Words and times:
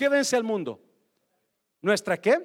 ¿Qué 0.00 0.08
vence 0.08 0.34
al 0.34 0.44
mundo? 0.44 0.80
¿Nuestra 1.82 2.16
qué? 2.16 2.38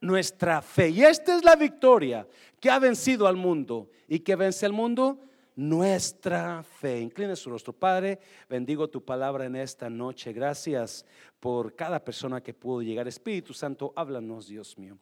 Nuestra 0.00 0.62
fe. 0.62 0.90
Y 0.90 1.02
esta 1.02 1.36
es 1.36 1.42
la 1.42 1.56
victoria 1.56 2.28
que 2.60 2.70
ha 2.70 2.78
vencido 2.78 3.26
al 3.26 3.34
mundo. 3.34 3.90
¿Y 4.06 4.20
que 4.20 4.36
vence 4.36 4.64
al 4.64 4.72
mundo? 4.72 5.18
Nuestra 5.56 6.62
fe. 6.62 7.00
Incline 7.00 7.34
su 7.34 7.50
rostro. 7.50 7.72
Padre, 7.72 8.20
bendigo 8.48 8.88
tu 8.88 9.04
palabra 9.04 9.46
en 9.46 9.56
esta 9.56 9.90
noche. 9.90 10.32
Gracias 10.32 11.04
por 11.40 11.74
cada 11.74 12.04
persona 12.04 12.40
que 12.40 12.54
pudo 12.54 12.82
llegar. 12.82 13.08
Espíritu 13.08 13.52
Santo, 13.52 13.92
háblanos, 13.96 14.46
Dios 14.46 14.78
mío. 14.78 14.96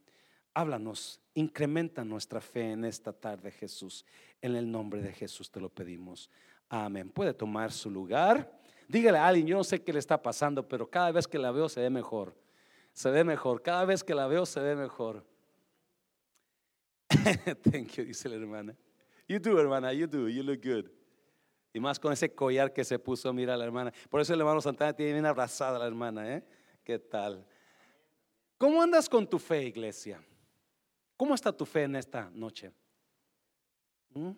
Háblanos, 0.55 1.21
incrementa 1.35 2.03
nuestra 2.03 2.41
fe 2.41 2.71
en 2.71 2.87
esta 2.87 3.13
tarde, 3.13 3.51
Jesús. 3.51 4.07
En 4.41 4.57
el 4.57 4.73
nombre 4.73 5.03
de 5.03 5.13
Jesús 5.13 5.51
te 5.51 5.61
lo 5.61 5.69
pedimos. 5.69 6.31
Amén. 6.71 7.11
Puede 7.11 7.35
tomar 7.35 7.73
su 7.73 7.91
lugar. 7.91 8.64
Dígale 8.89 9.19
a 9.19 9.27
alguien, 9.27 9.47
yo 9.47 9.57
no 9.57 9.65
sé 9.65 9.83
qué 9.83 9.93
le 9.93 9.99
está 9.99 10.21
pasando, 10.21 10.67
pero 10.67 10.89
cada 10.89 11.11
vez 11.13 11.27
que 11.27 11.39
la 11.39 11.51
veo 11.51 11.69
se 11.69 11.81
ve 11.81 11.91
mejor. 11.91 12.35
Se 12.93 13.11
ve 13.11 13.25
mejor. 13.25 13.63
Cada 13.63 13.85
vez 13.85 14.05
que 14.05 14.15
la 14.15 14.27
veo 14.27 14.47
se 14.47 14.61
ve 14.61 14.77
mejor. 14.77 15.25
Thank 17.09 17.93
you, 17.97 18.05
dice 18.05 18.29
la 18.29 18.37
hermana. 18.37 18.77
You 19.27 19.39
do, 19.39 19.59
hermana, 19.59 19.93
you 19.93 20.07
do. 20.07 20.29
You 20.29 20.43
look 20.43 20.61
good. 20.63 20.91
Y 21.73 21.81
más 21.81 21.99
con 21.99 22.13
ese 22.13 22.33
collar 22.33 22.73
que 22.73 22.85
se 22.85 22.99
puso, 22.99 23.33
mira 23.33 23.57
la 23.57 23.65
hermana. 23.65 23.93
Por 24.09 24.21
eso 24.21 24.33
el 24.33 24.41
hermano 24.41 24.61
Santana 24.61 24.93
tiene 24.93 25.13
bien 25.13 25.27
abrazada 25.27 25.77
a 25.77 25.79
la 25.81 25.87
hermana, 25.87 26.37
¿eh? 26.37 26.45
¿Qué 26.85 26.99
tal? 27.01 27.45
¿Cómo 28.59 28.81
andas 28.81 29.09
con 29.09 29.27
tu 29.27 29.41
fe, 29.41 29.65
iglesia? 29.65 30.23
¿Cómo 31.17 31.35
está 31.35 31.53
tu 31.53 31.67
fe 31.67 31.83
en 31.83 31.97
esta 31.97 32.31
noche? 32.31 32.73
¿Mm? 34.11 34.31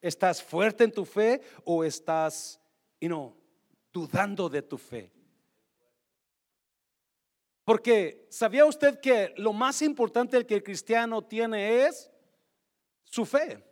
¿Estás 0.00 0.42
fuerte 0.42 0.82
en 0.82 0.90
tu 0.90 1.04
fe 1.04 1.40
o 1.64 1.84
estás, 1.84 2.60
you 3.00 3.08
know, 3.08 3.36
dudando 3.92 4.48
de 4.48 4.62
tu 4.62 4.78
fe? 4.78 5.10
Porque 7.64 8.26
¿sabía 8.30 8.64
usted 8.64 9.00
que 9.00 9.32
lo 9.36 9.52
más 9.52 9.82
importante 9.82 10.44
que 10.44 10.54
el 10.54 10.62
cristiano 10.62 11.22
tiene 11.22 11.86
es 11.86 12.10
su 13.04 13.24
fe? 13.24 13.62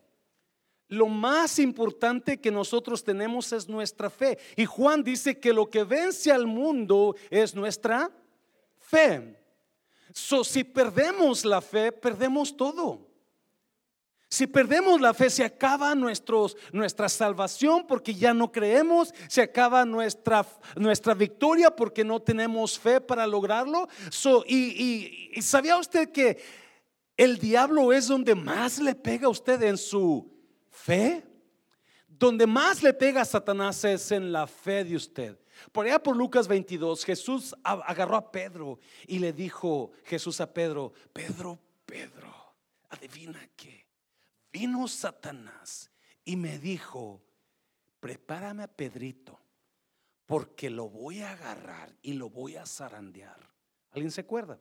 Lo 0.89 1.07
más 1.07 1.59
importante 1.59 2.41
que 2.41 2.51
nosotros 2.51 3.05
tenemos 3.05 3.53
es 3.53 3.69
nuestra 3.69 4.11
fe. 4.11 4.39
Y 4.57 4.65
Juan 4.65 5.03
dice 5.03 5.39
que 5.39 5.53
lo 5.53 5.71
que 5.71 5.85
vence 5.85 6.33
al 6.33 6.47
mundo 6.47 7.15
es 7.31 7.55
nuestra 7.55 8.11
fe. 8.79 9.37
So, 10.13 10.43
si 10.43 10.65
perdemos 10.65 11.45
la 11.45 11.61
fe, 11.61 11.93
perdemos 11.93 12.57
todo. 12.57 13.10
Si 14.33 14.47
perdemos 14.47 15.01
la 15.01 15.13
fe, 15.13 15.29
se 15.29 15.43
acaba 15.43 15.93
nuestra 15.97 17.09
salvación 17.09 17.85
porque 17.85 18.15
ya 18.15 18.33
no 18.33 18.53
creemos, 18.53 19.13
se 19.27 19.43
acaba 19.43 19.85
nuestra, 19.85 20.45
victoria 21.17 21.75
porque 21.75 22.05
no 22.05 22.23
tenemos 22.23 22.79
fe 22.79 23.01
para 23.01 23.27
lograrlo. 23.27 23.89
Y, 24.47 25.33
sabía 25.43 25.77
usted 25.77 26.13
que 26.13 26.41
el 27.17 27.39
diablo 27.39 27.93
es 27.93 28.07
donde 28.07 28.37
más 28.37 28.79
le 28.79 28.95
pega 28.95 29.27
a 29.27 29.31
usted 29.31 29.61
en 29.65 29.77
su 29.77 30.33
fe? 30.71 31.27
Donde 32.07 32.47
más 32.47 32.85
le 32.85 32.95
pega 32.95 33.23
a 33.23 33.25
Satanás 33.25 33.83
es 33.85 34.13
en 34.13 34.31
la 34.31 34.47
fe 34.47 34.85
de 34.85 34.95
usted. 34.95 35.41
Por 35.73 35.87
allá 35.87 36.01
por 36.01 36.17
Lucas 36.17 36.47
22, 36.47 37.05
Jesús 37.05 37.53
agarró 37.65 38.15
a 38.15 38.31
Pedro 38.31 38.79
y 39.09 39.19
le 39.19 39.33
dijo 39.33 39.91
Jesús 40.05 40.41
a 40.41 40.53
Pedro, 40.53 40.93
Pedro, 41.13 41.59
Pedro, 41.85 42.33
adivina 42.91 43.41
qué. 43.57 43.80
Vino 44.53 44.87
Satanás 44.89 45.91
y 46.25 46.37
me 46.37 46.59
dijo, 46.59 47.23
prepárame 48.01 48.65
a 48.65 48.69
Pedrito, 48.69 49.39
porque 50.27 50.71
lo 50.71 50.89
voy 50.89 51.21
a 51.21 51.33
agarrar 51.33 51.95
y 52.03 52.15
lo 52.15 52.31
voy 52.31 52.57
a 52.57 52.67
zarandear. 52.67 53.39
¿Alguien 53.93 54.11
se 54.11 54.23
acuerda? 54.23 54.59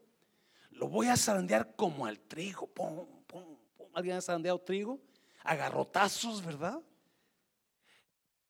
Lo 0.71 0.87
voy 0.87 1.07
a 1.07 1.17
zarandear 1.17 1.75
como 1.75 2.05
al 2.05 2.19
trigo. 2.19 2.67
Pum, 2.67 3.05
pum, 3.27 3.57
pum. 3.77 3.87
¿Alguien 3.93 4.17
ha 4.17 4.21
zarandeado 4.21 4.59
trigo? 4.59 4.99
Agarrotazos, 5.43 6.45
¿verdad? 6.45 6.81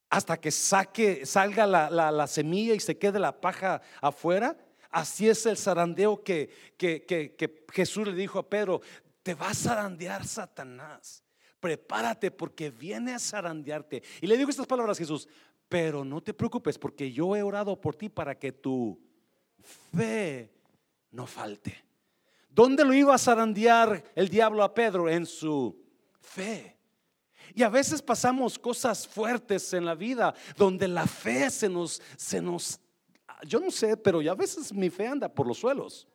hasta 0.09 0.37
que 0.37 0.51
saque, 0.51 1.25
salga 1.25 1.67
la, 1.67 2.27
semilla 2.27 2.73
y 2.73 2.79
se 2.79 2.97
quede 2.97 3.19
la 3.19 3.39
paja 3.39 3.81
afuera. 4.01 4.57
Así 4.89 5.29
es 5.29 5.45
el 5.45 5.55
zarandeo 5.55 6.23
que, 6.23 6.49
que, 6.77 7.65
Jesús 7.71 8.07
le 8.07 8.15
dijo 8.15 8.39
a 8.39 8.49
Pedro, 8.49 8.81
te 9.21 9.35
va 9.35 9.49
a 9.49 9.53
zarandear 9.53 10.25
Satanás. 10.25 11.23
Prepárate 11.59 12.31
porque 12.31 12.69
viene 12.69 13.13
a 13.13 13.19
zarandearte. 13.19 14.01
Y 14.21 14.27
le 14.27 14.37
digo 14.37 14.49
estas 14.49 14.67
palabras 14.67 14.97
a 14.97 15.01
Jesús, 15.01 15.27
pero 15.67 16.03
no 16.03 16.21
te 16.21 16.33
preocupes 16.33 16.77
porque 16.77 17.11
yo 17.11 17.35
he 17.35 17.43
orado 17.43 17.79
por 17.79 17.95
ti 17.95 18.09
para 18.09 18.37
que 18.37 18.51
tu 18.51 18.99
fe 19.93 20.51
no 21.11 21.27
falte. 21.27 21.83
¿Dónde 22.49 22.83
lo 22.83 22.93
iba 22.93 23.13
a 23.13 23.19
zarandear 23.19 24.03
el 24.15 24.27
diablo 24.27 24.63
a 24.63 24.73
Pedro? 24.73 25.07
En 25.07 25.25
su 25.25 25.77
fe. 26.19 26.77
Y 27.53 27.63
a 27.63 27.69
veces 27.69 28.01
pasamos 28.01 28.57
cosas 28.57 29.07
fuertes 29.07 29.73
en 29.73 29.85
la 29.85 29.95
vida 29.95 30.33
donde 30.57 30.87
la 30.87 31.05
fe 31.05 31.49
se 31.49 31.69
nos, 31.69 32.01
se 32.15 32.41
nos, 32.41 32.79
yo 33.47 33.59
no 33.59 33.71
sé, 33.71 33.97
pero 33.97 34.19
a 34.19 34.35
veces 34.35 34.73
mi 34.73 34.89
fe 34.89 35.07
anda 35.07 35.29
por 35.29 35.47
los 35.47 35.57
suelos. 35.57 36.07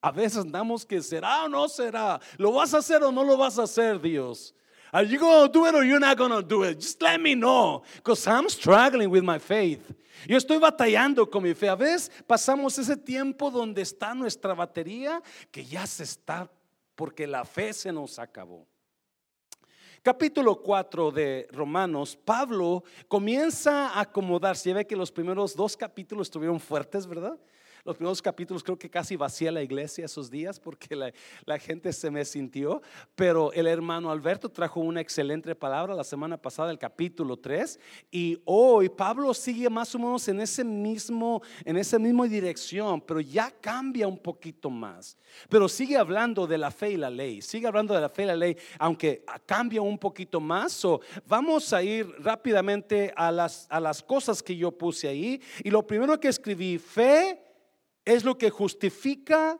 A 0.00 0.12
veces 0.12 0.38
andamos 0.38 0.86
que 0.86 1.02
será 1.02 1.44
o 1.44 1.48
no 1.48 1.68
será. 1.68 2.20
¿Lo 2.36 2.52
vas 2.52 2.72
a 2.74 2.78
hacer 2.78 3.02
o 3.02 3.10
no 3.10 3.24
lo 3.24 3.36
vas 3.36 3.58
a 3.58 3.64
hacer, 3.64 4.00
Dios? 4.00 4.54
Are 4.92 5.04
you 5.04 5.18
going 5.18 5.46
to 5.46 5.52
do 5.52 5.66
it 5.66 5.74
or 5.74 5.84
you're 5.84 6.00
not 6.00 6.16
going 6.16 6.30
to 6.30 6.42
do 6.42 6.62
it? 6.62 6.80
Just 6.80 7.00
let 7.02 7.20
me 7.20 7.34
know. 7.34 7.82
Because 7.96 8.26
I'm 8.26 8.48
struggling 8.48 9.10
with 9.10 9.22
my 9.22 9.38
faith. 9.38 9.82
Yo 10.26 10.36
estoy 10.36 10.58
batallando 10.58 11.30
con 11.30 11.42
mi 11.42 11.54
fe. 11.54 11.68
A 11.68 11.76
veces 11.76 12.10
pasamos 12.26 12.78
ese 12.78 12.96
tiempo 12.96 13.50
donde 13.50 13.82
está 13.82 14.14
nuestra 14.14 14.54
batería 14.54 15.22
que 15.52 15.64
ya 15.64 15.86
se 15.86 16.04
está 16.04 16.48
porque 16.96 17.26
la 17.26 17.44
fe 17.44 17.72
se 17.72 17.92
nos 17.92 18.18
acabó 18.18 18.66
capítulo 20.08 20.62
4 20.62 21.10
de 21.10 21.46
Romanos, 21.52 22.16
Pablo 22.16 22.82
comienza 23.08 23.88
a 23.88 24.00
acomodarse. 24.00 24.70
Ya 24.70 24.74
ve 24.74 24.86
que 24.86 24.96
los 24.96 25.12
primeros 25.12 25.54
dos 25.54 25.76
capítulos 25.76 26.28
estuvieron 26.28 26.58
fuertes, 26.60 27.06
¿verdad? 27.06 27.38
Los 27.88 27.96
primeros 27.96 28.20
capítulos 28.20 28.62
creo 28.62 28.78
que 28.78 28.90
casi 28.90 29.16
vacía 29.16 29.50
la 29.50 29.62
iglesia 29.62 30.04
esos 30.04 30.30
días 30.30 30.60
porque 30.60 30.94
la, 30.94 31.58
gente 31.58 31.90
se 31.94 32.10
me 32.10 32.22
sintió, 32.24 32.82
pero 33.14 33.50
el 33.54 33.66
hermano 33.66 34.10
Alberto 34.10 34.50
trajo 34.50 34.80
una 34.80 35.00
excelente 35.00 35.54
palabra 35.54 35.94
la 35.94 36.04
semana 36.04 36.36
pasada, 36.36 36.70
el 36.70 36.78
capítulo 36.78 37.38
3, 37.38 37.80
y 38.10 38.40
hoy 38.44 38.90
Pablo 38.90 39.32
sigue 39.32 39.70
más 39.70 39.94
o 39.94 39.98
menos 39.98 40.28
en 40.28 40.40
ese 40.40 40.62
mismo, 40.64 41.40
en 41.64 41.78
esa 41.78 41.98
misma 41.98 42.26
dirección, 42.26 43.00
pero 43.00 43.20
ya 43.20 43.50
cambia 43.50 44.06
un 44.06 44.18
poquito 44.18 44.68
más. 44.68 45.16
Pero 45.48 45.66
sigue 45.66 45.96
hablando 45.96 46.46
de 46.46 46.58
la 46.58 46.70
fe 46.70 46.90
y 46.90 46.96
la 46.98 47.08
ley, 47.08 47.40
sigue 47.40 47.66
hablando 47.66 47.94
de 47.94 48.02
la 48.02 48.10
fe 48.10 48.24
y 48.24 48.26
la 48.26 48.36
ley, 48.36 48.56
aunque 48.78 49.24
cambia 49.46 49.80
un 49.80 49.98
poquito 49.98 50.40
más. 50.40 50.72
So, 50.72 51.00
vamos 51.26 51.72
a 51.72 51.82
ir 51.82 52.06
rápidamente 52.18 53.12
a 53.16 53.32
las, 53.32 53.66
a 53.70 53.80
las 53.80 54.02
cosas 54.02 54.42
que 54.42 54.54
yo 54.54 54.72
puse 54.72 55.08
ahí. 55.08 55.40
Y 55.64 55.70
lo 55.70 55.86
primero 55.86 56.20
que 56.20 56.28
escribí, 56.28 56.78
fe 56.78 57.47
es 58.08 58.24
lo 58.24 58.38
que 58.38 58.48
justifica 58.48 59.58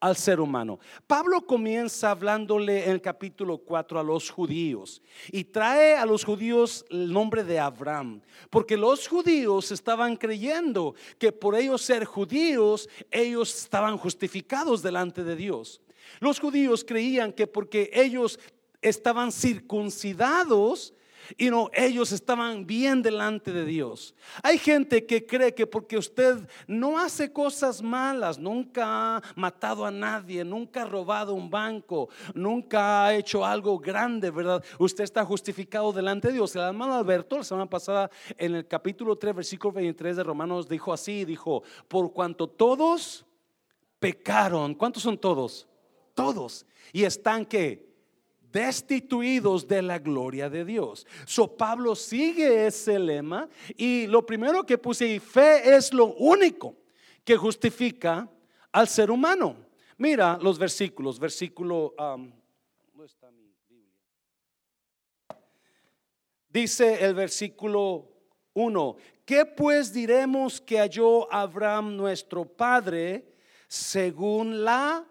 al 0.00 0.16
ser 0.16 0.40
humano. 0.40 0.80
Pablo 1.06 1.42
comienza 1.42 2.10
hablándole 2.10 2.84
en 2.84 2.92
el 2.92 3.02
capítulo 3.02 3.58
4 3.58 4.00
a 4.00 4.02
los 4.02 4.30
judíos 4.30 5.02
y 5.30 5.44
trae 5.44 5.94
a 5.94 6.06
los 6.06 6.24
judíos 6.24 6.84
el 6.88 7.12
nombre 7.12 7.44
de 7.44 7.60
Abraham, 7.60 8.22
porque 8.48 8.78
los 8.78 9.06
judíos 9.06 9.70
estaban 9.70 10.16
creyendo 10.16 10.94
que 11.18 11.32
por 11.32 11.54
ellos 11.54 11.82
ser 11.82 12.06
judíos, 12.06 12.88
ellos 13.10 13.54
estaban 13.62 13.98
justificados 13.98 14.82
delante 14.82 15.22
de 15.22 15.36
Dios. 15.36 15.82
Los 16.18 16.40
judíos 16.40 16.84
creían 16.84 17.30
que 17.30 17.46
porque 17.46 17.90
ellos 17.92 18.40
estaban 18.80 19.30
circuncidados, 19.30 20.94
y 21.36 21.50
no, 21.50 21.70
ellos 21.72 22.12
estaban 22.12 22.66
bien 22.66 23.02
delante 23.02 23.52
de 23.52 23.64
Dios. 23.64 24.14
Hay 24.42 24.58
gente 24.58 25.06
que 25.06 25.26
cree 25.26 25.54
que 25.54 25.66
porque 25.66 25.96
usted 25.96 26.36
no 26.66 26.98
hace 26.98 27.32
cosas 27.32 27.82
malas, 27.82 28.38
nunca 28.38 29.16
ha 29.16 29.22
matado 29.36 29.84
a 29.84 29.90
nadie, 29.90 30.44
nunca 30.44 30.82
ha 30.82 30.86
robado 30.86 31.34
un 31.34 31.50
banco, 31.50 32.08
nunca 32.34 33.06
ha 33.06 33.14
hecho 33.14 33.44
algo 33.44 33.78
grande, 33.78 34.30
¿verdad? 34.30 34.62
Usted 34.78 35.04
está 35.04 35.24
justificado 35.24 35.92
delante 35.92 36.28
de 36.28 36.34
Dios. 36.34 36.54
El 36.56 36.62
hermano 36.62 36.94
Alberto, 36.94 37.38
la 37.38 37.44
semana 37.44 37.68
pasada, 37.68 38.10
en 38.36 38.54
el 38.54 38.66
capítulo 38.66 39.16
3, 39.16 39.34
versículo 39.34 39.72
23 39.72 40.16
de 40.16 40.24
Romanos, 40.24 40.68
dijo 40.68 40.92
así, 40.92 41.24
dijo, 41.24 41.62
por 41.88 42.12
cuanto 42.12 42.46
todos 42.48 43.24
pecaron, 43.98 44.74
¿cuántos 44.74 45.02
son 45.02 45.16
todos? 45.16 45.68
Todos. 46.14 46.66
Y 46.92 47.04
están 47.04 47.46
que 47.46 47.91
destituidos 48.52 49.66
de 49.66 49.82
la 49.82 49.98
gloria 49.98 50.48
de 50.50 50.64
Dios. 50.64 51.06
So 51.26 51.56
Pablo 51.56 51.96
sigue 51.96 52.66
ese 52.66 52.98
lema 52.98 53.48
y 53.76 54.06
lo 54.06 54.24
primero 54.24 54.64
que 54.64 54.78
puse, 54.78 55.18
fe 55.18 55.74
es 55.74 55.92
lo 55.92 56.14
único 56.14 56.76
que 57.24 57.36
justifica 57.36 58.28
al 58.70 58.88
ser 58.88 59.10
humano. 59.10 59.56
Mira 59.98 60.38
los 60.40 60.58
versículos, 60.58 61.18
versículo, 61.18 61.94
Biblia? 63.68 63.96
Dice 66.48 67.04
el 67.04 67.14
versículo 67.14 68.08
1. 68.54 68.96
¿Qué 69.24 69.46
pues 69.46 69.92
diremos 69.92 70.60
que 70.60 70.78
halló 70.78 71.32
Abraham 71.32 71.96
nuestro 71.96 72.44
padre 72.44 73.32
según 73.68 74.64
la 74.64 75.06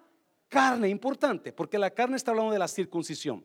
carne? 0.52 0.90
Importante, 0.90 1.54
porque 1.54 1.80
la 1.80 1.90
carne 1.90 2.18
está 2.18 2.32
hablando 2.32 2.52
de 2.52 2.60
la 2.60 2.68
circuncisión. 2.68 3.44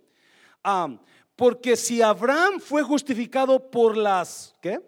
porque 1.37 1.77
si 1.77 2.03
Abraham 2.03 2.59
fue 2.61 2.83
justificado 2.83 3.71
por 3.71 3.97
las 3.97 4.55
¿qué? 4.61 4.81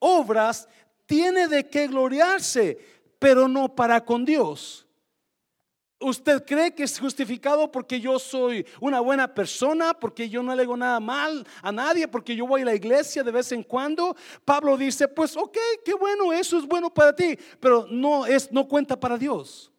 obras, 0.00 0.68
tiene 1.06 1.46
de 1.46 1.68
qué 1.68 1.86
gloriarse, 1.86 2.78
pero 3.18 3.46
no 3.46 3.74
para 3.74 4.04
con 4.04 4.24
Dios. 4.24 4.86
¿Usted 6.00 6.44
cree 6.46 6.74
que 6.74 6.82
es 6.82 6.98
justificado 6.98 7.70
porque 7.70 8.00
yo 8.00 8.18
soy 8.18 8.66
una 8.80 9.00
buena 9.00 9.32
persona, 9.32 9.92
porque 9.92 10.30
yo 10.30 10.42
no 10.42 10.56
le 10.56 10.62
hago 10.62 10.76
nada 10.76 10.98
mal 10.98 11.46
a 11.62 11.70
nadie, 11.70 12.08
porque 12.08 12.34
yo 12.34 12.46
voy 12.46 12.62
a 12.62 12.64
la 12.64 12.74
iglesia 12.74 13.22
de 13.22 13.30
vez 13.30 13.52
en 13.52 13.62
cuando? 13.62 14.16
Pablo 14.44 14.78
dice, 14.78 15.06
pues 15.06 15.36
ok, 15.36 15.58
qué 15.84 15.92
bueno, 15.92 16.32
eso 16.32 16.58
es 16.58 16.66
bueno 16.66 16.92
para 16.92 17.14
ti, 17.14 17.38
pero 17.60 17.86
no 17.90 18.24
es 18.24 18.50
no 18.50 18.66
cuenta 18.66 18.98
para 18.98 19.18
Dios. 19.18 19.70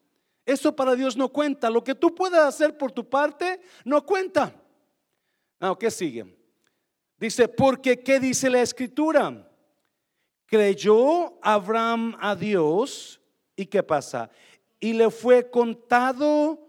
Eso 0.46 0.76
para 0.76 0.96
Dios 0.96 1.16
no 1.16 1.30
cuenta. 1.30 1.70
Lo 1.70 1.84
que 1.84 1.96
tú 1.96 2.14
puedas 2.14 2.42
hacer 2.44 2.78
por 2.78 2.92
tu 2.92 3.08
parte 3.10 3.62
no 3.86 4.06
cuenta. 4.06 4.56
No, 5.60 5.78
¿qué 5.78 5.92
sigue? 5.92 6.38
Dice, 7.18 7.48
porque 7.48 8.02
¿qué 8.02 8.20
dice 8.20 8.50
la 8.50 8.62
escritura? 8.62 9.48
Creyó 10.48 11.38
Abraham 11.42 12.18
a 12.20 12.36
Dios 12.36 13.22
y 13.56 13.68
¿qué 13.68 13.84
pasa? 13.84 14.30
y 14.82 14.94
le 14.94 15.10
fue 15.10 15.50
contado 15.50 16.60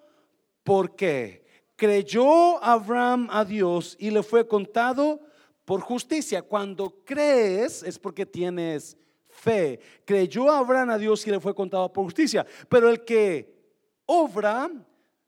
por 0.63 0.95
qué. 0.95 1.45
Creyó 1.75 2.63
Abraham 2.63 3.27
a 3.33 3.45
Dios 3.45 3.97
y 3.99 4.11
le 4.11 4.23
fue 4.23 4.47
contado 4.47 5.21
por 5.65 5.81
justicia. 5.81 6.43
Cuando 6.43 7.03
crees 7.05 7.83
es 7.83 7.99
porque 7.99 8.25
tienes 8.25 8.97
fe. 9.29 9.81
Creyó 10.05 10.51
Abraham 10.51 10.91
a 10.91 10.99
Dios 10.99 11.27
y 11.27 11.31
le 11.31 11.41
fue 11.41 11.55
contado 11.55 11.91
por 11.93 12.05
justicia. 12.05 12.47
Pero 12.69 12.89
el 12.91 13.03
que 13.03 13.62
obra, 14.07 14.71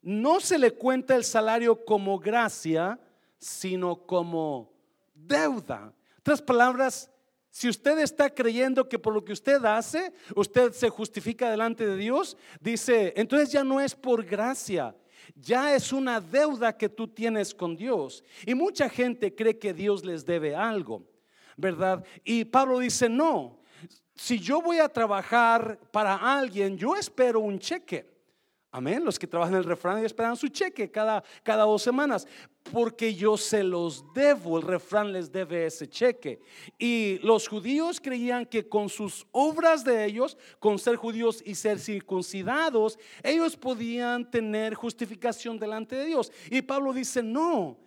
no 0.03 0.41
se 0.41 0.59
le 0.59 0.73
cuenta 0.73 1.17
el 1.17 1.25
salario 1.25 1.85
como 1.85 2.19
gracia, 2.19 2.99
sino 3.39 3.97
como 4.07 4.73
deuda. 5.15 5.93
Otras 6.19 6.43
palabras, 6.43 7.11
si 7.51 7.69
usted 7.69 7.99
está 7.99 8.29
creyendo 8.31 8.89
que 8.89 8.99
por 8.99 9.15
lo 9.15 9.25
que 9.25 9.33
usted 9.33 9.65
hace, 9.65 10.13
usted 10.35 10.73
se 10.73 10.89
justifica 10.89 11.51
delante 11.51 11.87
de 11.87 11.97
Dios, 11.97 12.37
dice, 12.61 13.13
entonces 13.17 13.53
ya 13.53 13.63
no 13.63 13.81
es 13.81 13.95
por 13.95 14.25
gracia, 14.25 14.95
ya 15.35 15.75
es 15.75 15.93
una 15.93 16.21
deuda 16.21 16.77
que 16.77 16.89
tú 16.89 17.09
tienes 17.09 17.55
con 17.55 17.77
Dios. 17.77 18.25
Y 18.45 18.55
mucha 18.55 18.89
gente 18.89 19.35
cree 19.35 19.59
que 19.59 19.73
Dios 19.73 20.05
les 20.05 20.25
debe 20.25 20.55
algo, 20.55 21.03
¿verdad? 21.57 22.05
Y 22.25 22.45
Pablo 22.45 22.79
dice, 22.79 23.09
no, 23.09 23.59
si 24.15 24.39
yo 24.39 24.61
voy 24.61 24.79
a 24.79 24.89
trabajar 24.89 25.79
para 25.91 26.15
alguien, 26.15 26.77
yo 26.77 26.95
espero 26.95 27.41
un 27.41 27.59
cheque. 27.59 28.14
Amén. 28.77 29.05
Los 29.05 29.21
que 29.21 29.29
trabajan 29.29 29.55
en 29.55 29.61
el 29.61 29.67
refrán 29.67 30.03
y 30.03 30.05
esperan 30.05 30.37
su 30.37 30.49
cheque 30.49 30.91
cada, 30.91 31.23
cada 31.45 31.63
dos 31.63 31.81
semanas. 31.81 32.27
Porque 32.73 33.15
yo 33.15 33.37
se 33.37 33.63
los 33.63 34.05
debo. 34.13 34.59
El 34.59 34.65
refrán 34.65 35.13
les 35.13 35.31
debe 35.31 35.65
ese 35.65 35.89
cheque. 35.89 36.41
Y 36.77 37.21
los 37.23 37.47
judíos 37.47 38.01
creían 38.01 38.45
que 38.45 38.69
con 38.69 38.89
sus 38.89 39.29
obras 39.31 39.85
de 39.85 40.05
ellos, 40.05 40.37
con 40.59 40.81
ser 40.81 40.97
judíos 40.97 41.41
y 41.47 41.55
ser 41.55 41.79
circuncidados, 41.79 42.99
ellos 43.23 43.57
podían 43.57 44.29
tener 44.29 44.75
justificación 44.75 45.57
delante 45.57 45.95
de 45.95 46.07
Dios. 46.07 46.33
Y 46.51 46.61
Pablo 46.61 46.93
dice, 46.93 47.23
no. 47.23 47.79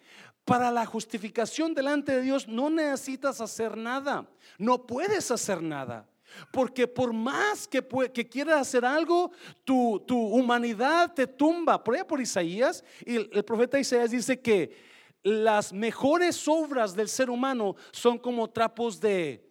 Para 0.45 0.72
la 0.72 0.86
justificación 0.86 1.74
delante 1.74 2.13
de 2.13 2.22
Dios 2.22 2.48
no 2.48 2.69
necesitas 2.69 3.42
hacer 3.42 3.75
nada. 3.75 4.25
No 4.57 4.88
puedes 4.88 5.31
hacer 5.31 5.62
nada. 5.62 6.07
Porque 6.52 6.88
por 6.88 7.14
más 7.14 7.68
que, 7.68 7.86
que 8.14 8.28
quieras 8.28 8.62
hacer 8.62 8.86
algo, 8.86 9.32
tu, 9.64 10.04
humanidad 10.10 11.14
te 11.14 11.28
tumba. 11.28 11.84
Por 11.84 11.96
allá 11.96 12.08
por 12.08 12.22
Isaías, 12.22 12.84
y 13.06 13.16
el, 13.16 13.44
profeta 13.44 13.80
Isaías 13.80 14.12
dice 14.12 14.40
que 14.40 14.76
las 15.24 15.74
mejores 15.74 16.48
obras 16.48 16.96
del 16.96 17.08
ser 17.08 17.30
humano 17.30 17.76
son 17.92 18.18
como 18.18 18.50
trapos 18.50 19.00
de 19.00 19.44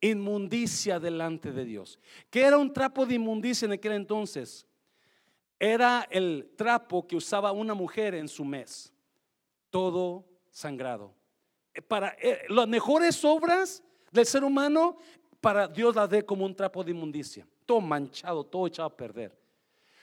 inmundicia 0.00 0.98
delante 0.98 1.52
de 1.52 1.64
Dios. 1.64 1.98
¿Qué 2.30 2.42
era 2.42 2.58
un 2.58 2.72
trapo 2.72 3.06
de 3.06 3.14
inmundicia 3.14 3.66
en 3.66 3.72
aquel 3.72 3.92
entonces? 3.92 4.66
Era 5.58 6.06
el 6.10 6.52
trapo 6.56 7.06
que 7.06 7.16
usaba 7.16 7.52
una 7.52 7.74
mujer 7.74 8.14
en 8.14 8.28
su 8.28 8.44
mes, 8.44 8.92
todo 9.70 10.24
sangrado. 10.50 11.14
Para 11.86 12.16
eh, 12.20 12.42
las 12.48 12.66
mejores 12.68 13.24
obras 13.24 13.82
del 14.10 14.26
ser 14.26 14.44
humano 14.44 14.96
para 15.40 15.68
Dios 15.68 15.94
la 15.94 16.06
dé 16.06 16.24
como 16.24 16.44
un 16.44 16.54
trapo 16.54 16.82
de 16.82 16.90
inmundicia, 16.90 17.46
todo 17.64 17.80
manchado, 17.80 18.44
todo 18.44 18.66
echado 18.66 18.88
a 18.88 18.96
perder. 18.96 19.36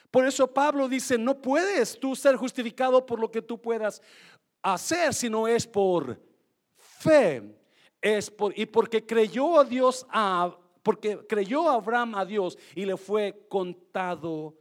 Por 0.10 0.26
eso 0.26 0.48
Pablo 0.48 0.88
dice, 0.88 1.18
no 1.18 1.42
puedes 1.42 2.00
tú 2.00 2.16
ser 2.16 2.38
justificado 2.38 3.06
por 3.06 3.20
lo 3.20 3.30
que 3.30 3.42
tú 3.42 3.62
puedas 3.62 4.02
hacer, 4.62 5.14
sino 5.14 5.48
es 5.48 5.68
por 5.68 6.18
fe. 6.78 7.44
Es 8.02 8.30
por, 8.30 8.58
y 8.58 8.66
porque 8.66 9.06
creyó 9.06 9.60
a 9.60 9.64
Dios, 9.64 10.06
a, 10.10 10.56
porque 10.84 11.26
creyó 11.28 11.70
Abraham 11.70 12.16
a 12.16 12.26
Dios 12.26 12.58
y 12.76 12.86
le 12.86 12.96
fue 12.96 13.46
contado 13.50 14.56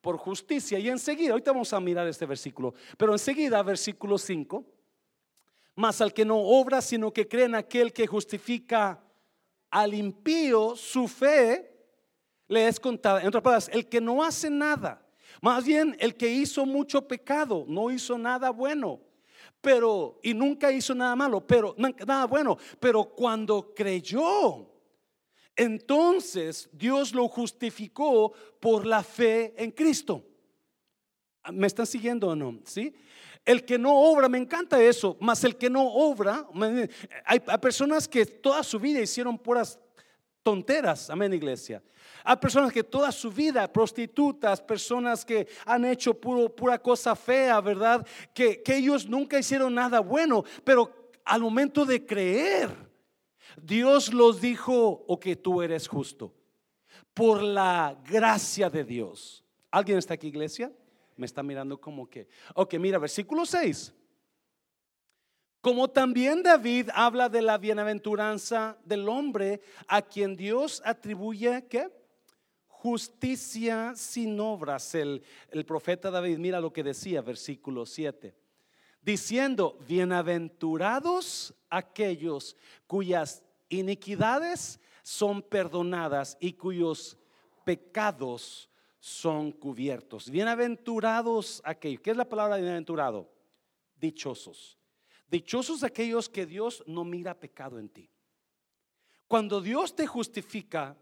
por 0.00 0.16
justicia. 0.16 0.78
Y 0.78 0.88
enseguida, 0.88 1.32
ahorita 1.32 1.52
vamos 1.52 1.72
a 1.72 1.80
mirar 1.80 2.06
este 2.06 2.26
versículo, 2.26 2.74
pero 2.96 3.12
enseguida, 3.12 3.62
versículo 3.62 4.18
5, 4.18 4.64
más 5.76 6.00
al 6.00 6.12
que 6.12 6.24
no 6.24 6.38
obra, 6.38 6.80
sino 6.80 7.12
que 7.12 7.26
cree 7.26 7.46
en 7.46 7.54
aquel 7.54 7.92
que 7.92 8.06
justifica 8.06 9.02
al 9.70 9.94
impío 9.94 10.74
su 10.76 11.06
fe 11.06 11.70
le 12.48 12.66
es 12.66 12.80
contada. 12.80 13.20
En 13.20 13.28
otras 13.28 13.42
palabras, 13.42 13.70
el 13.72 13.88
que 13.88 14.00
no 14.00 14.22
hace 14.22 14.50
nada, 14.50 15.06
más 15.40 15.64
bien 15.64 15.96
el 16.00 16.16
que 16.16 16.28
hizo 16.28 16.66
mucho 16.66 17.06
pecado, 17.06 17.64
no 17.68 17.90
hizo 17.90 18.18
nada 18.18 18.50
bueno, 18.50 19.00
pero 19.60 20.18
y 20.22 20.34
nunca 20.34 20.72
hizo 20.72 20.94
nada 20.94 21.14
malo, 21.14 21.46
pero 21.46 21.74
nada 21.78 22.26
bueno, 22.26 22.58
pero 22.78 23.04
cuando 23.04 23.72
creyó, 23.74 24.68
entonces 25.54 26.68
Dios 26.72 27.14
lo 27.14 27.28
justificó 27.28 28.32
por 28.58 28.86
la 28.86 29.02
fe 29.02 29.54
en 29.56 29.70
Cristo. 29.70 30.24
¿Me 31.52 31.66
están 31.66 31.86
siguiendo 31.86 32.28
o 32.28 32.36
no? 32.36 32.60
¿Sí? 32.64 32.94
El 33.44 33.64
que 33.64 33.78
no 33.78 33.94
obra, 33.94 34.28
me 34.28 34.38
encanta 34.38 34.80
eso, 34.82 35.16
más 35.20 35.42
el 35.44 35.56
que 35.56 35.70
no 35.70 35.86
obra, 35.86 36.46
hay, 37.24 37.40
personas 37.60 38.06
que 38.06 38.26
toda 38.26 38.62
su 38.62 38.78
vida 38.78 39.00
hicieron 39.00 39.38
puras 39.38 39.78
tonteras, 40.42 41.10
amén 41.10 41.32
iglesia. 41.32 41.82
Hay 42.22 42.36
personas 42.36 42.72
que 42.72 42.84
toda 42.84 43.10
su 43.10 43.30
vida, 43.30 43.72
prostitutas, 43.72 44.60
personas 44.60 45.24
que 45.24 45.48
han 45.64 45.84
hecho 45.86 46.12
pura 46.14 46.78
cosa 46.78 47.16
fea, 47.16 47.60
¿verdad? 47.60 48.06
Que 48.34 48.62
ellos 48.66 49.08
nunca 49.08 49.38
hicieron 49.38 49.74
nada 49.74 50.00
bueno, 50.00 50.44
pero 50.62 51.10
al 51.24 51.40
momento 51.40 51.86
de 51.86 52.04
creer, 52.04 52.70
Dios 53.60 54.12
los 54.12 54.40
dijo, 54.40 55.04
o 55.06 55.18
que 55.18 55.36
tú 55.36 55.62
eres 55.62 55.88
justo, 55.88 56.34
por 57.14 57.42
la 57.42 57.96
gracia 58.04 58.70
de 58.70 58.84
Dios. 58.84 59.44
¿Alguien 59.70 59.98
está 59.98 60.14
aquí, 60.14 60.28
iglesia? 60.28 60.72
Me 61.20 61.26
está 61.26 61.42
mirando 61.42 61.78
como 61.78 62.08
que, 62.08 62.26
ok, 62.54 62.74
mira, 62.74 62.98
versículo 62.98 63.44
6. 63.44 63.92
Como 65.60 65.88
también 65.88 66.42
David 66.42 66.88
habla 66.94 67.28
de 67.28 67.42
la 67.42 67.58
bienaventuranza 67.58 68.78
del 68.84 69.06
hombre 69.08 69.60
a 69.86 70.00
quien 70.00 70.34
Dios 70.34 70.80
atribuye 70.86 71.66
¿qué? 71.68 71.90
justicia 72.66 73.92
sin 73.94 74.40
obras. 74.40 74.94
El, 74.94 75.22
el 75.50 75.66
profeta 75.66 76.10
David, 76.10 76.38
mira 76.38 76.60
lo 76.60 76.72
que 76.72 76.82
decía, 76.82 77.20
versículo 77.20 77.84
7, 77.84 78.34
diciendo, 79.02 79.78
bienaventurados 79.86 81.54
aquellos 81.68 82.56
cuyas 82.86 83.44
iniquidades 83.68 84.80
son 85.02 85.42
perdonadas 85.42 86.38
y 86.40 86.54
cuyos 86.54 87.18
pecados 87.64 88.69
son 89.00 89.50
cubiertos. 89.50 90.30
Bienaventurados 90.30 91.62
aquellos. 91.64 92.02
¿Qué 92.02 92.10
es 92.10 92.16
la 92.16 92.28
palabra 92.28 92.56
bienaventurado? 92.56 93.32
Dichosos. 93.98 94.78
Dichosos 95.28 95.82
aquellos 95.82 96.28
que 96.28 96.44
Dios 96.44 96.84
no 96.86 97.04
mira 97.04 97.38
pecado 97.38 97.78
en 97.78 97.88
ti. 97.88 98.10
Cuando 99.26 99.60
Dios 99.60 99.96
te 99.96 100.06
justifica, 100.06 100.96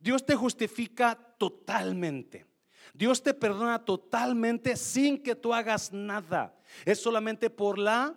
Dios 0.00 0.24
te 0.24 0.34
justifica 0.34 1.14
totalmente. 1.38 2.46
Dios 2.94 3.22
te 3.22 3.34
perdona 3.34 3.84
totalmente 3.84 4.76
sin 4.76 5.22
que 5.22 5.34
tú 5.34 5.52
hagas 5.52 5.92
nada. 5.92 6.56
Es 6.84 7.00
solamente 7.00 7.50
por 7.50 7.78
la 7.78 8.14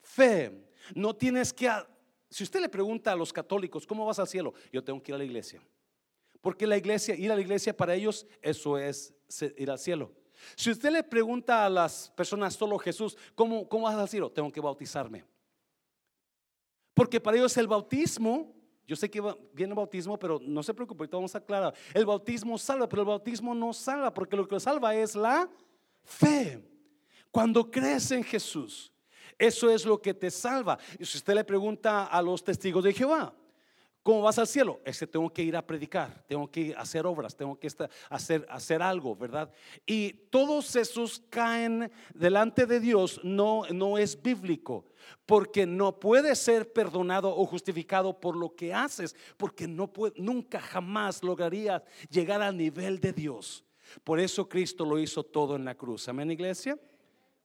fe. 0.00 0.68
No 0.94 1.14
tienes 1.14 1.52
que... 1.52 1.70
Si 2.30 2.44
usted 2.44 2.60
le 2.60 2.68
pregunta 2.68 3.12
a 3.12 3.16
los 3.16 3.32
católicos, 3.32 3.86
¿cómo 3.86 4.06
vas 4.06 4.20
al 4.20 4.28
cielo? 4.28 4.54
Yo 4.72 4.84
tengo 4.84 5.02
que 5.02 5.10
ir 5.10 5.16
a 5.16 5.18
la 5.18 5.24
iglesia. 5.24 5.60
Porque 6.40 6.66
la 6.66 6.76
iglesia, 6.76 7.14
ir 7.14 7.30
a 7.30 7.34
la 7.34 7.40
iglesia 7.40 7.76
para 7.76 7.94
ellos, 7.94 8.26
eso 8.40 8.78
es 8.78 9.14
ir 9.56 9.70
al 9.70 9.78
cielo. 9.78 10.12
Si 10.56 10.70
usted 10.70 10.90
le 10.90 11.02
pregunta 11.02 11.66
a 11.66 11.70
las 11.70 12.10
personas 12.16 12.54
solo 12.54 12.78
Jesús, 12.78 13.16
¿cómo, 13.34 13.68
cómo 13.68 13.84
vas 13.84 13.94
al 13.94 14.08
cielo? 14.08 14.30
Tengo 14.30 14.50
que 14.50 14.60
bautizarme. 14.60 15.24
Porque 16.94 17.20
para 17.20 17.36
ellos 17.36 17.56
el 17.56 17.66
bautismo, 17.66 18.54
Yo 18.86 18.96
sé 18.96 19.08
que 19.08 19.20
viene 19.52 19.70
el 19.70 19.76
bautismo, 19.76 20.18
pero 20.18 20.40
no 20.42 20.64
se 20.64 20.74
preocupe, 20.74 21.02
ahorita 21.02 21.16
vamos 21.16 21.34
a 21.36 21.38
aclarar. 21.38 21.72
El 21.94 22.04
bautismo 22.04 22.58
salva, 22.58 22.88
pero 22.88 23.02
el 23.02 23.08
bautismo 23.08 23.54
no 23.54 23.72
salva, 23.72 24.12
porque 24.12 24.36
lo 24.36 24.48
que 24.48 24.58
salva 24.58 24.92
es 24.96 25.14
la 25.14 25.48
fe. 26.02 26.60
Cuando 27.30 27.70
crees 27.70 28.10
en 28.10 28.24
Jesús, 28.24 28.92
eso 29.38 29.70
es 29.70 29.84
lo 29.84 30.02
que 30.02 30.12
te 30.12 30.28
salva. 30.28 30.76
Y 30.98 31.04
si 31.04 31.18
usted 31.18 31.34
le 31.34 31.44
pregunta 31.44 32.06
a 32.06 32.20
los 32.20 32.42
testigos 32.42 32.82
de 32.82 32.92
Jehová, 32.92 33.32
¿Cómo 34.02 34.22
vas 34.22 34.38
al 34.38 34.46
cielo? 34.46 34.80
Es 34.84 34.98
que 34.98 35.06
tengo 35.06 35.30
que 35.30 35.42
ir 35.42 35.54
a 35.54 35.66
predicar, 35.66 36.24
tengo 36.26 36.50
que 36.50 36.74
hacer 36.74 37.04
obras, 37.04 37.36
tengo 37.36 37.58
que 37.58 37.68
hacer, 38.08 38.46
hacer 38.48 38.80
algo, 38.80 39.14
¿verdad? 39.14 39.52
Y 39.84 40.12
todos 40.30 40.74
esos 40.74 41.22
caen 41.28 41.92
delante 42.14 42.64
de 42.64 42.80
Dios, 42.80 43.20
no, 43.22 43.64
no 43.70 43.98
es 43.98 44.20
bíblico, 44.22 44.86
porque 45.26 45.66
no 45.66 46.00
puede 46.00 46.34
ser 46.34 46.72
perdonado 46.72 47.36
o 47.36 47.44
justificado 47.44 48.18
por 48.18 48.36
lo 48.36 48.54
que 48.54 48.72
haces, 48.72 49.14
porque 49.36 49.68
no 49.68 49.92
puede, 49.92 50.14
nunca 50.16 50.60
jamás 50.60 51.22
lograría 51.22 51.84
llegar 52.08 52.40
al 52.40 52.56
nivel 52.56 53.00
de 53.00 53.12
Dios. 53.12 53.64
Por 54.02 54.18
eso 54.18 54.48
Cristo 54.48 54.86
lo 54.86 54.98
hizo 54.98 55.24
todo 55.24 55.56
en 55.56 55.64
la 55.66 55.74
cruz. 55.74 56.08
Amén, 56.08 56.30
iglesia. 56.30 56.78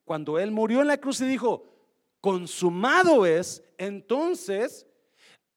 Cuando 0.06 0.40
Él 0.40 0.52
murió 0.52 0.82
en 0.82 0.88
la 0.88 1.00
cruz 1.00 1.20
y 1.20 1.26
dijo, 1.26 1.66
consumado 2.22 3.26
es, 3.26 3.62
entonces 3.78 4.88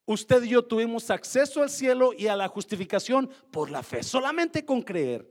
usted 0.09 0.43
y 0.43 0.49
yo 0.49 0.65
tuvimos 0.65 1.11
acceso 1.11 1.63
al 1.63 1.69
cielo 1.69 2.13
y 2.17 2.29
a 2.29 2.37
la 2.37 2.49
justificación 2.49 3.29
por 3.51 3.71
la 3.71 3.83
fe, 3.83 4.03
solamente 4.03 4.65
con 4.65 4.81
creer. 4.81 5.31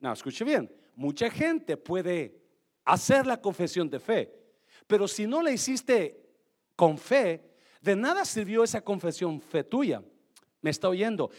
No, 0.00 0.12
escuche 0.12 0.44
bien, 0.44 0.70
mucha 0.96 1.30
gente 1.30 1.76
puede 1.76 2.42
hacer 2.84 3.24
la 3.24 3.40
confesión 3.40 3.88
de 3.88 4.00
fe, 4.00 4.34
pero 4.88 5.06
si 5.06 5.26
no 5.28 5.40
la 5.42 5.52
hiciste 5.52 6.20
con 6.74 6.98
fe, 6.98 7.54
de 7.80 7.94
nada 7.94 8.24
sirvió 8.24 8.64
esa 8.64 8.80
confesión 8.80 9.40
fe 9.40 9.62
tuya. 9.62 10.02
¿Me 10.60 10.70
está 10.70 10.88
oyendo? 10.88 11.30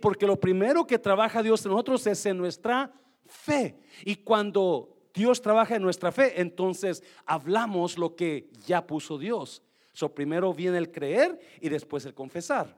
Porque 0.00 0.26
lo 0.26 0.40
primero 0.40 0.86
que 0.86 0.98
trabaja 0.98 1.42
Dios 1.42 1.64
en 1.66 1.72
nosotros 1.72 2.06
es 2.06 2.24
en 2.24 2.38
nuestra 2.38 2.92
fe. 3.26 3.78
Y 4.04 4.16
cuando 4.16 4.96
Dios 5.12 5.42
trabaja 5.42 5.76
en 5.76 5.82
nuestra 5.82 6.12
fe, 6.12 6.40
entonces 6.40 7.02
hablamos 7.26 7.98
lo 7.98 8.16
que 8.16 8.48
ya 8.66 8.86
puso 8.86 9.18
Dios. 9.18 9.62
So, 9.92 10.14
primero 10.14 10.54
viene 10.54 10.78
el 10.78 10.90
creer 10.90 11.38
y 11.60 11.68
después 11.68 12.04
el 12.06 12.14
confesar. 12.14 12.76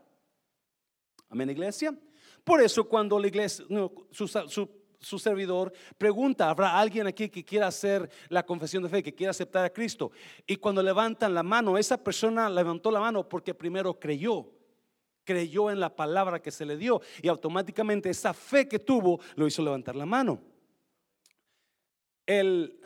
Amén, 1.29 1.51
iglesia. 1.51 1.97
Por 2.45 2.61
eso 2.61 2.89
cuando 2.89 3.19
la 3.19 3.27
iglesia, 3.29 3.65
su, 4.11 5.19
servidor 5.19 5.73
pregunta, 5.97 6.51
¿habrá 6.51 6.79
alguien 6.79 7.07
aquí 7.07 7.29
que 7.29 7.45
quiera 7.45 7.69
hacer 7.69 8.11
la 8.29 8.45
confesión 8.45 8.83
de 8.83 8.89
fe, 8.89 9.03
que 9.03 9.15
quiera 9.15 9.31
aceptar 9.31 9.65
a 9.65 9.73
Cristo? 9.73 10.11
Y 10.47 10.57
cuando 10.57 10.83
levantan 10.83 11.35
la 11.35 11.43
mano, 11.43 11.79
esa 11.79 11.97
persona 12.03 12.51
levantó 12.51 12.91
la 12.91 13.01
mano 13.01 13.29
porque 13.29 13.55
primero 13.55 13.99
creyó, 13.99 14.51
creyó 15.25 15.71
en 15.71 15.79
la 15.79 15.95
palabra 15.95 16.43
que 16.43 16.51
se 16.51 16.67
le 16.67 16.77
dio 16.77 17.01
y 17.23 17.29
automáticamente 17.29 18.11
esa 18.11 18.35
fe 18.35 18.69
que 18.69 18.81
tuvo 18.81 19.21
lo 19.37 19.47
hizo 19.47 19.63
levantar 19.63 19.95
la 19.95 20.07
mano. 20.07 20.41
El, 22.27 22.81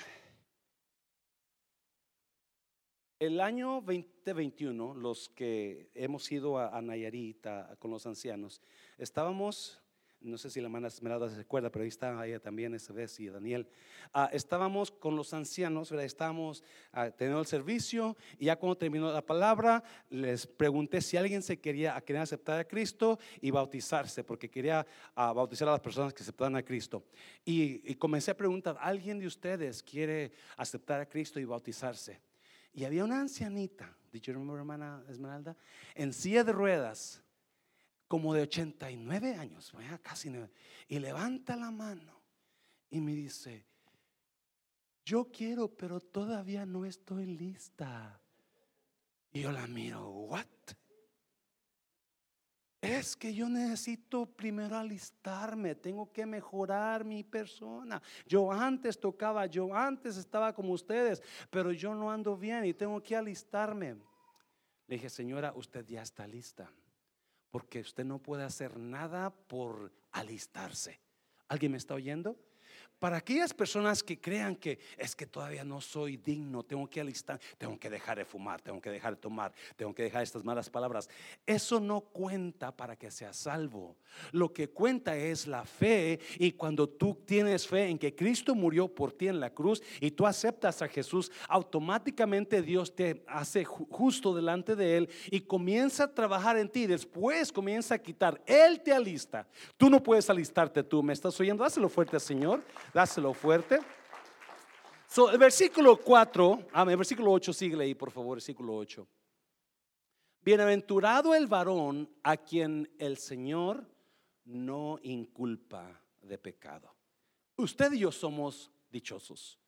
el 3.18 3.40
año 3.40 3.80
2021, 4.26 4.94
los 4.94 5.28
que 5.28 5.88
hemos 5.94 6.30
ido 6.32 6.58
a, 6.58 6.82
Nayarita 6.82 7.76
con 7.78 7.92
los 7.92 8.06
ancianos, 8.06 8.60
estábamos, 8.98 9.80
no 10.20 10.36
sé 10.36 10.50
si 10.50 10.60
la 10.60 10.66
hermana 10.66 10.88
Esmeralda 10.88 11.30
se 11.30 11.36
recuerda, 11.36 11.70
pero 11.70 11.84
ahí 11.84 11.88
está 11.88 12.26
ella 12.26 12.40
también 12.40 12.74
esa 12.74 12.92
vez 12.92 13.20
y 13.20 13.28
Daniel. 13.28 13.68
Ah, 14.12 14.28
estábamos 14.32 14.90
con 14.90 15.14
los 15.14 15.32
ancianos, 15.32 15.92
estábamos 15.92 16.64
ah, 16.92 17.08
teniendo 17.10 17.40
el 17.40 17.46
servicio 17.46 18.16
y 18.36 18.46
ya 18.46 18.56
cuando 18.56 18.76
terminó 18.76 19.12
la 19.12 19.24
palabra, 19.24 19.84
les 20.10 20.44
pregunté 20.44 21.00
si 21.02 21.16
alguien 21.16 21.40
se 21.40 21.60
quería, 21.60 22.00
quería 22.00 22.22
aceptar 22.22 22.58
a 22.58 22.64
Cristo 22.64 23.20
y 23.40 23.52
bautizarse, 23.52 24.24
porque 24.24 24.50
quería 24.50 24.84
ah, 25.14 25.32
bautizar 25.32 25.68
a 25.68 25.72
las 25.72 25.80
personas 25.80 26.12
que 26.12 26.24
aceptaban 26.24 26.56
a 26.56 26.64
Cristo. 26.64 27.04
Y, 27.44 27.88
y 27.88 27.94
comencé 27.94 28.32
a 28.32 28.36
preguntar, 28.36 28.76
¿alguien 28.80 29.20
de 29.20 29.28
ustedes 29.28 29.84
quiere 29.84 30.32
aceptar 30.56 31.00
a 31.00 31.06
Cristo 31.06 31.38
y 31.38 31.44
bautizarse? 31.44 32.20
Y 32.76 32.84
había 32.84 33.04
una 33.04 33.20
ancianita, 33.20 33.96
dicho 34.12 34.32
hermana 34.32 35.02
Esmeralda, 35.08 35.56
en 35.94 36.12
silla 36.12 36.44
de 36.44 36.52
ruedas, 36.52 37.22
como 38.06 38.34
de 38.34 38.42
89 38.42 39.34
años, 39.34 39.72
casi 40.02 40.30
y 40.86 40.98
levanta 40.98 41.56
la 41.56 41.70
mano 41.70 42.20
y 42.90 43.00
me 43.00 43.14
dice, 43.14 43.64
yo 45.06 45.30
quiero, 45.32 45.74
pero 45.74 46.00
todavía 46.00 46.66
no 46.66 46.84
estoy 46.84 47.24
lista. 47.24 48.20
Y 49.32 49.40
yo 49.40 49.52
la 49.52 49.66
miro, 49.66 50.10
¿what? 50.10 50.46
Es 52.86 53.16
que 53.16 53.34
yo 53.34 53.48
necesito 53.48 54.26
primero 54.26 54.76
alistarme, 54.76 55.74
tengo 55.74 56.12
que 56.12 56.24
mejorar 56.24 57.04
mi 57.04 57.24
persona. 57.24 58.00
Yo 58.26 58.52
antes 58.52 58.98
tocaba, 58.98 59.46
yo 59.46 59.74
antes 59.74 60.16
estaba 60.16 60.54
como 60.54 60.72
ustedes, 60.72 61.22
pero 61.50 61.72
yo 61.72 61.94
no 61.94 62.10
ando 62.10 62.36
bien 62.36 62.64
y 62.64 62.74
tengo 62.74 63.02
que 63.02 63.16
alistarme. 63.16 63.96
Le 64.86 64.96
dije, 64.96 65.08
señora, 65.08 65.52
usted 65.56 65.84
ya 65.86 66.02
está 66.02 66.26
lista, 66.26 66.70
porque 67.50 67.80
usted 67.80 68.04
no 68.04 68.20
puede 68.20 68.44
hacer 68.44 68.78
nada 68.78 69.30
por 69.30 69.92
alistarse. 70.12 71.00
¿Alguien 71.48 71.72
me 71.72 71.78
está 71.78 71.94
oyendo? 71.94 72.38
Para 72.98 73.18
aquellas 73.18 73.52
personas 73.52 74.02
que 74.02 74.18
crean 74.18 74.56
que 74.56 74.78
es 74.96 75.14
que 75.14 75.26
todavía 75.26 75.64
no 75.64 75.82
soy 75.82 76.16
digno, 76.16 76.62
tengo 76.62 76.88
que 76.88 77.00
alistar, 77.00 77.38
tengo 77.58 77.78
que 77.78 77.90
dejar 77.90 78.16
de 78.16 78.24
fumar, 78.24 78.62
tengo 78.62 78.80
que 78.80 78.90
dejar 78.90 79.16
de 79.16 79.20
tomar, 79.20 79.52
tengo 79.76 79.94
que 79.94 80.02
dejar 80.02 80.22
estas 80.22 80.44
malas 80.44 80.70
palabras, 80.70 81.10
eso 81.44 81.78
no 81.78 82.00
cuenta 82.00 82.74
para 82.74 82.96
que 82.96 83.10
sea 83.10 83.34
salvo. 83.34 83.96
Lo 84.32 84.50
que 84.52 84.70
cuenta 84.70 85.14
es 85.14 85.46
la 85.46 85.66
fe 85.66 86.20
y 86.38 86.52
cuando 86.52 86.88
tú 86.88 87.20
tienes 87.26 87.66
fe 87.66 87.88
en 87.88 87.98
que 87.98 88.14
Cristo 88.14 88.54
murió 88.54 88.88
por 88.88 89.12
ti 89.12 89.28
en 89.28 89.40
la 89.40 89.50
cruz 89.50 89.82
y 90.00 90.12
tú 90.12 90.26
aceptas 90.26 90.80
a 90.80 90.88
Jesús, 90.88 91.30
automáticamente 91.48 92.62
Dios 92.62 92.94
te 92.94 93.22
hace 93.26 93.64
justo 93.64 94.34
delante 94.34 94.74
de 94.74 94.96
Él 94.96 95.10
y 95.30 95.40
comienza 95.40 96.04
a 96.04 96.14
trabajar 96.14 96.56
en 96.56 96.70
ti. 96.70 96.86
Después 96.86 97.52
comienza 97.52 97.96
a 97.96 97.98
quitar, 97.98 98.40
Él 98.46 98.80
te 98.80 98.94
alista. 98.94 99.46
Tú 99.76 99.90
no 99.90 100.02
puedes 100.02 100.30
alistarte 100.30 100.82
tú, 100.82 101.02
¿me 101.02 101.12
estás 101.12 101.38
oyendo? 101.38 101.62
Dáselo 101.62 101.90
fuerte, 101.90 102.18
Señor. 102.18 102.62
Dáselo 102.92 103.34
fuerte. 103.34 103.80
So, 105.08 105.30
el 105.30 105.38
versículo 105.38 105.96
4, 105.96 106.68
ah, 106.72 106.82
el 106.88 106.96
versículo 106.96 107.30
8, 107.32 107.52
sigue 107.52 107.80
ahí, 107.82 107.94
por 107.94 108.10
favor, 108.10 108.36
versículo 108.36 108.74
8. 108.76 109.06
Bienaventurado 110.42 111.34
el 111.34 111.46
varón 111.46 112.08
a 112.22 112.36
quien 112.36 112.88
el 112.98 113.16
Señor 113.16 113.84
no 114.44 114.98
inculpa 115.02 116.00
de 116.22 116.38
pecado. 116.38 116.94
Usted 117.56 117.92
y 117.92 118.00
yo 118.00 118.12
somos 118.12 118.70
dichosos. 118.90 119.58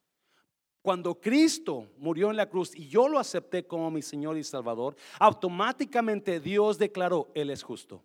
Cuando 0.82 1.20
Cristo 1.20 1.88
murió 1.98 2.30
en 2.30 2.36
la 2.36 2.48
cruz 2.48 2.74
y 2.74 2.88
yo 2.88 3.08
lo 3.08 3.18
acepté 3.18 3.66
como 3.66 3.90
mi 3.90 4.02
Señor 4.02 4.38
y 4.38 4.44
Salvador, 4.44 4.96
automáticamente 5.18 6.40
Dios 6.40 6.78
declaró, 6.78 7.30
Él 7.34 7.50
es 7.50 7.62
justo. 7.62 8.02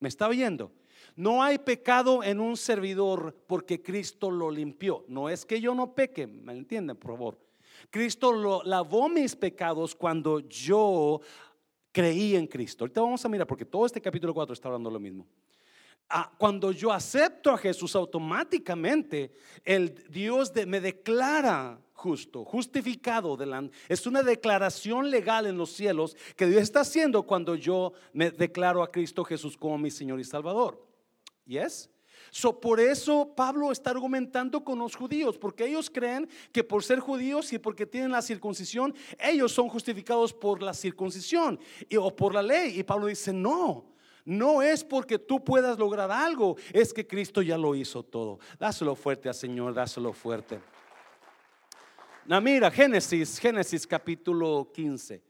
¿Me 0.00 0.08
está 0.08 0.28
oyendo? 0.28 0.72
No 1.16 1.42
hay 1.42 1.56
pecado 1.58 2.22
en 2.22 2.40
un 2.40 2.58
servidor 2.58 3.34
porque 3.46 3.82
Cristo 3.82 4.30
lo 4.30 4.50
limpió. 4.50 5.04
No 5.08 5.30
es 5.30 5.46
que 5.46 5.60
yo 5.60 5.74
no 5.74 5.94
peque, 5.94 6.26
¿me 6.26 6.52
entienden, 6.52 6.96
por 6.96 7.12
favor? 7.12 7.38
Cristo 7.90 8.32
lo, 8.32 8.62
lavó 8.62 9.08
mis 9.08 9.34
pecados 9.34 9.94
cuando 9.94 10.40
yo 10.40 11.20
creí 11.90 12.36
en 12.36 12.46
Cristo. 12.46 12.84
Ahorita 12.84 13.00
vamos 13.00 13.24
a 13.24 13.28
mirar 13.30 13.46
porque 13.46 13.64
todo 13.64 13.86
este 13.86 14.02
capítulo 14.02 14.34
4 14.34 14.52
está 14.52 14.68
hablando 14.68 14.90
lo 14.90 15.00
mismo. 15.00 15.26
Ah, 16.08 16.30
cuando 16.38 16.70
yo 16.70 16.92
acepto 16.92 17.50
a 17.50 17.58
Jesús 17.58 17.96
automáticamente, 17.96 19.32
el 19.64 20.04
Dios 20.10 20.52
me 20.66 20.80
declara 20.80 21.80
justo, 21.94 22.44
justificado. 22.44 23.38
Es 23.88 24.06
una 24.06 24.22
declaración 24.22 25.10
legal 25.10 25.46
en 25.46 25.56
los 25.56 25.70
cielos 25.70 26.16
que 26.36 26.46
Dios 26.46 26.62
está 26.62 26.80
haciendo 26.80 27.24
cuando 27.24 27.54
yo 27.54 27.94
me 28.12 28.30
declaro 28.30 28.82
a 28.82 28.92
Cristo 28.92 29.24
Jesús 29.24 29.56
como 29.56 29.78
mi 29.78 29.90
Señor 29.90 30.20
y 30.20 30.24
Salvador. 30.24 30.85
Yes? 31.46 31.88
So, 32.30 32.60
por 32.60 32.80
eso 32.80 33.32
Pablo 33.34 33.72
está 33.72 33.90
argumentando 33.90 34.62
con 34.62 34.78
los 34.78 34.94
judíos, 34.94 35.38
porque 35.38 35.66
ellos 35.66 35.88
creen 35.88 36.28
que 36.52 36.64
por 36.64 36.82
ser 36.82 37.00
judíos 37.00 37.52
y 37.52 37.58
porque 37.58 37.86
tienen 37.86 38.10
la 38.10 38.20
circuncisión, 38.20 38.94
ellos 39.18 39.52
son 39.52 39.68
justificados 39.68 40.34
por 40.34 40.62
la 40.62 40.74
circuncisión 40.74 41.58
o 41.98 42.14
por 42.14 42.34
la 42.34 42.42
ley. 42.42 42.78
Y 42.78 42.82
Pablo 42.82 43.06
dice, 43.06 43.32
no, 43.32 43.86
no 44.24 44.60
es 44.60 44.82
porque 44.84 45.18
tú 45.18 45.42
puedas 45.42 45.78
lograr 45.78 46.10
algo, 46.10 46.56
es 46.72 46.92
que 46.92 47.06
Cristo 47.06 47.42
ya 47.42 47.56
lo 47.56 47.74
hizo 47.74 48.02
todo. 48.02 48.38
Dáselo 48.58 48.94
fuerte 48.94 49.28
al 49.28 49.34
Señor, 49.34 49.72
dáselo 49.72 50.12
fuerte. 50.12 50.60
No, 52.26 52.40
mira, 52.40 52.70
Génesis, 52.70 53.38
Génesis 53.38 53.86
capítulo 53.86 54.70
15. 54.74 55.22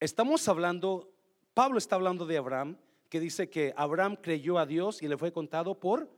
Estamos 0.00 0.46
hablando, 0.48 1.12
Pablo 1.54 1.78
está 1.78 1.94
hablando 1.94 2.26
de 2.26 2.36
Abraham 2.36 2.76
que 3.08 3.20
dice 3.20 3.48
que 3.48 3.72
Abraham 3.76 4.16
creyó 4.20 4.58
a 4.58 4.66
Dios 4.66 5.02
y 5.02 5.08
le 5.08 5.16
fue 5.16 5.32
contado 5.32 5.78
por 5.78 6.10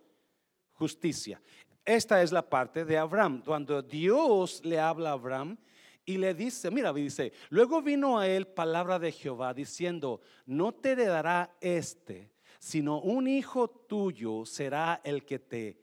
justicia. 0.73 1.41
Esta 1.85 2.23
es 2.23 2.33
la 2.33 2.49
parte 2.49 2.85
de 2.85 2.99
Abraham, 2.99 3.43
cuando 3.45 3.83
Dios 3.83 4.61
le 4.65 4.79
habla 4.79 5.11
a 5.11 5.15
Abraham 5.15 5.57
y 6.05 6.19
le 6.19 6.35
dice, 6.35 6.71
mira, 6.71 6.93
dice, 6.93 7.33
luego 7.51 7.83
vino 7.83 8.19
a 8.19 8.27
él 8.29 8.47
palabra 8.47 8.99
de 8.99 9.13
Jehová 9.13 9.55
diciendo, 9.55 10.21
no 10.47 10.73
te 10.73 10.93
heredará 10.93 11.57
este, 11.61 12.31
sino 12.59 13.01
un 13.01 13.29
hijo 13.29 13.69
tuyo 13.69 14.45
será 14.45 15.01
el 15.05 15.25
que 15.25 15.39
te 15.39 15.81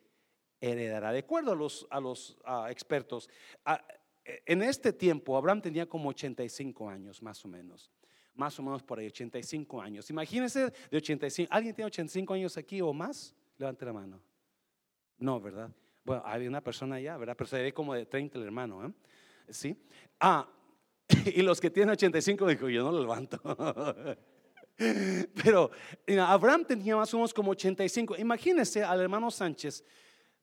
heredará. 0.60 1.12
De 1.12 1.20
acuerdo 1.20 1.52
a 1.52 1.56
los, 1.56 1.88
a 1.90 2.00
los 2.00 2.38
expertos, 2.70 3.30
en 4.24 4.62
este 4.62 4.94
tiempo 4.94 5.38
Abraham 5.38 5.62
tenía 5.62 5.86
como 5.88 6.10
85 6.10 6.90
años, 6.90 7.22
más 7.22 7.44
o 7.46 7.48
menos. 7.48 7.92
Más 8.36 8.60
o 8.60 8.64
menos 8.64 8.84
por 8.84 9.00
ahí, 9.00 9.08
85 9.08 9.82
años. 9.82 10.10
Imagínense 10.10 10.72
de 10.92 10.98
85. 10.98 11.50
¿Alguien 11.52 11.74
tiene 11.74 11.88
85 11.88 12.34
años 12.34 12.58
aquí 12.58 12.82
o 12.82 12.92
más? 12.94 13.34
Levante 13.58 13.86
la 13.86 13.94
mano. 13.94 14.22
No, 15.18 15.40
¿verdad? 15.40 15.72
Bueno, 16.04 16.22
hay 16.26 16.46
una 16.48 16.62
persona 16.62 16.96
allá, 16.96 17.18
¿verdad? 17.18 17.36
Pero 17.38 17.48
se 17.48 17.62
ve 17.62 17.74
como 17.74 17.94
de 17.94 18.06
30 18.06 18.38
el 18.38 18.44
hermano, 18.44 18.86
¿eh? 18.86 18.92
¿Sí? 19.50 19.78
Ah, 20.20 20.48
y 21.26 21.42
los 21.42 21.62
que 21.62 21.70
tienen 21.70 21.92
85 21.92 22.48
dijo, 22.48 22.70
yo 22.70 22.84
no 22.84 22.92
lo 22.92 23.02
levanto. 23.02 23.40
Pero 25.44 25.72
Abraham 26.20 26.66
tenía 26.66 26.96
más 26.98 27.14
o 27.14 27.18
menos 27.18 27.34
como 27.34 27.52
85. 27.52 28.18
Imagínese 28.18 28.84
al 28.84 29.02
hermano 29.02 29.32
Sánchez 29.32 29.84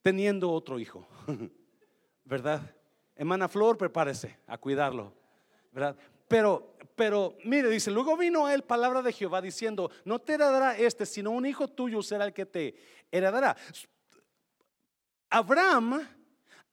teniendo 0.00 0.50
otro 0.50 0.78
hijo, 0.78 1.06
¿verdad? 2.24 2.74
Hermana 3.14 3.48
Flor, 3.48 3.76
prepárese 3.76 4.38
a 4.46 4.56
cuidarlo, 4.58 5.12
¿verdad? 5.70 5.96
Pero, 6.26 6.71
pero, 6.94 7.36
mire, 7.44 7.68
dice, 7.68 7.90
luego 7.90 8.16
vino 8.16 8.46
a 8.46 8.54
él 8.54 8.62
palabra 8.62 9.02
de 9.02 9.12
Jehová 9.12 9.40
diciendo, 9.40 9.90
no 10.04 10.18
te 10.18 10.34
heredará 10.34 10.76
este, 10.76 11.06
sino 11.06 11.30
un 11.30 11.46
hijo 11.46 11.68
tuyo 11.68 12.02
será 12.02 12.24
el 12.24 12.32
que 12.32 12.46
te 12.46 12.74
heredará. 13.10 13.56
Abraham 15.30 16.06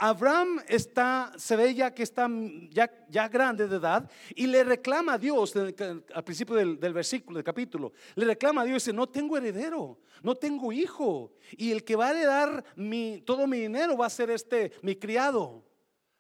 Abraham 0.01 0.61
está, 0.69 1.33
se 1.35 1.57
ve 1.57 1.75
ya 1.75 1.93
que 1.93 2.03
está 2.03 2.29
ya, 2.69 2.89
ya 3.09 3.27
grande 3.27 3.67
de 3.67 3.75
edad 3.75 4.09
y 4.33 4.47
le 4.47 4.63
reclama 4.63 5.13
a 5.13 5.17
Dios 5.17 5.53
al 5.57 6.23
principio 6.23 6.55
del, 6.55 6.77
versículo, 6.77 7.35
del 7.35 7.43
capítulo, 7.43 7.91
le 8.15 8.25
reclama 8.25 8.61
a 8.61 8.63
Dios 8.63 8.81
dice, 8.81 8.93
no 8.93 9.07
tengo 9.07 9.35
heredero, 9.35 9.99
no 10.23 10.35
tengo 10.35 10.71
hijo 10.71 11.33
y 11.51 11.71
el 11.71 11.83
que 11.83 11.97
va 11.97 12.07
a 12.07 12.11
heredar 12.11 12.63
mi, 12.77 13.21
todo 13.25 13.45
mi 13.45 13.59
dinero 13.59 13.97
va 13.97 14.05
a 14.05 14.09
ser 14.09 14.29
este, 14.29 14.71
mi 14.83 14.95
criado, 14.95 15.65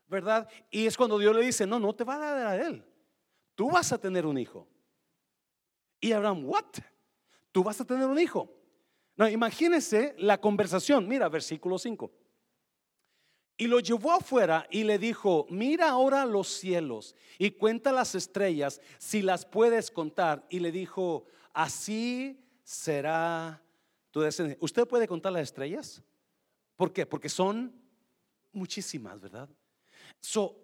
¿verdad? 0.07 0.49
Y 0.69 0.85
es 0.85 0.97
cuando 0.97 1.17
Dios 1.17 1.33
le 1.33 1.41
dice, 1.41 1.65
no, 1.65 1.79
no 1.79 1.95
te 1.95 2.03
va 2.03 2.15
a 2.15 2.31
heredar 2.31 2.47
a 2.47 2.67
él, 2.67 2.85
tú 3.59 3.69
vas 3.69 3.91
a 3.91 3.97
tener 3.97 4.25
un 4.25 4.37
hijo. 4.37 4.69
Y 5.99 6.13
Abraham, 6.13 6.45
¿what? 6.45 6.77
Tú 7.51 7.61
vas 7.61 7.81
a 7.81 7.83
tener 7.83 8.07
un 8.07 8.17
hijo. 8.17 8.49
No, 9.17 9.27
imagínense 9.27 10.15
la 10.17 10.39
conversación, 10.39 11.05
mira, 11.09 11.27
versículo 11.27 11.77
5. 11.77 12.09
Y 13.57 13.67
lo 13.67 13.81
llevó 13.81 14.13
afuera 14.13 14.65
y 14.71 14.85
le 14.85 14.97
dijo, 14.97 15.45
mira 15.49 15.89
ahora 15.89 16.25
los 16.25 16.47
cielos 16.47 17.17
y 17.37 17.51
cuenta 17.51 17.91
las 17.91 18.15
estrellas 18.15 18.79
si 18.97 19.21
las 19.21 19.45
puedes 19.45 19.91
contar. 19.91 20.47
Y 20.49 20.61
le 20.61 20.71
dijo, 20.71 21.25
así 21.51 22.41
será 22.63 23.61
tu 24.11 24.21
descendencia. 24.21 24.63
¿Usted 24.63 24.87
puede 24.87 25.05
contar 25.05 25.33
las 25.33 25.43
estrellas? 25.43 26.01
¿Por 26.77 26.93
qué? 26.93 27.05
Porque 27.05 27.27
son 27.27 27.77
muchísimas, 28.53 29.19
¿verdad? 29.19 29.49
So, 30.21 30.55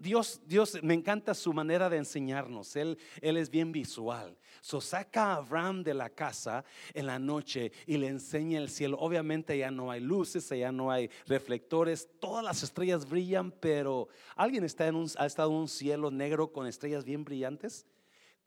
Dios, 0.00 0.40
Dios, 0.46 0.82
me 0.82 0.94
encanta 0.94 1.34
su 1.34 1.52
manera 1.52 1.90
de 1.90 1.98
enseñarnos. 1.98 2.74
Él, 2.74 2.98
él 3.20 3.36
es 3.36 3.50
bien 3.50 3.70
visual. 3.70 4.34
So 4.62 4.80
saca 4.80 5.26
a 5.26 5.36
Abraham 5.36 5.82
de 5.82 5.92
la 5.92 6.08
casa 6.08 6.64
en 6.94 7.06
la 7.06 7.18
noche 7.18 7.70
y 7.86 7.98
le 7.98 8.08
enseña 8.08 8.58
el 8.58 8.70
cielo. 8.70 8.96
Obviamente 8.98 9.58
ya 9.58 9.70
no 9.70 9.90
hay 9.90 10.00
luces, 10.00 10.48
ya 10.48 10.72
no 10.72 10.90
hay 10.90 11.10
reflectores. 11.26 12.08
Todas 12.18 12.42
las 12.42 12.62
estrellas 12.62 13.06
brillan, 13.06 13.50
pero 13.50 14.08
¿alguien 14.36 14.64
está 14.64 14.86
en 14.88 14.94
un, 14.94 15.06
ha 15.18 15.26
estado 15.26 15.50
en 15.50 15.56
un 15.56 15.68
cielo 15.68 16.10
negro 16.10 16.50
con 16.50 16.66
estrellas 16.66 17.04
bien 17.04 17.22
brillantes? 17.22 17.84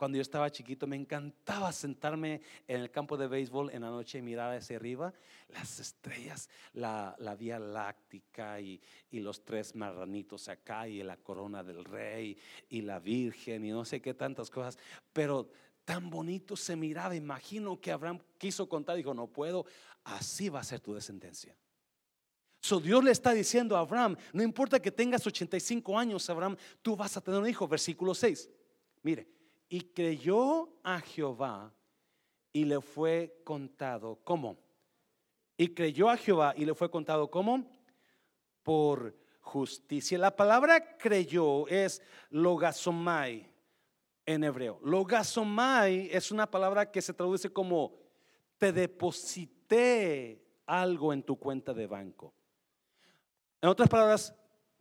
Cuando 0.04 0.18
yo 0.18 0.22
estaba 0.22 0.52
chiquito 0.52 0.86
me 0.86 0.98
encantaba 0.98 1.72
sentarme 1.72 2.42
en 2.68 2.82
el 2.82 2.92
campo 2.92 3.16
de 3.16 3.26
béisbol 3.26 3.70
en 3.72 3.84
la 3.84 3.90
noche 3.90 4.18
y 4.18 4.22
mirar 4.22 4.54
hacia 4.54 4.76
arriba 4.76 5.14
las 5.48 5.80
estrellas, 5.80 6.50
la, 6.74 7.16
vía 7.40 7.58
láctica 7.58 8.60
y, 8.60 8.82
los 9.12 9.46
tres 9.46 9.74
marranitos 9.76 10.50
acá 10.50 10.90
y 10.90 11.02
la 11.04 11.16
corona 11.16 11.64
del 11.64 11.86
rey 11.86 12.38
y 12.68 12.82
la 12.82 13.00
virgen 13.00 13.64
y 13.64 13.72
no 13.72 13.86
sé 13.86 14.02
qué 14.02 14.14
tantas 14.14 14.50
cosas. 14.50 14.78
Pero 15.14 15.50
tan 15.86 16.10
bonito 16.10 16.58
se 16.58 16.76
miraba. 16.76 17.16
Imagino 17.16 17.80
que 17.80 17.94
Abraham 17.94 18.20
quiso 18.38 18.68
contar, 18.68 18.98
dijo, 18.98 19.14
no 19.14 19.28
puedo, 19.28 19.66
así 20.04 20.50
va 20.50 20.60
a 20.60 20.66
ser 20.66 20.82
tu 20.82 20.94
descendencia. 20.94 21.56
So 22.60 22.82
Dios 22.82 23.02
le 23.06 23.12
está 23.12 23.32
diciendo 23.32 23.78
a 23.78 23.80
Abraham, 23.80 24.18
no 24.34 24.44
importa 24.44 24.82
que 24.82 24.92
tengas 24.92 25.26
85 25.26 25.98
años, 25.98 26.30
Abraham, 26.30 26.58
tú 26.82 26.94
vas 26.94 27.16
a 27.16 27.22
tener 27.22 27.40
un 27.40 27.48
hijo. 27.48 27.70
Versículo 27.70 28.14
6. 28.14 28.50
Mire, 29.02 29.43
y 29.74 29.82
creyó 29.82 30.70
a 30.84 31.00
Jehová 31.00 31.74
y 32.52 32.64
le 32.64 32.80
fue 32.80 33.42
contado, 33.44 34.20
¿cómo? 34.24 34.56
Y 35.58 35.70
creyó 35.70 36.12
a 36.12 36.16
Jehová 36.16 36.54
y 36.56 36.64
le 36.64 36.76
fue 36.76 36.92
contado, 36.92 37.32
¿cómo? 37.32 37.66
Por 38.62 39.18
justicia. 39.42 40.20
La 40.20 40.36
palabra 40.36 40.96
creyó 40.96 41.68
es 41.68 42.04
logasomai 42.30 43.52
en 44.28 44.44
hebreo. 44.44 44.80
Logasomai 44.84 46.08
es 46.12 46.30
una 46.30 46.46
palabra 46.46 46.92
que 46.92 47.02
se 47.02 47.12
traduce 47.12 47.52
como 47.52 47.96
te 48.60 48.72
deposité 48.72 50.40
algo 50.68 51.14
en 51.14 51.24
tu 51.24 51.36
cuenta 51.40 51.74
de 51.74 51.88
banco. 51.88 52.32
En 53.60 53.70
otras 53.70 53.90
palabras, 53.90 54.36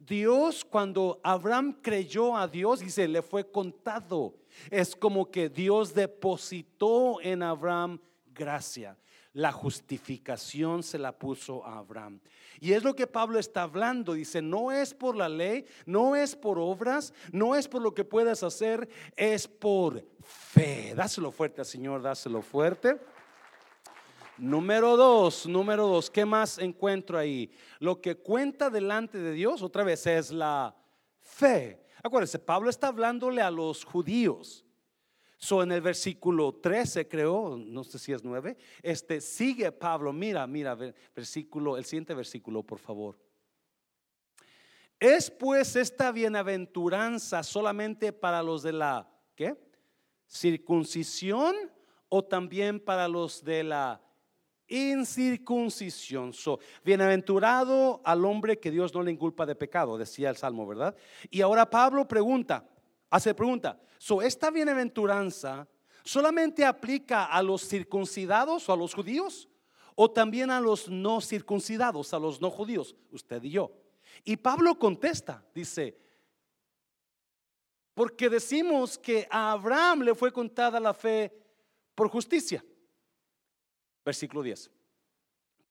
Dios 0.07 0.65
cuando 0.65 1.21
Abraham 1.23 1.79
creyó 1.81 2.37
a 2.37 2.49
Dios, 2.49 2.81
dice, 2.81 3.07
le 3.07 3.23
fue 3.23 3.51
contado. 3.51 4.35
Es 4.71 4.97
como 4.97 5.31
que 5.31 5.49
Dios 5.49 5.95
depositó 5.95 7.21
en 7.21 7.43
Abraham 7.43 8.01
gracia. 8.35 8.97
La 9.33 9.51
justificación 9.51 10.83
se 10.83 10.99
la 10.99 11.19
puso 11.19 11.65
a 11.65 11.79
Abraham. 11.79 12.21
Y 12.61 12.73
es 12.75 12.85
lo 12.85 12.95
que 12.95 13.07
Pablo 13.07 13.38
está 13.38 13.62
hablando. 13.62 14.12
Dice, 14.12 14.43
no 14.43 14.71
es 14.71 14.93
por 14.93 15.17
la 15.17 15.29
ley, 15.29 15.65
no 15.87 16.15
es 16.15 16.37
por 16.37 16.59
obras, 16.59 17.15
no 17.33 17.57
es 17.57 17.67
por 17.67 17.81
lo 17.81 17.95
que 17.95 18.05
puedas 18.05 18.43
hacer, 18.43 18.88
es 19.17 19.49
por 19.49 20.05
fe. 20.21 20.95
Dáselo 20.95 21.33
fuerte, 21.33 21.65
Señor, 21.65 22.03
dáselo 22.03 22.43
fuerte. 22.43 23.01
Número 24.42 24.96
dos, 24.96 25.46
número 25.46 25.87
dos, 25.87 26.11
¿qué 26.11 26.24
más 26.24 26.59
encuentro 26.59 27.16
ahí? 27.16 27.48
Lo 27.78 28.00
que 28.00 28.16
cuenta 28.16 28.70
delante 28.70 29.18
de 29.18 29.31
Dios, 29.31 29.62
otra 29.62 29.85
vez, 29.85 30.05
es 30.09 30.33
la 30.33 30.74
fe. 31.20 31.87
Acuérdense, 32.02 32.40
Pablo 32.40 32.68
está 32.68 32.88
hablándole 32.88 33.40
a 33.40 33.52
los 33.52 33.85
judíos. 33.85 34.66
So 35.37 35.62
en 35.62 35.70
el 35.70 35.81
versículo 35.81 36.57
13, 36.57 37.07
creo, 37.07 37.57
no 37.57 37.85
sé 37.85 38.00
si 38.00 38.12
es 38.12 38.24
9, 38.24 38.57
este 38.83 39.20
sigue 39.20 39.70
Pablo, 39.70 40.12
mira, 40.12 40.44
mira, 40.48 40.74
versículo, 41.14 41.76
el 41.76 41.85
siguiente 41.85 42.12
versículo, 42.12 42.64
por 42.64 42.81
favor. 42.81 43.16
Es 44.98 45.31
pues 45.31 45.76
esta 45.76 46.11
bienaventuranza 46.11 47.44
solamente 47.44 48.12
para 48.12 48.42
los 48.42 48.64
de 48.64 48.72
la, 48.72 49.09
¿qué? 49.37 49.55
Circuncisión 50.26 51.55
o 52.09 52.24
también 52.24 52.81
para 52.81 53.07
los 53.07 53.44
de 53.44 53.62
la 53.62 54.00
incircuncisión. 54.73 56.33
So, 56.33 56.59
bienaventurado 56.85 58.01
al 58.05 58.25
hombre 58.25 58.59
que 58.59 58.71
Dios 58.71 58.95
no 58.95 59.03
le 59.03 59.13
inculpa 59.13 59.45
de 59.45 59.55
pecado, 59.55 59.99
decía 59.99 60.31
el 60.31 60.37
Salmo, 60.37 60.67
¿verdad? 60.67 60.97
Y 61.31 61.43
ahora 61.43 61.69
Pablo 61.69 62.09
pregunta, 62.09 62.67
hace 63.11 63.35
pregunta, 63.35 63.79
so, 63.99 64.23
esta 64.23 64.51
bienaventuranza 64.51 65.69
solamente 66.05 66.65
aplica 66.65 67.27
a 67.27 67.43
los 67.43 67.69
circuncidados 67.69 68.69
o 68.69 68.73
a 68.73 68.77
los 68.77 68.95
judíos 68.95 69.49
o 69.95 70.11
también 70.11 70.51
a 70.51 70.61
los 70.61 70.89
no 70.89 71.21
circuncidados, 71.21 72.15
a 72.15 72.19
los 72.19 72.41
no 72.41 72.51
judíos, 72.51 72.97
usted 73.11 73.43
y 73.45 73.51
yo. 73.51 73.73
Y 74.25 74.37
Pablo 74.37 74.79
contesta, 74.79 75.45
dice, 75.55 75.99
porque 77.95 78.31
decimos 78.31 78.97
que 78.97 79.27
a 79.31 79.53
Abraham 79.53 80.03
le 80.03 80.15
fue 80.15 80.33
contada 80.33 80.81
la 80.81 80.95
fe 80.95 81.33
por 81.95 82.09
justicia. 82.09 82.65
Versículo 84.05 84.43
10. 84.43 84.71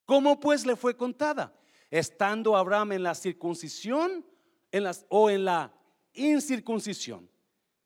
¿Cómo 0.05 0.39
pues 0.39 0.65
le 0.65 0.75
fue 0.75 0.95
contada? 0.95 1.53
Estando 1.89 2.55
Abraham 2.55 2.93
en 2.93 3.03
la 3.03 3.15
circuncisión 3.15 4.25
en 4.71 4.83
las, 4.83 5.05
o 5.09 5.29
en 5.29 5.45
la 5.45 5.73
incircuncisión. 6.13 7.29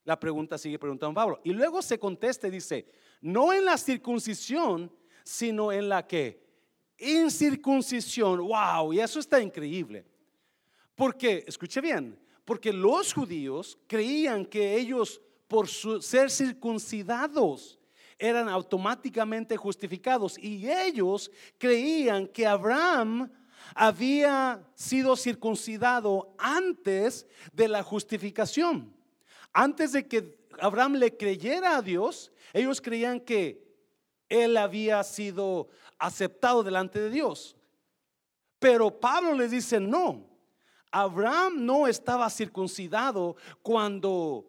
La 0.04 0.20
pregunta 0.20 0.58
sigue 0.58 0.78
preguntando 0.78 1.16
Pablo. 1.16 1.42
Y 1.44 1.52
luego 1.52 1.82
se 1.82 1.98
contesta 1.98 2.48
y 2.48 2.52
dice, 2.52 2.86
no 3.22 3.52
en 3.54 3.66
la 3.66 3.78
circuncisión, 3.78 4.92
sino 5.24 5.72
en 5.72 5.90
la 5.90 6.06
que 6.06 6.46
incircuncisión. 7.00 8.40
Wow, 8.40 8.94
y 8.94 9.00
eso 9.00 9.20
está 9.20 9.42
increíble. 9.42 10.06
Porque, 10.94 11.44
escuche 11.48 11.82
bien, 11.82 12.20
porque 12.46 12.72
los 12.72 13.14
judíos 13.14 13.78
creían 13.88 14.46
que 14.46 14.78
ellos, 14.78 15.20
por 15.48 15.68
ser 15.68 16.30
circuncidados, 16.30 17.80
eran 18.18 18.50
automáticamente 18.50 19.58
justificados 19.58 20.38
y 20.38 20.70
ellos 20.70 21.32
creían 21.58 22.28
que 22.28 22.48
Abraham 22.48 23.32
había 23.74 24.64
sido 24.76 25.16
circuncidado 25.16 26.34
antes 26.38 27.28
de 27.52 27.68
la 27.68 27.84
justificación. 27.84 28.94
Antes 29.52 29.94
de 29.94 30.08
que 30.08 30.38
Abraham 30.60 30.96
le 30.96 31.16
creyera 31.16 31.78
a 31.78 31.82
Dios, 31.82 32.32
ellos 32.54 32.82
creían 32.82 33.20
que 33.20 33.66
él 34.30 34.58
había 34.58 35.04
sido 35.04 35.70
aceptado 35.98 36.64
delante 36.64 37.00
de 37.00 37.10
Dios. 37.10 37.56
Pero 38.60 39.00
Pablo 39.00 39.34
les 39.34 39.52
dice, 39.52 39.80
no, 39.80 40.26
Abraham 40.92 41.66
no 41.66 41.88
estaba 41.88 42.30
circuncidado 42.30 43.36
cuando 43.62 44.46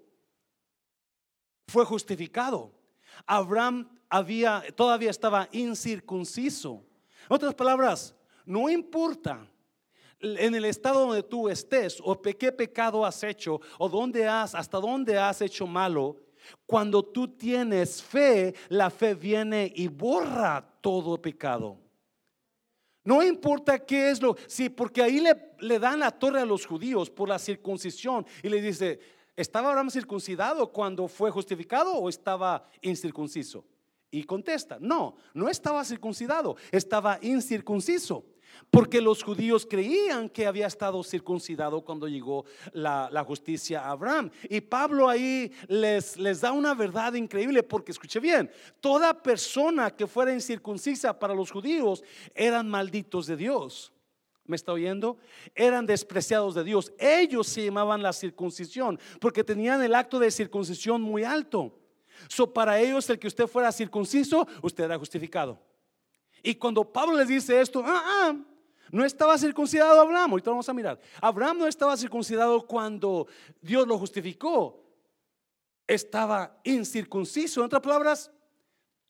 fue 1.66 1.84
justificado. 1.84 2.75
Abraham 3.24 3.88
había, 4.08 4.62
todavía 4.74 5.10
estaba 5.10 5.48
incircunciso. 5.52 6.84
Otras 7.28 7.54
palabras, 7.54 8.14
no 8.44 8.68
importa 8.68 9.48
en 10.20 10.54
el 10.54 10.64
estado 10.64 11.06
donde 11.06 11.22
tú 11.22 11.48
estés 11.48 12.00
o 12.02 12.20
qué 12.20 12.52
pecado 12.52 13.04
has 13.04 13.22
hecho 13.22 13.60
o 13.78 13.88
dónde 13.88 14.26
has, 14.26 14.54
hasta 14.54 14.78
dónde 14.78 15.18
has 15.18 15.40
hecho 15.40 15.66
malo, 15.66 16.16
cuando 16.64 17.04
tú 17.04 17.28
tienes 17.28 18.02
fe, 18.02 18.54
la 18.68 18.90
fe 18.90 19.14
viene 19.14 19.72
y 19.74 19.88
borra 19.88 20.64
todo 20.80 21.20
pecado. 21.20 21.78
No 23.04 23.22
importa 23.22 23.78
qué 23.78 24.10
es 24.10 24.20
lo, 24.20 24.36
sí, 24.48 24.68
porque 24.68 25.02
ahí 25.02 25.20
le, 25.20 25.52
le 25.60 25.78
dan 25.78 26.00
la 26.00 26.10
torre 26.10 26.40
a 26.40 26.44
los 26.44 26.66
judíos 26.66 27.08
por 27.08 27.28
la 27.28 27.38
circuncisión 27.38 28.26
y 28.42 28.48
le 28.48 28.60
dice, 28.60 28.98
¿estaba 29.36 29.68
Abraham 29.68 29.90
circuncidado 29.90 30.72
cuando 30.72 31.06
fue 31.08 31.30
justificado 31.30 31.94
o 31.94 32.08
estaba 32.08 32.68
incircunciso? 32.80 33.64
Y 34.10 34.24
contesta, 34.24 34.78
no, 34.80 35.16
no 35.34 35.48
estaba 35.48 35.84
circuncidado, 35.84 36.56
estaba 36.70 37.18
incircunciso. 37.22 38.24
Porque 38.70 39.00
los 39.00 39.22
judíos 39.22 39.66
creían 39.68 40.28
que 40.28 40.46
había 40.46 40.66
estado 40.66 41.02
circuncidado 41.02 41.82
cuando 41.82 42.08
llegó 42.08 42.44
la, 42.72 43.24
justicia 43.26 43.82
a 43.82 43.90
Abraham. 43.90 44.30
Y 44.48 44.60
Pablo 44.60 45.08
ahí 45.08 45.52
les, 45.68 46.16
les 46.16 46.40
da 46.40 46.52
una 46.52 46.74
verdad 46.74 47.12
increíble 47.14 47.62
porque 47.62 47.92
escuche 47.92 48.18
bien, 48.18 48.50
toda 48.80 49.22
persona 49.22 49.90
que 49.90 50.06
fuera 50.06 50.32
incircuncisa 50.32 51.18
para 51.18 51.34
los 51.34 51.50
judíos 51.50 52.02
eran 52.34 52.68
malditos 52.68 53.26
de 53.26 53.36
Dios. 53.36 53.92
¿Me 54.46 54.56
está 54.56 54.72
oyendo? 54.72 55.16
Eran 55.54 55.86
despreciados 55.86 56.54
de 56.54 56.64
Dios. 56.64 56.92
Ellos 56.98 57.46
se 57.46 57.64
llamaban 57.64 58.02
la 58.02 58.12
circuncisión 58.12 58.98
porque 59.20 59.44
tenían 59.44 59.82
el 59.82 59.94
acto 59.94 60.18
de 60.18 60.30
circuncisión 60.30 61.02
muy 61.02 61.24
alto. 61.24 61.78
So 62.28 62.52
para 62.52 62.80
ellos 62.80 63.08
el 63.10 63.18
que 63.18 63.26
usted 63.26 63.46
fuera 63.46 63.72
circunciso, 63.72 64.46
usted 64.62 64.84
era 64.84 64.98
justificado. 64.98 65.58
Y 66.42 66.54
cuando 66.54 66.84
Pablo 66.84 67.16
les 67.16 67.28
dice 67.28 67.60
esto, 67.60 67.82
ah, 67.84 68.02
ah, 68.04 68.36
no 68.90 69.04
estaba 69.04 69.36
circuncidado 69.36 70.00
Abraham, 70.00 70.30
ahorita 70.30 70.50
vamos 70.50 70.68
a 70.68 70.72
mirar. 70.72 71.00
Abraham 71.20 71.58
no 71.58 71.66
estaba 71.66 71.96
circuncidado 71.96 72.66
cuando 72.66 73.26
Dios 73.60 73.86
lo 73.86 73.98
justificó, 73.98 74.80
estaba 75.86 76.58
incircunciso. 76.64 77.60
En 77.60 77.66
otras 77.66 77.82
palabras, 77.82 78.30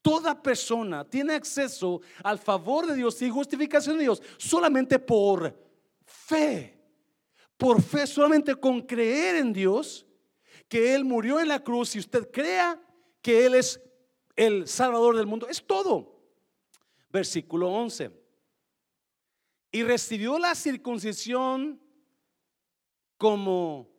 toda 0.07 0.41
persona 0.41 1.05
tiene 1.05 1.35
acceso 1.35 2.01
al 2.23 2.39
favor 2.39 2.87
de 2.87 2.95
Dios 2.95 3.21
y 3.23 3.29
justificación 3.29 3.97
de 3.97 4.05
Dios 4.05 4.23
solamente 4.39 5.01
por 5.01 5.53
fe. 6.05 6.81
Por 7.57 7.83
fe, 7.83 8.07
solamente 8.07 8.55
con 8.55 8.83
creer 8.83 9.35
en 9.35 9.53
Dios, 9.53 10.07
que 10.69 10.95
Él 10.95 11.05
murió 11.05 11.41
en 11.41 11.49
la 11.49 11.59
cruz 11.65 11.97
y 11.97 11.99
usted 11.99 12.31
crea 12.31 12.81
que 13.21 13.47
Él 13.47 13.57
es 13.57 13.81
el 14.37 14.69
Salvador 14.69 15.17
del 15.17 15.27
mundo. 15.27 15.49
Es 15.49 15.67
todo 15.67 16.17
versículo 17.11 17.73
11. 17.73 18.13
Y 19.73 19.83
recibió 19.83 20.39
la 20.39 20.55
circuncisión 20.55 21.81
como, 23.19 23.91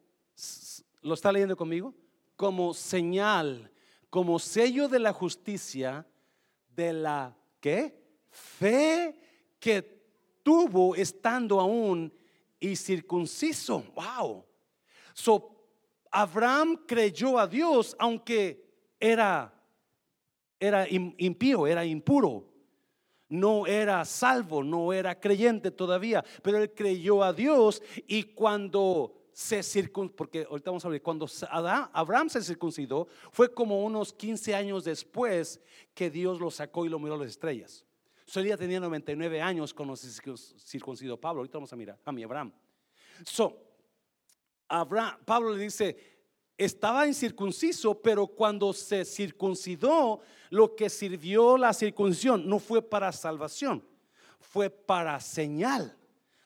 ¿lo 1.02 1.16
está 1.16 1.34
leyendo 1.34 1.58
conmigo? 1.58 1.94
Como 2.38 2.74
señal, 2.74 3.74
como 4.18 4.40
sello 4.40 4.88
de 4.88 4.98
la 4.98 5.14
justicia, 5.14 6.04
de 6.76 6.92
la 6.92 7.38
¿qué? 7.60 7.94
Fe 8.32 9.16
que 9.60 9.84
tuvo 10.42 10.96
estando 10.96 11.60
aún 11.60 12.12
y 12.60 12.76
circunciso. 12.76 13.84
Wow. 13.94 14.44
So, 15.14 15.52
Abraham 16.10 16.80
creyó 16.88 17.38
a 17.38 17.46
Dios 17.46 17.96
aunque 18.00 18.66
era, 19.00 19.54
era 20.60 20.88
impío, 20.90 21.68
era 21.68 21.86
impuro 21.86 22.44
no 23.30 23.68
era 23.68 24.04
salvo, 24.04 24.64
no 24.64 24.94
era 24.94 25.20
creyente 25.20 25.70
todavía, 25.70 26.24
pero 26.42 26.58
él 26.58 26.74
creyó 26.74 27.24
a 27.24 27.34
Dios 27.34 27.84
y 28.08 28.24
cuando 28.24 29.17
se 29.38 29.62
circuncidó, 29.62 30.16
porque 30.16 30.48
ahorita 30.50 30.72
vamos 30.72 30.84
a 30.84 30.90
ver, 30.90 31.00
cuando 31.04 31.28
Abraham 31.94 32.28
se 32.28 32.42
circuncidó, 32.42 33.08
fue 33.32 33.54
como 33.54 33.86
unos 33.86 34.12
15 34.12 34.56
años 34.56 34.84
después 34.84 35.62
que 35.94 36.10
Dios 36.10 36.40
lo 36.40 36.50
sacó 36.50 36.88
y 36.88 36.90
lo 36.90 36.98
miró 36.98 37.14
a 37.14 37.18
las 37.20 37.28
estrellas. 37.28 37.86
Solía 38.26 38.58
tenía 38.58 38.80
99 38.80 39.40
años 39.40 39.76
cuando 39.76 39.96
se 39.96 40.10
circuncidó 40.58 41.22
Pablo. 41.22 41.42
Ahorita 41.42 41.60
vamos 41.60 41.72
a 41.72 41.76
mirar 41.76 42.00
a 42.04 42.12
mi 42.12 42.24
Abraham. 42.24 42.52
So, 43.26 43.62
Abraham, 44.68 45.20
Pablo 45.24 45.54
le 45.54 45.66
dice, 45.66 45.96
estaba 46.58 47.08
incircunciso, 47.08 48.02
pero 48.02 48.26
cuando 48.26 48.74
se 48.74 49.06
circuncidó, 49.06 50.20
lo 50.50 50.76
que 50.76 50.90
sirvió 50.90 51.60
la 51.60 51.74
circuncisión 51.74 52.50
no 52.50 52.58
fue 52.58 52.82
para 52.82 53.12
salvación, 53.12 53.88
fue 54.40 54.72
para 54.72 55.20
señal 55.20 55.96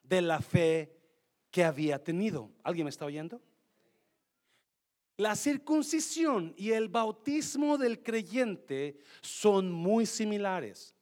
de 0.04 0.22
la 0.22 0.42
fe 0.42 1.01
que 1.52 1.64
había 1.64 2.02
tenido. 2.04 2.50
¿Alguien 2.64 2.86
me 2.86 2.90
está 2.90 3.06
oyendo? 3.06 3.42
La 5.18 5.36
circuncisión 5.36 6.54
y 6.58 6.72
el 6.72 6.88
bautismo 6.88 7.78
del 7.78 8.02
creyente 8.02 8.98
son 9.22 9.72
muy 9.72 10.06
similares. 10.06 10.96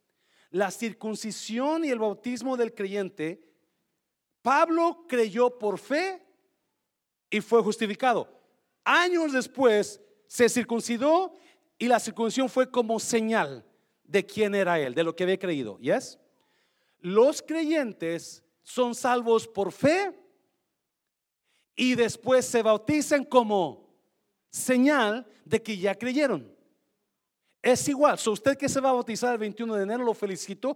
La 0.49 0.71
circuncisión 0.71 1.85
y 1.85 1.89
el 1.89 1.99
bautismo 1.99 2.57
del 2.57 2.73
creyente, 2.73 3.39
Pablo 4.41 5.05
creyó 5.07 5.57
por 5.57 5.77
fe 5.77 6.25
y 7.29 7.39
fue 7.39 7.61
justificado. 7.61 8.41
Años 8.83 9.31
después 9.31 10.01
se 10.27 10.49
circuncidó 10.49 11.33
y 11.77 11.87
la 11.87 11.99
circuncisión 11.99 12.49
fue 12.49 12.69
como 12.69 12.99
señal 12.99 13.63
de 14.03 14.25
quién 14.25 14.55
era 14.55 14.79
él, 14.79 14.95
de 14.95 15.03
lo 15.03 15.15
que 15.15 15.23
había 15.23 15.37
creído. 15.37 15.77
¿Yes? 15.77 16.19
Los 16.99 17.41
creyentes 17.41 18.43
son 18.63 18.95
salvos 18.95 19.47
por 19.47 19.71
fe 19.71 20.13
y 21.79 21.95
después 21.95 22.45
se 22.45 22.61
bautizan 22.61 23.23
como 23.23 23.87
señal 24.49 25.25
de 25.45 25.63
que 25.63 25.77
ya 25.77 25.95
creyeron. 25.95 26.53
Es 27.61 27.87
igual, 27.87 28.19
so 28.19 28.33
usted 28.33 28.57
que 28.57 28.67
se 28.67 28.81
va 28.81 28.89
a 28.89 28.93
bautizar 28.93 29.31
el 29.31 29.37
21 29.37 29.75
de 29.75 29.83
enero, 29.83 30.03
lo 30.03 30.13
felicito. 30.13 30.75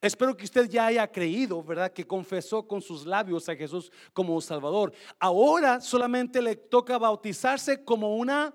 Espero 0.00 0.36
que 0.36 0.44
usted 0.44 0.68
ya 0.68 0.86
haya 0.86 1.06
creído, 1.06 1.62
¿verdad? 1.62 1.92
Que 1.92 2.04
confesó 2.04 2.66
con 2.66 2.82
sus 2.82 3.06
labios 3.06 3.48
a 3.48 3.54
Jesús 3.54 3.92
como 4.12 4.40
Salvador. 4.40 4.92
Ahora 5.20 5.80
solamente 5.80 6.42
le 6.42 6.56
toca 6.56 6.98
bautizarse 6.98 7.84
como 7.84 8.16
una 8.16 8.52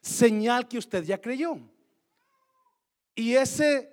señal 0.00 0.66
que 0.66 0.78
usted 0.78 1.04
ya 1.04 1.20
creyó. 1.20 1.58
Y 3.14 3.34
ese 3.34 3.92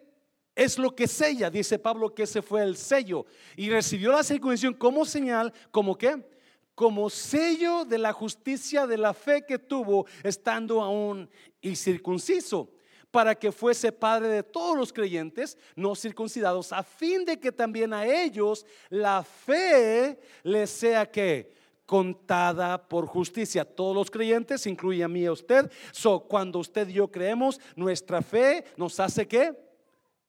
es 0.55 0.79
lo 0.79 0.95
que 0.95 1.05
sella, 1.05 1.49
dice 1.49 1.77
Pablo 1.79 2.15
que 2.15 2.23
ese 2.23 2.41
fue 2.41 2.63
el 2.63 2.77
sello. 2.77 3.25
Y 3.57 3.69
recibió 3.69 4.13
la 4.13 4.23
circuncisión 4.23 4.73
como 4.73 5.03
señal, 5.03 5.51
como 5.69 5.97
qué? 5.97 6.33
Como 6.75 7.09
sello 7.09 7.85
de 7.85 7.97
la 7.97 8.13
justicia 8.13 8.85
de 8.85 8.97
la 8.97 9.13
fe 9.13 9.45
que 9.45 9.57
tuvo 9.57 10.05
estando 10.23 10.81
aún 10.81 11.29
incircunciso 11.61 12.69
para 13.15 13.33
que 13.33 13.53
fuese 13.53 13.93
padre 13.93 14.27
de 14.27 14.43
todos 14.43 14.77
los 14.77 14.91
creyentes 14.91 15.57
no 15.73 15.95
circuncidados, 15.95 16.73
a 16.73 16.83
fin 16.83 17.23
de 17.23 17.39
que 17.39 17.53
también 17.53 17.93
a 17.93 18.05
ellos 18.05 18.65
la 18.89 19.23
fe 19.23 20.19
les 20.43 20.69
sea 20.69 21.09
que 21.09 21.55
contada 21.85 22.77
por 22.89 23.05
justicia. 23.05 23.63
Todos 23.63 23.95
los 23.95 24.11
creyentes, 24.11 24.67
incluye 24.67 25.03
a 25.03 25.07
mí 25.07 25.21
y 25.21 25.25
a 25.27 25.31
usted. 25.31 25.71
So, 25.91 26.21
cuando 26.21 26.59
usted 26.59 26.89
y 26.89 26.93
yo 26.93 27.07
creemos, 27.09 27.61
nuestra 27.75 28.21
fe 28.21 28.65
nos 28.75 28.99
hace 28.99 29.25
que 29.27 29.53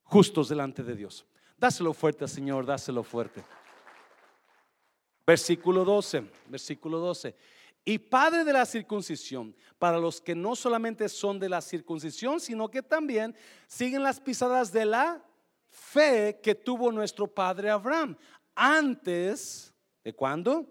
justos 0.04 0.48
delante 0.48 0.82
de 0.82 0.94
Dios. 0.94 1.26
Dáselo 1.59 1.92
fuerte, 1.92 2.28
Señor, 2.28 2.66
dáselo 2.66 3.02
fuerte. 3.02 3.42
Versículo 5.26 5.84
12, 5.84 6.24
versículo 6.48 6.98
12 6.98 7.34
y 7.88 7.98
padre 7.98 8.42
de 8.42 8.52
la 8.52 8.66
circuncisión, 8.66 9.54
para 9.78 9.98
los 9.98 10.20
que 10.20 10.34
no 10.34 10.56
solamente 10.56 11.08
son 11.08 11.38
de 11.38 11.48
la 11.48 11.60
circuncisión, 11.60 12.40
sino 12.40 12.68
que 12.68 12.82
también 12.82 13.34
siguen 13.68 14.02
las 14.02 14.18
pisadas 14.18 14.72
de 14.72 14.84
la 14.84 15.24
fe 15.68 16.40
que 16.42 16.56
tuvo 16.56 16.90
nuestro 16.90 17.28
padre 17.28 17.70
Abraham 17.70 18.16
antes 18.56 19.72
de 20.02 20.12
cuándo? 20.12 20.66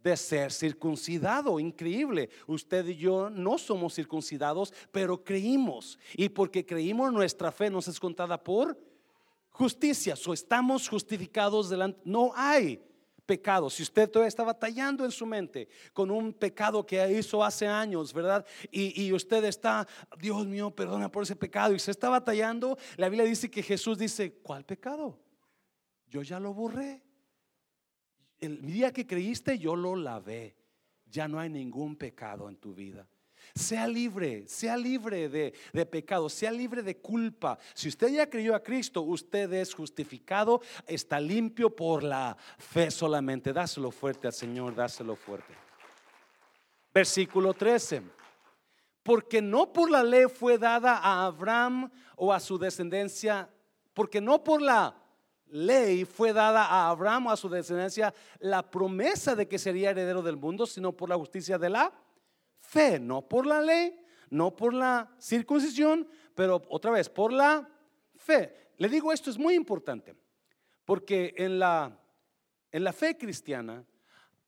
De 0.00 0.16
ser 0.16 0.50
circuncidado. 0.50 1.60
Increíble. 1.60 2.28
Usted 2.48 2.88
y 2.88 2.96
yo 2.96 3.30
no 3.30 3.56
somos 3.56 3.94
circuncidados, 3.94 4.74
pero 4.90 5.22
creímos. 5.22 5.96
Y 6.14 6.28
porque 6.28 6.66
creímos, 6.66 7.12
nuestra 7.12 7.52
fe 7.52 7.70
nos 7.70 7.86
es 7.86 8.00
contada 8.00 8.42
por 8.42 8.76
justicia. 9.50 10.16
So 10.16 10.32
estamos 10.32 10.88
justificados 10.88 11.70
delante. 11.70 12.00
No 12.04 12.32
hay 12.34 12.82
pecado. 13.32 13.70
Si 13.70 13.82
usted 13.82 14.10
todavía 14.10 14.28
está 14.28 14.44
batallando 14.44 15.06
en 15.06 15.10
su 15.10 15.24
mente 15.24 15.70
con 15.94 16.10
un 16.10 16.34
pecado 16.34 16.84
que 16.84 17.10
hizo 17.18 17.42
hace 17.42 17.66
años, 17.66 18.12
¿verdad? 18.12 18.44
Y, 18.70 19.02
y, 19.02 19.10
usted 19.14 19.42
está, 19.44 19.88
Dios 20.18 20.46
mío, 20.46 20.70
perdona 20.70 21.10
por 21.10 21.22
ese 21.22 21.34
pecado. 21.34 21.74
Y 21.74 21.78
se 21.78 21.90
está 21.90 22.10
batallando. 22.10 22.76
La 22.98 23.08
Biblia 23.08 23.24
dice 23.24 23.50
que 23.50 23.62
Jesús 23.62 23.96
dice, 23.96 24.34
¿cuál 24.42 24.66
pecado? 24.66 25.18
Yo 26.08 26.20
ya 26.20 26.38
lo 26.38 26.52
borré. 26.52 27.02
El 28.38 28.60
día 28.60 28.92
que 28.92 29.06
creíste, 29.06 29.58
yo 29.58 29.76
lo 29.76 29.96
lavé. 29.96 30.54
Ya 31.06 31.26
no 31.26 31.40
hay 31.40 31.48
ningún 31.48 31.96
pecado 31.96 32.50
en 32.50 32.56
tu 32.56 32.74
vida. 32.74 33.08
Sea 33.54 33.86
libre, 33.86 34.48
sea 34.48 34.76
libre 34.78 35.28
de, 35.28 35.86
pecado, 35.86 36.28
sea 36.30 36.50
libre 36.50 36.82
de 36.82 36.96
culpa. 36.96 37.58
Si 37.74 37.88
usted 37.88 38.08
ya 38.08 38.30
creyó 38.30 38.54
a 38.54 38.62
Cristo, 38.62 39.02
usted 39.02 39.52
es 39.52 39.74
justificado, 39.74 40.62
está 40.86 41.20
limpio 41.20 41.68
por 41.68 42.02
la 42.02 42.36
fe 42.58 42.90
solamente. 42.90 43.52
Dáselo 43.52 43.90
fuerte 43.90 44.26
al 44.26 44.32
Señor, 44.32 44.74
dáselo 44.74 45.16
fuerte. 45.16 45.52
Versículo 46.94 47.52
13. 47.52 48.02
Porque 49.02 49.42
no 49.42 49.70
por 49.70 49.90
la 49.90 50.02
ley 50.02 50.26
fue 50.28 50.56
dada 50.56 50.96
a 50.96 51.26
Abraham 51.26 51.90
o 52.16 52.32
a 52.32 52.40
su 52.40 52.56
descendencia, 52.56 53.50
porque 53.92 54.20
no 54.20 54.42
por 54.42 54.62
la 54.62 54.96
ley 55.52 56.06
fue 56.06 56.32
dada 56.32 56.64
a 56.64 56.88
Abraham 56.88 57.26
o 57.26 57.30
a 57.30 57.36
su 57.36 57.50
descendencia 57.50 58.14
la 58.38 58.62
promesa 58.70 59.36
de 59.36 59.46
que 59.46 59.58
sería 59.58 59.90
heredero 59.90 60.22
del 60.22 60.36
mundo, 60.36 60.66
sino 60.66 60.92
por 60.92 61.10
la 61.10 61.16
justicia 61.16 61.58
de 61.58 61.68
la 61.68 61.92
fe, 62.72 62.98
no 62.98 63.28
por 63.28 63.46
la 63.46 63.60
ley, 63.60 63.94
no 64.30 64.56
por 64.56 64.72
la 64.72 65.14
circuncisión, 65.18 66.08
pero 66.34 66.62
otra 66.70 66.90
vez, 66.90 67.10
por 67.10 67.30
la 67.30 67.68
fe. 68.16 68.70
Le 68.78 68.88
digo 68.88 69.12
esto 69.12 69.28
es 69.28 69.38
muy 69.38 69.54
importante, 69.54 70.16
porque 70.86 71.34
en 71.36 71.58
la, 71.58 72.00
en 72.70 72.84
la 72.84 72.94
fe 72.94 73.18
cristiana 73.18 73.84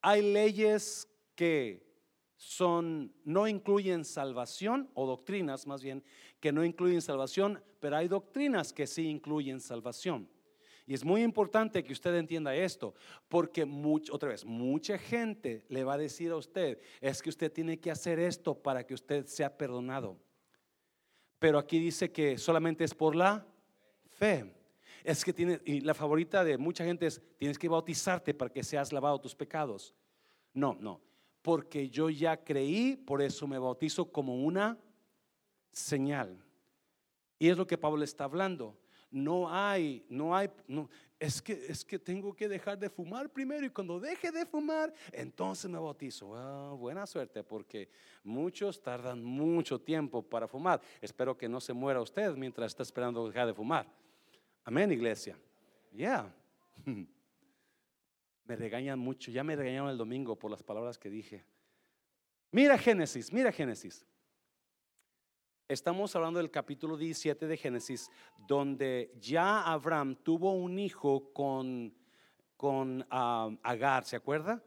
hay 0.00 0.22
leyes 0.32 1.06
que 1.34 1.84
son, 2.36 3.12
no 3.24 3.46
incluyen 3.46 4.06
salvación, 4.06 4.90
o 4.94 5.06
doctrinas 5.06 5.66
más 5.66 5.82
bien, 5.82 6.02
que 6.40 6.50
no 6.50 6.64
incluyen 6.64 7.02
salvación, 7.02 7.62
pero 7.78 7.98
hay 7.98 8.08
doctrinas 8.08 8.72
que 8.72 8.86
sí 8.86 9.06
incluyen 9.06 9.60
salvación. 9.60 10.30
Y 10.86 10.92
es 10.92 11.04
muy 11.04 11.22
importante 11.22 11.82
que 11.82 11.92
usted 11.92 12.14
entienda 12.14 12.54
esto, 12.54 12.94
porque 13.28 13.66
otra 14.10 14.28
vez, 14.28 14.44
mucha 14.44 14.98
gente 14.98 15.64
le 15.68 15.82
va 15.82 15.94
a 15.94 15.98
decir 15.98 16.30
a 16.30 16.36
usted, 16.36 16.78
es 17.00 17.22
que 17.22 17.30
usted 17.30 17.50
tiene 17.50 17.80
que 17.80 17.90
hacer 17.90 18.18
esto 18.18 18.54
para 18.54 18.84
que 18.84 18.92
usted 18.92 19.26
sea 19.26 19.56
perdonado. 19.56 20.18
Pero 21.38 21.58
aquí 21.58 21.78
dice 21.78 22.12
que 22.12 22.36
solamente 22.36 22.84
es 22.84 22.94
por 22.94 23.16
la 23.16 23.46
fe. 24.10 24.54
Es 25.02 25.24
que 25.24 25.32
tiene, 25.32 25.60
y 25.64 25.80
la 25.80 25.94
favorita 25.94 26.44
de 26.44 26.58
mucha 26.58 26.84
gente 26.84 27.06
es, 27.06 27.20
tienes 27.36 27.58
que 27.58 27.68
bautizarte 27.68 28.34
para 28.34 28.52
que 28.52 28.62
seas 28.62 28.92
lavado 28.92 29.20
tus 29.20 29.34
pecados. 29.34 29.94
No, 30.52 30.76
no, 30.80 31.00
porque 31.40 31.88
yo 31.88 32.10
ya 32.10 32.44
creí, 32.44 32.96
por 32.96 33.22
eso 33.22 33.46
me 33.46 33.58
bautizo 33.58 34.10
como 34.10 34.44
una 34.44 34.78
señal. 35.72 36.42
Y 37.38 37.48
es 37.48 37.56
lo 37.56 37.66
que 37.66 37.78
Pablo 37.78 38.04
está 38.04 38.24
hablando 38.24 38.78
no 39.14 39.48
hay, 39.48 40.04
no 40.08 40.34
hay, 40.34 40.50
no, 40.66 40.90
es 41.20 41.40
que, 41.40 41.52
es 41.68 41.84
que 41.84 42.00
tengo 42.00 42.34
que 42.34 42.48
dejar 42.48 42.76
de 42.76 42.90
fumar 42.90 43.30
primero 43.30 43.64
y 43.64 43.70
cuando 43.70 44.00
deje 44.00 44.32
de 44.32 44.44
fumar, 44.44 44.92
entonces 45.12 45.70
me 45.70 45.78
bautizo. 45.78 46.26
buena 46.76 47.06
suerte 47.06 47.44
porque 47.44 47.88
muchos 48.24 48.82
tardan 48.82 49.22
mucho 49.22 49.80
tiempo 49.80 50.20
para 50.20 50.48
fumar. 50.48 50.80
Espero 51.00 51.38
que 51.38 51.48
no 51.48 51.60
se 51.60 51.72
muera 51.72 52.00
usted 52.00 52.34
mientras 52.34 52.72
está 52.72 52.82
esperando 52.82 53.26
dejar 53.28 53.46
de 53.46 53.54
fumar. 53.54 53.86
Amén, 54.64 54.90
iglesia. 54.90 55.38
Ya. 55.92 56.34
Me 58.46 58.56
regañan 58.56 58.98
mucho, 58.98 59.30
ya 59.30 59.42
me 59.42 59.56
regañaron 59.56 59.88
el 59.88 59.96
domingo 59.96 60.36
por 60.36 60.50
las 60.50 60.62
palabras 60.62 60.98
que 60.98 61.08
dije. 61.08 61.42
Mira 62.50 62.76
Génesis, 62.76 63.32
mira 63.32 63.50
Génesis. 63.50 64.04
Estamos 65.66 66.14
hablando 66.14 66.40
del 66.40 66.50
capítulo 66.50 66.94
17 66.94 67.46
de 67.46 67.56
Génesis, 67.56 68.10
donde 68.46 69.14
ya 69.18 69.62
Abraham 69.62 70.14
tuvo 70.16 70.52
un 70.52 70.78
hijo 70.78 71.32
con, 71.32 71.94
con 72.58 73.06
ah, 73.08 73.48
Agar, 73.62 74.04
¿se 74.04 74.16
acuerda? 74.16 74.62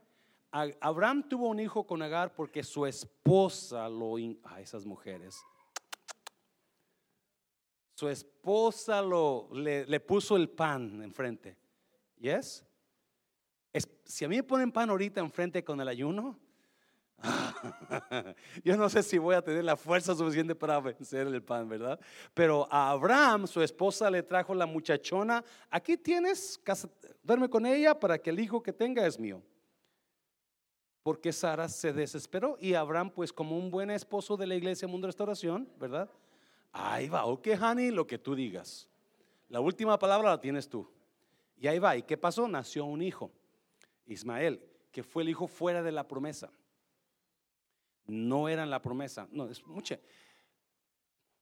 Abraham 0.49 1.29
tuvo 1.29 1.49
un 1.49 1.59
hijo 1.59 1.85
con 1.85 2.01
Agar 2.01 2.33
porque 2.33 2.63
su 2.63 2.87
esposa 2.87 3.87
lo... 3.87 4.15
A 4.43 4.59
esas 4.59 4.85
mujeres. 4.87 5.39
Su 7.93 8.09
esposa 8.09 8.99
lo, 9.03 9.49
le, 9.53 9.99
puso 9.99 10.35
el 10.35 10.49
pan 10.49 11.03
enfrente. 11.03 11.59
¿Yes? 12.17 12.65
Es, 13.71 13.87
si 14.03 14.25
a 14.25 14.29
mí 14.29 14.37
me 14.37 14.43
ponen 14.43 14.71
pan 14.71 14.89
ahorita 14.89 15.19
enfrente 15.19 15.63
con 15.63 15.79
el 15.79 15.89
ayuno, 15.89 16.39
Yo 18.63 18.77
no 18.77 18.89
sé 18.89 19.01
si 19.01 19.17
voy 19.17 19.35
a 19.35 19.41
tener 19.41 19.63
la 19.63 19.75
fuerza 19.75 20.15
suficiente 20.15 20.55
para 20.55 20.79
vencer 20.79 21.27
el 21.27 21.41
pan, 21.41 21.67
¿verdad? 21.67 21.99
Pero 22.33 22.67
a 22.71 22.91
Abraham, 22.91 23.47
su 23.47 23.61
esposa, 23.61 24.09
le 24.09 24.23
trajo 24.23 24.53
la 24.53 24.65
muchachona. 24.65 25.43
Aquí 25.69 25.97
tienes, 25.97 26.59
duerme 27.23 27.49
con 27.49 27.65
ella 27.65 27.99
para 27.99 28.17
que 28.17 28.29
el 28.29 28.39
hijo 28.39 28.61
que 28.61 28.73
tenga 28.73 29.05
es 29.05 29.19
mío. 29.19 29.41
Porque 31.01 31.31
Sara 31.31 31.69
se 31.69 31.93
desesperó 31.93 32.57
y 32.59 32.73
Abraham, 32.73 33.11
pues 33.11 33.31
como 33.31 33.57
un 33.57 33.71
buen 33.71 33.89
esposo 33.89 34.35
de 34.35 34.45
la 34.45 34.55
iglesia 34.55 34.87
Mundo 34.87 35.07
Restauración, 35.07 35.67
¿verdad? 35.79 36.09
Ahí 36.73 37.07
va, 37.07 37.25
ok, 37.25 37.47
honey, 37.61 37.91
lo 37.91 38.05
que 38.05 38.17
tú 38.17 38.35
digas. 38.35 38.89
La 39.47 39.61
última 39.61 39.97
palabra 39.97 40.29
la 40.29 40.41
tienes 40.41 40.67
tú. 40.67 40.87
Y 41.55 41.67
ahí 41.67 41.79
va, 41.79 41.95
¿y 41.95 42.03
qué 42.03 42.17
pasó? 42.17 42.47
Nació 42.47 42.85
un 42.85 43.01
hijo, 43.01 43.31
Ismael, 44.05 44.61
que 44.91 45.01
fue 45.01 45.23
el 45.23 45.29
hijo 45.29 45.47
fuera 45.47 45.81
de 45.81 45.93
la 45.93 46.07
promesa 46.07 46.51
no 48.07 48.49
eran 48.49 48.69
la 48.69 48.81
promesa. 48.81 49.27
No, 49.31 49.47
es 49.49 49.65
mucha. 49.65 49.99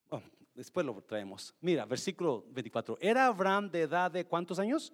Oh, 0.09 0.21
después 0.53 0.85
lo 0.85 1.01
traemos. 1.01 1.53
Mira, 1.61 1.85
versículo 1.85 2.45
24. 2.49 2.97
Era 2.99 3.27
Abraham 3.27 3.69
de 3.69 3.81
edad 3.81 4.11
de 4.11 4.25
cuántos 4.25 4.59
años? 4.59 4.91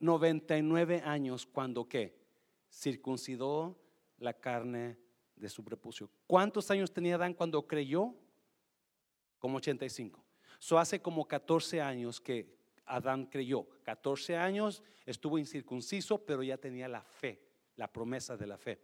99 0.00 1.02
años 1.04 1.46
cuando 1.46 1.88
qué? 1.88 2.16
Circuncidó 2.70 3.76
la 4.18 4.34
carne 4.34 4.98
de 5.34 5.48
su 5.48 5.64
prepucio. 5.64 6.10
¿Cuántos 6.26 6.70
años 6.70 6.92
tenía 6.92 7.14
Adán 7.14 7.34
cuando 7.34 7.66
creyó? 7.66 8.14
Como 9.38 9.56
85. 9.58 10.24
Eso 10.60 10.78
hace 10.78 11.00
como 11.00 11.26
14 11.26 11.80
años 11.80 12.20
que 12.20 12.58
Adán 12.84 13.26
creyó. 13.26 13.68
14 13.84 14.36
años 14.36 14.82
estuvo 15.06 15.38
incircunciso, 15.38 16.24
pero 16.24 16.42
ya 16.42 16.58
tenía 16.58 16.88
la 16.88 17.02
fe, 17.02 17.40
la 17.76 17.90
promesa 17.90 18.36
de 18.36 18.46
la 18.46 18.58
fe. 18.58 18.80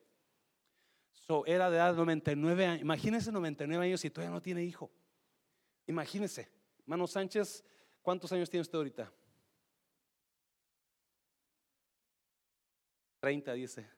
So, 1.27 1.47
era 1.47 1.71
de 1.71 1.77
edad 1.77 1.95
99 1.95 2.67
años. 2.67 2.83
Imagínese 2.83 3.33
99 3.33 3.87
años 3.87 4.05
y 4.05 4.11
todavía 4.11 4.35
no 4.35 4.43
tiene 4.43 4.63
hijo. 4.63 4.91
Imagínese. 5.87 6.51
Mano 6.85 7.07
Sánchez, 7.07 7.65
¿cuántos 8.03 8.31
años 8.33 8.51
tiene 8.51 8.63
usted 8.63 8.77
ahorita? 8.77 9.13
30, 13.21 13.53
dice. 13.55 13.89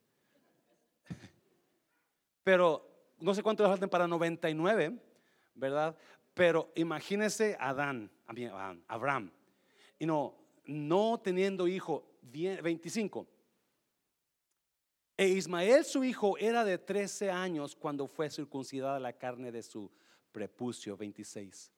Pero 2.45 2.97
no 3.19 3.35
sé 3.35 3.43
cuánto 3.43 3.65
le 3.65 3.71
faltan 3.71 3.91
para 3.91 4.07
99, 4.07 4.97
¿verdad? 5.55 5.97
Pero 6.33 6.71
imagínese 6.77 7.57
Adán, 7.59 8.11
Abraham, 8.87 9.33
y 9.99 10.07
no, 10.07 10.37
no 10.67 11.19
teniendo 11.19 11.67
hijo, 11.67 12.19
25. 12.23 13.27
E 15.17 15.29
Ismael, 15.29 15.85
su 15.85 16.05
hijo, 16.05 16.37
era 16.39 16.65
de 16.65 16.77
13 16.77 17.31
años 17.31 17.75
cuando 17.75 18.07
fue 18.07 18.29
circuncidada 18.29 19.01
la 19.01 19.15
carne 19.15 19.51
de 19.51 19.63
su 19.63 19.91
prepucio, 20.31 20.97
26. 20.97 21.73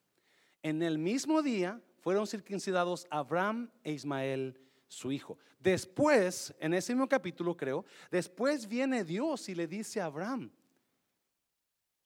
En 0.63 0.83
el 0.83 0.99
mismo 0.99 1.41
día 1.41 1.81
fueron 2.01 2.27
circuncidados 2.27 3.07
Abraham 3.11 3.71
e 3.85 3.93
Ismael, 3.93 4.61
su 4.89 5.13
hijo. 5.13 5.39
Después, 5.61 6.53
en 6.59 6.75
ese 6.75 6.95
mismo 6.95 7.09
capítulo 7.09 7.57
creo, 7.57 7.85
después 8.11 8.67
viene 8.67 9.05
Dios 9.05 9.49
y 9.49 9.55
le 9.55 9.69
dice 9.69 10.01
a 10.01 10.07
Abraham, 10.07 10.51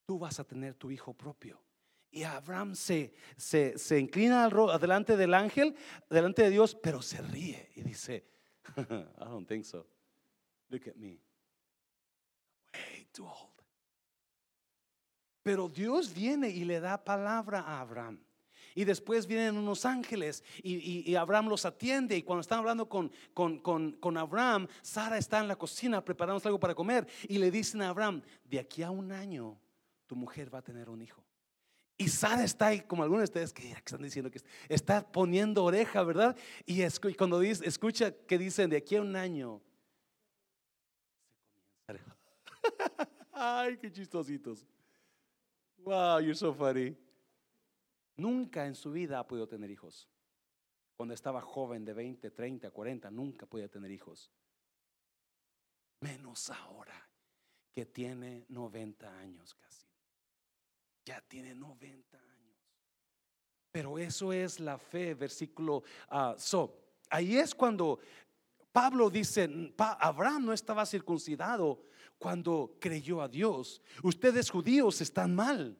tú 0.04 0.18
vas 0.18 0.38
a 0.38 0.44
tener 0.44 0.74
tu 0.74 0.90
hijo 0.90 1.14
propio. 1.14 1.58
Y 2.10 2.24
Abraham 2.24 2.74
se, 2.74 3.14
se, 3.38 3.78
se 3.78 3.98
inclina 3.98 4.50
delante 4.78 5.16
del 5.16 5.32
ángel, 5.32 5.74
delante 6.10 6.42
de 6.42 6.50
Dios, 6.50 6.74
pero 6.74 7.00
se 7.00 7.22
ríe 7.22 7.70
y 7.74 7.80
dice, 7.80 8.26
I 8.76 9.24
don't 9.24 9.48
think 9.48 9.64
so. 9.64 9.86
Look 10.72 10.88
at 10.88 10.96
me. 10.96 11.20
Way 12.72 13.06
too 13.12 13.26
old. 13.26 13.52
Pero 15.42 15.68
Dios 15.68 16.14
viene 16.14 16.48
y 16.48 16.64
le 16.64 16.80
da 16.80 17.04
palabra 17.04 17.60
a 17.60 17.80
Abraham. 17.80 18.18
Y 18.74 18.84
después 18.84 19.26
vienen 19.26 19.58
unos 19.58 19.84
ángeles 19.84 20.42
y, 20.62 21.14
Abraham 21.14 21.48
los 21.48 21.66
atiende. 21.66 22.16
Y 22.16 22.22
cuando 22.22 22.40
están 22.40 22.60
hablando 22.60 22.88
con, 22.88 23.12
con, 23.34 23.58
con, 23.58 23.92
con, 23.92 24.16
Abraham, 24.16 24.66
Sara 24.80 25.18
está 25.18 25.40
en 25.40 25.48
la 25.48 25.56
cocina 25.56 26.02
preparando 26.02 26.40
algo 26.42 26.58
para 26.58 26.74
comer. 26.74 27.06
Y 27.28 27.36
le 27.36 27.50
dicen 27.50 27.82
a 27.82 27.90
Abraham, 27.90 28.22
de 28.44 28.58
aquí 28.58 28.82
a 28.82 28.90
un 28.90 29.12
año 29.12 29.60
tu 30.06 30.16
mujer 30.16 30.52
va 30.52 30.60
a 30.60 30.62
tener 30.62 30.88
un 30.88 31.02
hijo. 31.02 31.22
Y 31.98 32.08
Sara 32.08 32.44
está 32.44 32.68
ahí, 32.68 32.80
como 32.80 33.02
algunos 33.02 33.20
de 33.20 33.24
ustedes 33.24 33.52
que 33.52 33.72
están 33.72 34.02
diciendo 34.02 34.30
que 34.30 34.40
está 34.70 35.06
poniendo 35.12 35.64
oreja, 35.64 36.02
¿verdad? 36.02 36.34
Y, 36.64 36.82
cuando 37.18 37.40
dice, 37.40 37.68
escucha 37.68 38.12
que 38.26 38.38
dicen 38.38 38.70
de 38.70 38.78
aquí 38.78 38.96
a 38.96 39.02
un 39.02 39.16
año. 39.16 39.60
Ay, 43.32 43.76
qué 43.76 43.90
chistositos. 43.90 44.66
Wow, 45.78 46.20
you're 46.20 46.34
so 46.34 46.52
funny. 46.52 46.96
Nunca 48.16 48.66
en 48.66 48.74
su 48.74 48.92
vida 48.92 49.18
ha 49.18 49.26
podido 49.26 49.48
tener 49.48 49.70
hijos. 49.70 50.08
Cuando 50.96 51.14
estaba 51.14 51.40
joven 51.40 51.84
de 51.84 51.92
20, 51.92 52.30
30, 52.30 52.70
40, 52.70 53.10
nunca 53.10 53.46
podía 53.46 53.68
tener 53.68 53.90
hijos. 53.90 54.30
Menos 56.00 56.50
ahora 56.50 57.08
que 57.74 57.86
tiene 57.86 58.44
90 58.48 59.18
años 59.18 59.54
casi. 59.54 59.86
Ya 61.04 61.20
tiene 61.22 61.54
90 61.54 62.18
años. 62.18 62.32
Pero 63.72 63.98
eso 63.98 64.32
es 64.32 64.60
la 64.60 64.78
fe, 64.78 65.14
versículo. 65.14 65.82
Uh, 66.10 66.34
so, 66.36 66.78
ahí 67.08 67.38
es 67.38 67.54
cuando 67.54 67.98
Pablo 68.70 69.10
dice, 69.10 69.72
Abraham 69.78 70.46
no 70.46 70.52
estaba 70.52 70.84
circuncidado 70.86 71.82
cuando 72.22 72.76
creyó 72.78 73.20
a 73.20 73.26
Dios. 73.26 73.82
Ustedes 74.00 74.48
judíos 74.48 75.00
están 75.00 75.34
mal. 75.34 75.76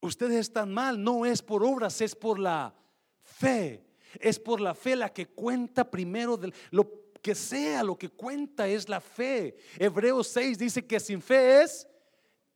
Ustedes 0.00 0.40
están 0.40 0.74
mal. 0.74 1.00
No 1.02 1.24
es 1.24 1.40
por 1.42 1.62
obras, 1.62 2.00
es 2.00 2.16
por 2.16 2.40
la 2.40 2.74
fe. 3.22 3.86
Es 4.18 4.40
por 4.40 4.60
la 4.60 4.74
fe 4.74 4.96
la 4.96 5.12
que 5.12 5.26
cuenta 5.28 5.88
primero 5.88 6.36
de 6.36 6.52
lo 6.72 7.04
que 7.22 7.36
sea, 7.36 7.84
lo 7.84 7.96
que 7.96 8.08
cuenta 8.08 8.66
es 8.66 8.88
la 8.88 9.00
fe. 9.00 9.56
Hebreos 9.78 10.26
6 10.26 10.58
dice 10.58 10.84
que 10.84 10.98
sin 10.98 11.22
fe 11.22 11.62
es 11.62 11.86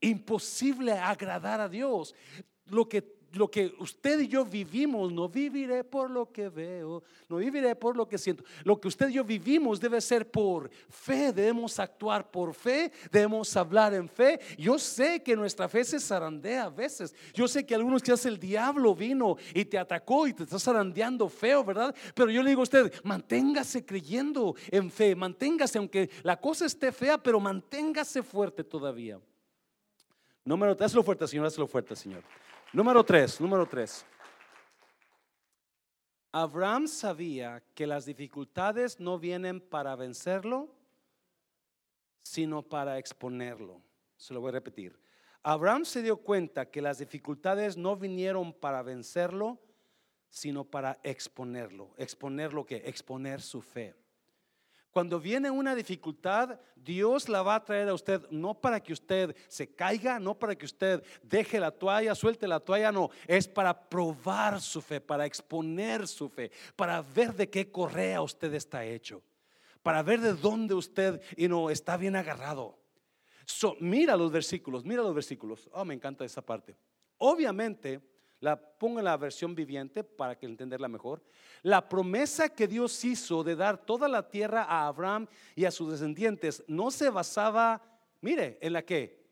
imposible 0.01 0.91
agradar 0.91 1.61
a 1.61 1.69
Dios. 1.69 2.17
Lo 2.67 2.89
que 2.89 3.01
lo 3.33 3.51
que 3.51 3.75
usted 3.79 4.21
y 4.21 4.29
yo 4.29 4.45
vivimos, 4.45 5.13
no 5.13 5.29
viviré 5.29 5.85
por 5.85 6.11
lo 6.11 6.33
que 6.33 6.49
veo, 6.49 7.03
no 7.29 7.37
viviré 7.37 7.77
por 7.77 7.97
lo 7.97 8.09
que 8.09 8.19
siento. 8.19 8.45
Lo 8.65 8.81
que 8.81 8.89
usted 8.89 9.09
y 9.11 9.15
yo 9.15 9.25
vivimos 9.25 9.81
debe 9.81 10.01
ser 10.01 10.31
por 10.31 10.71
fe, 10.89 11.33
debemos 11.33 11.79
actuar 11.79 12.31
por 12.31 12.55
fe, 12.55 12.91
debemos 13.13 13.55
hablar 13.57 13.95
en 13.95 14.09
fe. 14.09 14.41
Yo 14.57 14.79
sé 14.79 15.23
que 15.23 15.37
nuestra 15.37 15.69
fe 15.69 15.85
se 15.85 16.01
zarandea 16.01 16.65
a 16.65 16.71
veces. 16.71 17.15
Yo 17.35 17.47
sé 17.47 17.65
que 17.65 17.75
algunos 17.75 18.03
hace 18.09 18.29
el 18.29 18.39
diablo 18.39 18.95
vino 18.95 19.37
y 19.55 19.65
te 19.65 19.79
atacó 19.79 20.27
y 20.27 20.33
te 20.33 20.45
está 20.45 20.59
zarandeando 20.59 21.29
feo, 21.29 21.65
¿verdad? 21.65 21.95
Pero 22.15 22.31
yo 22.31 22.43
le 22.43 22.51
digo 22.51 22.63
a 22.63 22.65
usted, 22.65 22.93
manténgase 23.05 23.85
creyendo 23.85 24.55
en 24.71 24.91
fe, 24.91 25.15
manténgase, 25.15 25.79
aunque 25.79 26.11
la 26.23 26.41
cosa 26.41 26.67
esté 26.67 26.93
fea, 26.93 27.19
pero 27.19 27.41
manténgase 27.41 28.23
fuerte 28.23 28.65
todavía. 28.65 29.21
Número, 30.45 30.77
hazlo 30.81 31.03
fuerte, 31.03 31.27
Señor, 31.27 31.47
hazlo 31.47 31.67
fuerte, 31.67 31.95
Señor. 31.95 32.23
Número 32.73 33.03
tres, 33.03 33.41
número 33.41 33.67
tres. 33.67 34.05
Abraham 36.33 36.87
sabía 36.87 37.63
que 37.75 37.87
las 37.87 38.05
dificultades 38.05 39.01
no 39.01 39.19
vienen 39.19 39.61
para 39.61 39.97
vencerlo, 39.97 40.69
sino 42.23 42.63
para 42.63 42.99
exponerlo. 42.99 43.81
Se 44.19 44.35
lo 44.35 44.41
voy 44.41 44.51
a 44.51 44.53
repetir. 44.53 45.01
Abraham 45.43 45.87
se 45.87 46.03
dio 46.03 46.19
cuenta 46.19 46.71
que 46.71 46.83
las 46.83 46.99
dificultades 46.99 47.79
no 47.79 47.97
vinieron 47.97 48.53
para 48.53 48.83
vencerlo, 48.83 49.59
sino 50.29 50.65
para 50.65 50.99
exponerlo. 51.03 51.95
¿Exponerlo 51.97 52.67
que 52.67 52.77
Exponer 52.85 53.41
su 53.41 53.63
fe. 53.63 53.97
Cuando 54.91 55.21
viene 55.21 55.51
una 55.51 55.75
dificultad, 55.75 56.59
Dios 56.75 57.29
la 57.29 57.43
va 57.43 57.57
a 57.57 57.65
traer 57.65 57.89
a 57.89 57.95
usted 57.95 58.27
no 58.31 58.55
para 58.55 58.81
que 58.83 58.93
usted 58.93 59.37
se 59.47 59.75
caiga, 59.75 60.19
no 60.19 60.39
para 60.39 60.57
que 60.57 60.65
usted 60.65 61.05
deje 61.23 61.61
la 61.61 61.71
toalla, 61.71 62.15
suelte 62.15 62.49
la 62.49 62.61
toalla, 62.61 62.91
no, 62.91 63.11
es 63.27 63.47
para 63.47 63.89
probar 63.89 64.61
su 64.61 64.81
fe, 64.81 65.01
para 65.01 65.27
exponer 65.27 66.09
su 66.09 66.29
fe, 66.29 66.51
para 66.75 67.03
ver 67.03 67.35
de 67.35 67.51
qué 67.51 67.71
correa 67.71 68.23
usted 68.23 68.55
está 68.55 68.85
hecho, 68.85 69.23
para 69.83 70.03
ver 70.03 70.21
de 70.21 70.33
dónde 70.33 70.75
usted 70.75 71.21
y 71.37 71.49
no 71.49 71.69
está 71.69 71.97
bien 71.97 72.17
agarrado. 72.17 72.79
mira 73.81 74.17
los 74.17 74.33
versículos, 74.33 74.85
mira 74.85 75.03
los 75.03 75.15
versículos. 75.15 75.69
Oh, 75.73 75.85
me 75.85 75.95
encanta 75.95 76.25
esa 76.25 76.41
parte. 76.41 76.77
Obviamente, 77.19 78.01
la 78.41 78.57
pongo 78.57 78.99
en 78.99 79.05
la 79.05 79.17
versión 79.17 79.55
viviente 79.55 80.05
para 80.05 80.39
que 80.39 80.47
entenderla 80.47 80.89
mejor. 80.89 81.23
La 81.63 81.89
promesa 81.89 82.49
que 82.49 82.69
Dios 82.69 83.05
hizo 83.05 83.43
de 83.43 83.57
dar 83.57 83.85
toda 83.85 84.09
la 84.09 84.29
tierra 84.29 84.63
a 84.63 84.87
Abraham 84.87 85.27
y 85.57 85.65
a 85.65 85.71
sus 85.71 85.91
descendientes 85.91 86.63
no 86.69 86.91
se 86.91 87.11
basaba, 87.11 87.83
mire, 88.21 88.59
en 88.61 88.73
la 88.73 88.83
que, 88.83 89.27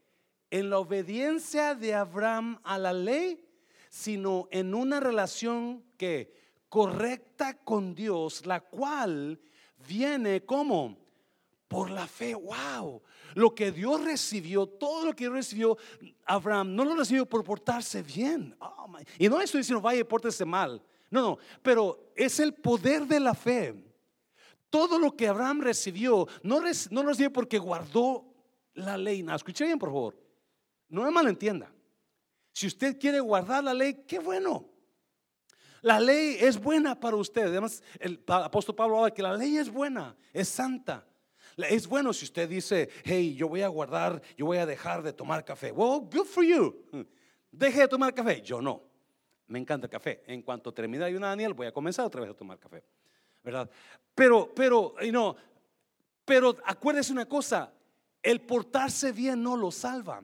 en 0.50 0.70
la 0.70 0.78
obediencia 0.78 1.74
de 1.74 1.94
Abraham 1.94 2.60
a 2.64 2.78
la 2.78 2.92
ley, 2.92 3.44
sino 3.88 4.48
en 4.50 4.74
una 4.74 5.00
relación 5.00 5.84
que 5.96 6.34
correcta 6.68 7.56
con 7.58 7.94
Dios, 7.94 8.44
la 8.44 8.60
cual 8.60 9.40
viene 9.88 10.44
como 10.44 11.05
por 11.68 11.90
la 11.90 12.06
fe. 12.06 12.34
Wow, 12.34 13.02
lo 13.34 13.54
que 13.54 13.72
Dios 13.72 14.02
recibió, 14.04 14.66
todo 14.66 15.06
lo 15.06 15.14
que 15.14 15.28
recibió 15.28 15.76
Abraham, 16.24 16.74
no 16.74 16.84
lo 16.84 16.96
recibió 16.96 17.26
por 17.26 17.44
portarse 17.44 18.02
bien. 18.02 18.54
Oh, 18.60 18.88
y 19.18 19.28
no 19.28 19.40
estoy 19.40 19.60
diciendo, 19.60 19.80
vaya, 19.80 20.06
pórtese 20.06 20.44
mal. 20.44 20.82
No, 21.10 21.20
no, 21.20 21.38
pero 21.62 22.12
es 22.14 22.40
el 22.40 22.54
poder 22.54 23.06
de 23.06 23.20
la 23.20 23.34
fe. 23.34 23.74
Todo 24.70 24.98
lo 24.98 25.14
que 25.16 25.28
Abraham 25.28 25.60
recibió, 25.60 26.26
no, 26.42 26.60
no 26.60 27.02
lo 27.02 27.08
recibió 27.08 27.32
porque 27.32 27.58
guardó 27.58 28.24
la 28.74 28.96
ley. 28.96 29.22
No, 29.22 29.34
escuche 29.34 29.64
bien, 29.64 29.78
por 29.78 29.90
favor. 29.90 30.16
No 30.88 31.02
me 31.02 31.10
malentienda. 31.10 31.72
Si 32.52 32.66
usted 32.66 32.98
quiere 32.98 33.20
guardar 33.20 33.62
la 33.64 33.74
ley, 33.74 34.04
qué 34.06 34.18
bueno. 34.18 34.68
La 35.82 36.00
ley 36.00 36.36
es 36.40 36.60
buena 36.60 36.98
para 36.98 37.16
usted. 37.16 37.44
Además, 37.44 37.82
el 38.00 38.22
apóstol 38.26 38.74
Pablo 38.74 38.98
habla 38.98 39.14
que 39.14 39.22
la 39.22 39.36
ley 39.36 39.56
es 39.56 39.70
buena, 39.70 40.16
es 40.32 40.48
santa. 40.48 41.06
Es 41.56 41.86
bueno 41.86 42.12
si 42.12 42.26
usted 42.26 42.48
dice, 42.48 42.90
hey, 43.04 43.34
yo 43.34 43.48
voy 43.48 43.62
a 43.62 43.68
guardar, 43.68 44.20
yo 44.36 44.44
voy 44.44 44.58
a 44.58 44.66
dejar 44.66 45.02
de 45.02 45.12
tomar 45.12 45.44
café. 45.44 45.72
Well, 45.72 46.00
good 46.00 46.26
for 46.26 46.44
you. 46.44 46.84
Deje 47.50 47.80
de 47.80 47.88
tomar 47.88 48.12
café. 48.12 48.42
Yo 48.42 48.60
no. 48.60 48.82
Me 49.46 49.58
encanta 49.58 49.86
el 49.86 49.90
café. 49.90 50.22
En 50.26 50.42
cuanto 50.42 50.72
termine 50.72 51.04
ayunar 51.04 51.30
Daniel, 51.30 51.54
voy 51.54 51.66
a 51.66 51.72
comenzar 51.72 52.04
otra 52.04 52.20
vez 52.20 52.30
a 52.30 52.34
tomar 52.34 52.58
café. 52.58 52.84
¿Verdad? 53.42 53.70
Pero, 54.14 54.52
pero, 54.54 54.94
no, 55.12 55.36
pero 56.24 56.56
acuérdese 56.64 57.12
una 57.12 57.26
cosa, 57.26 57.72
el 58.22 58.40
portarse 58.40 59.12
bien 59.12 59.42
no 59.42 59.56
lo 59.56 59.70
salva. 59.70 60.22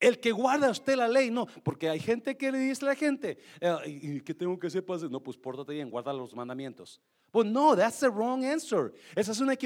El 0.00 0.18
que 0.18 0.32
guarda 0.32 0.70
usted 0.70 0.96
la 0.96 1.06
ley, 1.06 1.30
no, 1.30 1.46
porque 1.62 1.88
hay 1.88 2.00
gente 2.00 2.36
que 2.36 2.50
le 2.50 2.58
dice 2.58 2.84
a 2.84 2.88
la 2.88 2.94
gente, 2.94 3.38
eh, 3.60 3.76
¿y 3.86 4.20
qué 4.22 4.34
tengo 4.34 4.58
que 4.58 4.66
hacer? 4.66 4.84
No, 5.10 5.22
pues 5.22 5.36
pórtate 5.36 5.74
bien, 5.74 5.90
guarda 5.90 6.12
los 6.12 6.34
mandamientos. 6.34 7.00
Pues 7.30 7.46
no, 7.46 7.76
that's 7.76 8.00
the 8.00 8.08
wrong 8.08 8.44
answer. 8.44 8.92
Esa 9.14 9.32
es 9.32 9.40
una 9.40 9.56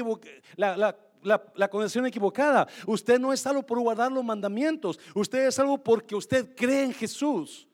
la, 0.55 0.77
la, 0.77 0.95
la, 1.23 1.69
equivocada. 2.07 2.67
Usted 2.85 3.19
no 3.19 3.33
es 3.33 3.41
salvo 3.41 3.63
por 3.63 3.79
guardar 3.79 4.11
los 4.11 4.23
mandamientos. 4.23 4.99
Usted 5.13 5.47
es 5.47 5.55
salvo 5.55 5.77
porque 5.77 6.15
usted 6.15 6.55
cree 6.55 6.83
en 6.83 6.93
Jesús. 6.93 7.67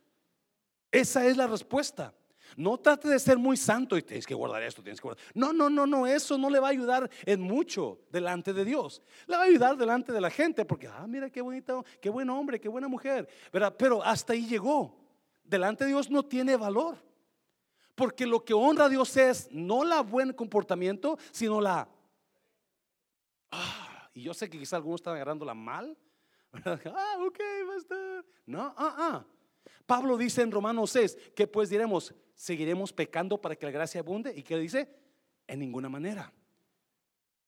Esa 0.91 1.25
es 1.25 1.37
la 1.37 1.47
respuesta. 1.47 2.13
No 2.57 2.77
trate 2.77 3.07
de 3.07 3.19
ser 3.19 3.37
muy 3.37 3.55
santo 3.55 3.97
y 3.97 4.01
tienes 4.01 4.25
que 4.25 4.33
guardar 4.33 4.61
esto, 4.63 4.83
tienes 4.83 4.99
que 4.99 5.07
guardar. 5.07 5.23
No, 5.33 5.53
no, 5.53 5.69
no, 5.69 5.87
no, 5.87 6.05
eso 6.05 6.37
no 6.37 6.49
le 6.49 6.59
va 6.59 6.67
a 6.67 6.71
ayudar 6.71 7.09
en 7.25 7.41
mucho 7.41 8.01
delante 8.11 8.51
de 8.51 8.65
Dios. 8.65 9.01
Le 9.27 9.37
va 9.37 9.43
a 9.43 9.45
ayudar 9.45 9.77
delante 9.77 10.11
de 10.11 10.19
la 10.19 10.29
gente 10.29 10.65
porque, 10.65 10.87
ah, 10.87 11.05
mira 11.07 11.29
qué 11.29 11.41
bonito, 11.41 11.85
qué 12.01 12.09
buen 12.09 12.29
hombre, 12.29 12.59
qué 12.59 12.67
buena 12.67 12.89
mujer. 12.89 13.27
Pero 13.77 14.03
hasta 14.03 14.33
ahí 14.33 14.45
llegó. 14.47 14.97
Delante 15.43 15.85
de 15.85 15.89
Dios 15.89 16.09
no 16.09 16.23
tiene 16.23 16.55
valor. 16.57 16.97
Porque 17.95 18.25
lo 18.25 18.43
que 18.43 18.53
honra 18.53 18.85
a 18.85 18.89
Dios 18.89 19.15
es 19.17 19.49
no 19.51 19.83
la 19.83 20.01
buen 20.01 20.33
comportamiento, 20.33 21.17
sino 21.31 21.59
la... 21.59 21.87
Ah, 23.51 24.09
y 24.13 24.23
yo 24.23 24.33
sé 24.33 24.49
que 24.49 24.57
quizá 24.57 24.77
algunos 24.77 25.01
están 25.01 25.15
agarrándola 25.15 25.53
mal. 25.53 25.97
Ah, 26.53 27.17
ok, 27.25 27.39
basta. 27.65 27.95
No, 28.45 28.73
ah, 28.77 28.95
ah. 28.97 29.25
Pablo 29.85 30.17
dice 30.17 30.41
en 30.41 30.51
Romanos 30.51 30.91
6 30.91 31.17
que 31.35 31.47
pues 31.47 31.69
diremos, 31.69 32.13
seguiremos 32.35 32.91
pecando 32.91 33.39
para 33.39 33.55
que 33.55 33.65
la 33.65 33.71
gracia 33.71 34.01
abunde. 34.01 34.33
¿Y 34.35 34.43
qué 34.43 34.57
dice? 34.57 34.93
En 35.47 35.59
ninguna 35.59 35.87
manera. 35.87 36.33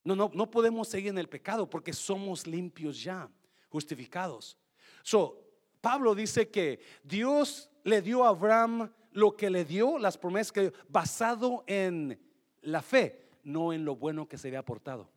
No, 0.03 0.15
no, 0.15 0.31
no 0.33 0.49
podemos 0.49 0.87
seguir 0.87 1.09
en 1.09 1.17
el 1.17 1.29
pecado 1.29 1.69
porque 1.69 1.93
somos 1.93 2.45
limpios 2.47 3.01
ya, 3.01 3.29
justificados. 3.69 4.57
So, 5.01 5.41
Pablo 5.81 6.15
dice 6.15 6.49
que 6.49 6.79
Dios 7.03 7.69
le 7.83 8.01
dio 8.01 8.23
a 8.23 8.29
Abraham 8.29 8.91
lo 9.13 9.35
que 9.35 9.49
le 9.49 9.65
dio, 9.65 9.97
las 9.97 10.17
promesas 10.17 10.51
que 10.51 10.73
basado 10.89 11.63
en 11.67 12.19
la 12.61 12.81
fe, 12.81 13.29
no 13.43 13.73
en 13.73 13.85
lo 13.85 13.95
bueno 13.95 14.27
que 14.27 14.37
se 14.37 14.49
había 14.49 14.59
aportado. 14.59 15.09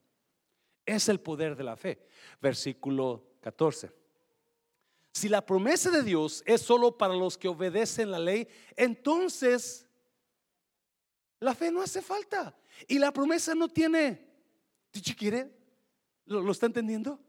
Es 0.84 1.08
el 1.08 1.20
poder 1.20 1.56
de 1.56 1.64
la 1.64 1.76
fe. 1.76 1.98
Versículo 2.40 3.24
14. 3.40 3.90
Si 5.12 5.28
la 5.28 5.44
promesa 5.44 5.90
de 5.90 6.02
Dios 6.02 6.42
es 6.46 6.60
solo 6.60 6.96
para 6.96 7.14
los 7.14 7.38
que 7.38 7.48
obedecen 7.48 8.10
la 8.10 8.18
ley, 8.18 8.46
entonces 8.76 9.88
la 11.40 11.54
fe 11.54 11.70
no 11.70 11.82
hace 11.82 12.02
falta. 12.02 12.54
Y 12.86 12.98
la 12.98 13.12
promesa 13.12 13.54
no 13.54 13.68
tiene. 13.68 14.26
¿Lo, 16.26 16.40
¿Lo 16.40 16.52
está 16.52 16.66
entendiendo? 16.66 17.20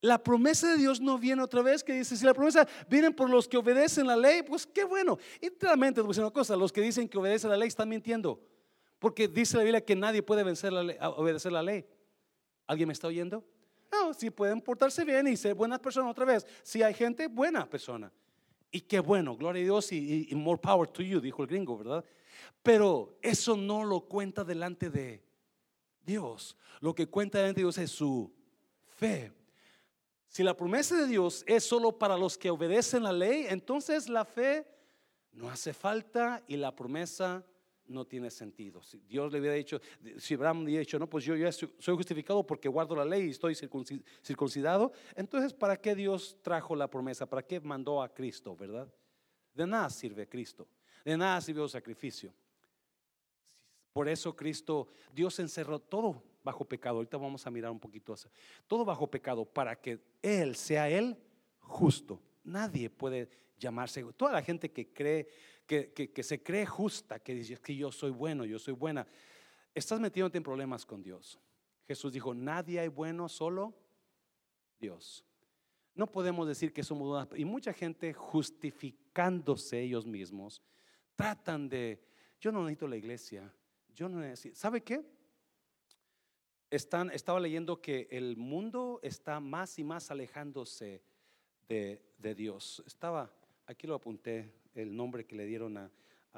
La 0.00 0.22
promesa 0.22 0.70
de 0.72 0.78
Dios 0.78 1.00
no 1.00 1.18
viene 1.18 1.42
otra 1.42 1.62
vez, 1.62 1.82
que 1.82 1.92
dice, 1.92 2.16
si 2.16 2.24
la 2.24 2.34
promesa 2.34 2.68
viene 2.88 3.10
por 3.10 3.30
los 3.30 3.48
que 3.48 3.56
obedecen 3.56 4.06
la 4.06 4.16
ley, 4.16 4.42
pues 4.42 4.66
qué 4.66 4.84
bueno. 4.84 5.18
Y 5.40 5.48
realmente, 5.58 6.02
te 6.02 6.06
una 6.06 6.30
cosa, 6.30 6.54
los 6.56 6.72
que 6.72 6.80
dicen 6.80 7.08
que 7.08 7.18
obedecen 7.18 7.50
la 7.50 7.56
ley 7.56 7.68
están 7.68 7.88
mintiendo. 7.88 8.40
Porque 8.98 9.28
dice 9.28 9.56
la 9.56 9.62
Biblia 9.62 9.84
que 9.84 9.96
nadie 9.96 10.22
puede 10.22 10.42
vencer 10.42 10.72
la 10.72 10.82
ley, 10.82 10.96
obedecer 11.00 11.52
la 11.52 11.62
ley. 11.62 11.86
¿Alguien 12.66 12.88
me 12.88 12.92
está 12.92 13.08
oyendo? 13.08 13.44
No, 13.90 14.12
si 14.12 14.30
pueden 14.30 14.60
portarse 14.60 15.04
bien 15.04 15.28
y 15.28 15.36
ser 15.36 15.54
buenas 15.54 15.80
personas 15.80 16.10
otra 16.10 16.24
vez. 16.24 16.46
Si 16.62 16.82
hay 16.82 16.94
gente 16.94 17.28
buena 17.28 17.68
persona. 17.68 18.12
Y 18.70 18.80
qué 18.80 19.00
bueno, 19.00 19.36
gloria 19.36 19.62
a 19.62 19.64
Dios 19.64 19.92
y, 19.92 20.28
more 20.34 20.60
power 20.60 20.88
to 20.88 21.02
you, 21.02 21.20
dijo 21.20 21.42
el 21.42 21.48
gringo, 21.48 21.78
¿verdad? 21.78 22.04
Pero 22.62 23.16
eso 23.22 23.56
no 23.56 23.84
lo 23.84 24.00
cuenta 24.00 24.44
delante 24.44 24.90
de 24.90 25.22
Dios. 26.04 26.56
Lo 26.80 26.94
que 26.94 27.06
cuenta 27.06 27.38
delante 27.38 27.60
de 27.60 27.64
Dios 27.64 27.78
es 27.78 27.90
su 27.90 28.32
fe. 28.84 29.32
Si 30.28 30.42
la 30.42 30.56
promesa 30.56 30.96
de 30.96 31.06
Dios 31.06 31.44
es 31.46 31.64
solo 31.64 31.98
para 31.98 32.16
los 32.16 32.36
que 32.36 32.50
obedecen 32.50 33.04
la 33.04 33.12
ley, 33.12 33.46
entonces 33.48 34.08
la 34.08 34.24
fe 34.24 34.66
no 35.32 35.48
hace 35.48 35.72
falta 35.72 36.42
y 36.46 36.56
la 36.56 36.74
promesa 36.74 37.44
no 37.88 38.04
tiene 38.04 38.30
sentido. 38.30 38.82
Si 38.82 38.98
Dios 38.98 39.32
le 39.32 39.38
hubiera 39.38 39.54
dicho, 39.54 39.80
si 40.18 40.34
Abraham 40.34 40.64
hubiera 40.64 40.80
dicho, 40.80 40.98
no, 40.98 41.08
pues 41.08 41.24
yo 41.24 41.34
soy 41.52 41.94
justificado 41.94 42.44
porque 42.44 42.68
guardo 42.68 42.96
la 42.96 43.04
ley 43.04 43.26
y 43.26 43.30
estoy 43.30 43.54
circuncidado, 43.54 44.92
entonces 45.14 45.54
¿para 45.54 45.76
qué 45.76 45.94
Dios 45.94 46.38
trajo 46.42 46.74
la 46.74 46.90
promesa? 46.90 47.28
¿Para 47.28 47.42
qué 47.42 47.60
mandó 47.60 48.02
a 48.02 48.12
Cristo, 48.12 48.56
verdad? 48.56 48.92
De 49.54 49.66
nada 49.66 49.88
sirve 49.88 50.28
Cristo, 50.28 50.68
de 51.04 51.16
nada 51.16 51.40
sirve 51.40 51.62
el 51.62 51.68
sacrificio. 51.68 52.34
Por 53.92 54.08
eso 54.08 54.34
Cristo, 54.34 54.88
Dios 55.14 55.38
encerró 55.38 55.78
todo 55.78 56.22
bajo 56.46 56.64
pecado. 56.64 56.96
Ahorita 56.96 57.18
vamos 57.18 57.46
a 57.46 57.50
mirar 57.50 57.70
un 57.70 57.80
poquito. 57.80 58.14
Todo 58.66 58.84
bajo 58.84 59.10
pecado 59.10 59.44
para 59.44 59.76
que 59.76 60.00
Él 60.22 60.56
sea 60.56 60.88
Él 60.88 61.18
justo. 61.58 62.22
Nadie 62.44 62.88
puede 62.88 63.28
llamarse, 63.58 64.04
toda 64.16 64.32
la 64.32 64.42
gente 64.42 64.70
que 64.70 64.92
cree 64.92 65.28
que, 65.66 66.22
se 66.22 66.42
cree 66.42 66.64
justa, 66.64 67.18
que 67.18 67.34
dice 67.34 67.56
que 67.56 67.74
yo 67.74 67.90
soy 67.90 68.10
bueno, 68.10 68.44
yo 68.44 68.58
soy 68.58 68.74
buena, 68.74 69.06
estás 69.74 69.98
metiéndote 69.98 70.38
en 70.38 70.44
problemas 70.44 70.86
con 70.86 71.02
Dios. 71.02 71.40
Jesús 71.86 72.12
dijo, 72.12 72.34
nadie 72.34 72.80
hay 72.80 72.88
bueno, 72.88 73.28
solo 73.28 73.74
Dios. 74.78 75.24
No 75.94 76.06
podemos 76.06 76.46
decir 76.46 76.72
que 76.72 76.84
somos 76.84 77.08
buenas. 77.08 77.28
Y 77.38 77.44
mucha 77.44 77.72
gente 77.72 78.12
justificándose 78.12 79.80
ellos 79.80 80.06
mismos, 80.06 80.62
tratan 81.16 81.68
de, 81.68 82.00
yo 82.40 82.52
no 82.52 82.62
necesito 82.62 82.86
la 82.86 82.96
iglesia, 82.96 83.52
yo 83.94 84.08
no 84.08 84.20
necesito, 84.20 84.56
¿sabe 84.56 84.82
qué? 84.82 85.02
Estaba 86.76 87.40
leyendo 87.40 87.80
que 87.80 88.06
el 88.10 88.36
mundo 88.36 89.00
está 89.02 89.40
más 89.40 89.78
y 89.78 89.84
más 89.84 90.10
alejándose 90.10 91.02
de, 91.66 92.02
de 92.18 92.34
Dios. 92.34 92.82
Estaba, 92.86 93.32
aquí 93.64 93.86
lo 93.86 93.94
apunté, 93.94 94.52
el 94.74 94.94
nombre 94.94 95.24
que 95.24 95.36
le 95.36 95.46
dieron 95.46 95.78
a, 95.78 95.90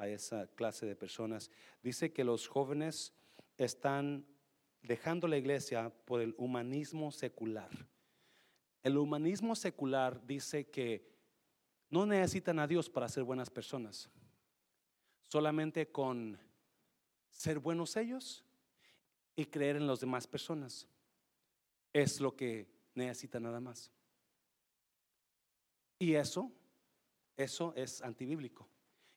esa 0.07 0.47
clase 0.47 0.85
de 0.85 0.95
personas. 0.95 1.51
Dice 1.83 2.13
que 2.13 2.23
los 2.23 2.47
jóvenes 2.47 3.13
están 3.57 4.25
dejando 4.81 5.27
la 5.27 5.35
iglesia 5.35 5.89
por 6.05 6.21
el 6.21 6.33
humanismo 6.37 7.11
secular. 7.11 7.69
El 8.81 8.97
humanismo 8.97 9.57
secular 9.57 10.25
dice 10.25 10.69
que 10.69 11.05
no 11.89 12.05
necesitan 12.05 12.59
a 12.59 12.67
Dios 12.67 12.89
para 12.89 13.09
ser 13.09 13.23
buenas 13.25 13.49
personas, 13.49 14.09
solamente 15.27 15.91
con 15.91 16.39
ser 17.29 17.59
buenos 17.59 17.97
ellos 17.97 18.45
y 19.39 19.45
creer 19.45 19.77
en 19.77 19.87
las 19.87 20.01
demás 20.01 20.27
personas. 20.27 20.87
Es 21.93 22.19
lo 22.19 22.35
que 22.35 22.67
necesitan 22.93 23.43
nada 23.43 23.59
más. 23.59 23.91
Y 25.97 26.13
eso 26.15 26.51
eso 27.39 27.73
es 27.77 28.01
antibíblico. 28.01 28.67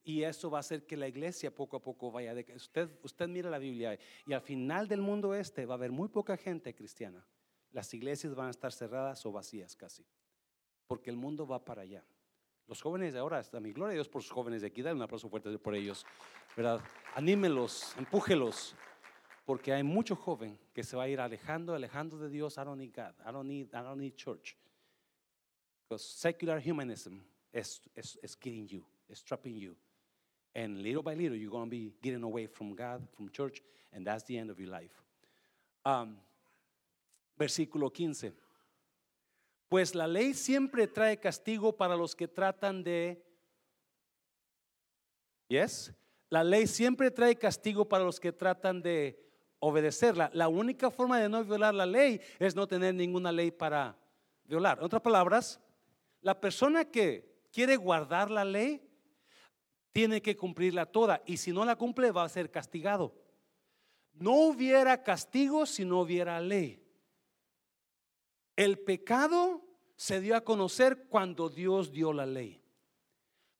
Y 0.05 0.23
eso 0.23 0.49
va 0.49 0.59
a 0.59 0.61
hacer 0.61 0.87
que 0.87 0.97
la 0.97 1.09
iglesia 1.09 1.53
poco 1.53 1.77
a 1.77 1.83
poco 1.83 2.13
vaya 2.13 2.35
de 2.35 2.47
usted 2.55 2.89
usted 3.03 3.29
mira 3.29 3.51
la 3.51 3.59
Biblia 3.59 3.99
y 4.27 4.33
al 4.33 4.41
final 4.41 4.87
del 4.87 5.01
mundo 5.01 5.35
este 5.35 5.67
va 5.67 5.75
a 5.75 5.77
haber 5.77 5.91
muy 5.91 6.09
poca 6.09 6.37
gente 6.37 6.73
cristiana. 6.73 7.27
Las 7.73 7.93
iglesias 7.95 8.35
van 8.37 8.47
a 8.47 8.51
estar 8.51 8.73
cerradas 8.73 9.27
o 9.27 9.33
vacías 9.33 9.75
casi. 9.75 10.07
Porque 10.87 11.11
el 11.11 11.17
mundo 11.17 11.49
va 11.49 11.65
para 11.65 11.83
allá. 11.83 12.05
Los 12.69 12.81
jóvenes 12.81 13.13
de 13.13 13.19
ahora, 13.19 13.43
a 13.53 13.61
mi 13.61 13.73
gloria 13.73 13.91
a 13.91 13.95
Dios 13.95 14.09
por 14.09 14.23
sus 14.23 14.31
jóvenes 14.31 14.61
de 14.61 14.69
aquí, 14.69 14.83
dale 14.83 14.95
un 14.95 15.03
aplauso 15.03 15.29
fuerte 15.29 15.59
por 15.59 15.75
ellos, 15.75 16.07
¿verdad? 16.57 16.81
Anímelos, 17.17 17.97
empújelos, 17.99 18.77
porque 19.45 19.73
hay 19.73 19.83
mucho 19.83 20.15
joven 20.15 20.59
que 20.73 20.85
se 20.85 20.97
va 20.97 21.05
a 21.05 21.09
ir 21.09 21.21
alejando, 21.21 21.75
alejando 21.75 22.19
de 22.19 22.29
Dios. 22.29 22.57
I 22.59 22.65
don't 22.65 22.79
need 22.79 22.95
God, 22.95 23.15
I 23.27 23.33
don't 23.33 23.47
need, 23.47 23.69
I 23.75 23.83
don't 23.83 23.99
need 23.99 24.17
church. 24.17 24.57
Because 25.89 26.05
secular 26.05 26.61
humanism 26.61 27.23
is, 27.53 27.81
is, 27.97 28.19
is 28.23 28.37
getting 28.37 28.69
you, 28.69 28.85
is 29.09 29.23
trapping 29.23 29.57
you. 29.57 29.77
And 30.55 30.83
little 30.83 31.03
by 31.03 31.15
little, 31.15 31.37
you're 31.37 31.51
going 31.51 31.67
to 31.67 31.71
be 31.71 31.93
getting 32.03 32.23
away 32.23 32.47
from 32.47 32.75
God, 32.75 33.07
from 33.17 33.31
church, 33.31 33.63
and 33.93 34.07
that's 34.07 34.25
the 34.25 34.39
end 34.39 34.51
of 34.51 34.61
your 34.61 34.71
life. 34.71 35.03
Um, 35.85 36.17
versículo 37.39 37.93
15. 37.93 38.33
Pues 39.69 39.95
la 39.95 40.07
ley 40.07 40.35
siempre 40.35 40.87
trae 40.87 41.19
castigo 41.19 41.77
para 41.77 41.97
los 41.97 42.15
que 42.15 42.29
tratan 42.29 42.85
de... 42.85 43.23
Yes? 45.49 45.93
La 46.29 46.45
ley 46.45 46.67
siempre 46.67 47.11
trae 47.11 47.37
castigo 47.37 47.89
para 47.89 48.05
los 48.05 48.21
que 48.21 48.33
tratan 48.33 48.83
de 48.83 49.19
obedecerla. 49.65 50.31
La 50.35 50.49
única 50.49 50.91
forma 50.91 51.21
de 51.21 51.29
no 51.29 51.45
violar 51.45 51.73
la 51.73 51.87
ley 51.87 52.21
es 52.41 52.57
no 52.57 52.67
tener 52.67 52.95
ninguna 52.95 53.31
ley 53.31 53.53
para 53.53 53.97
violar. 54.45 54.79
En 54.79 54.85
otras 54.85 55.03
palabras, 55.03 55.61
la 56.21 56.41
persona 56.41 56.85
que 56.85 57.47
quiere 57.53 57.77
guardar 57.77 58.31
la 58.31 58.45
ley, 58.45 58.89
tiene 59.93 60.23
que 60.23 60.37
cumplirla 60.37 60.87
toda. 60.87 61.23
Y 61.27 61.37
si 61.37 61.53
no 61.53 61.65
la 61.65 61.77
cumple, 61.77 62.11
va 62.11 62.25
a 62.25 62.29
ser 62.29 62.51
castigado. 62.51 63.15
No 64.15 64.33
hubiera 64.33 65.03
castigo 65.03 65.67
si 65.67 65.85
no 65.85 66.01
hubiera 66.01 66.41
ley. 66.41 66.83
El 68.57 68.79
pecado 68.79 69.63
se 69.97 70.21
dio 70.21 70.35
a 70.35 70.43
conocer 70.43 71.07
cuando 71.09 71.49
Dios 71.49 71.93
dio 71.93 72.13
la 72.13 72.27
ley. 72.27 72.62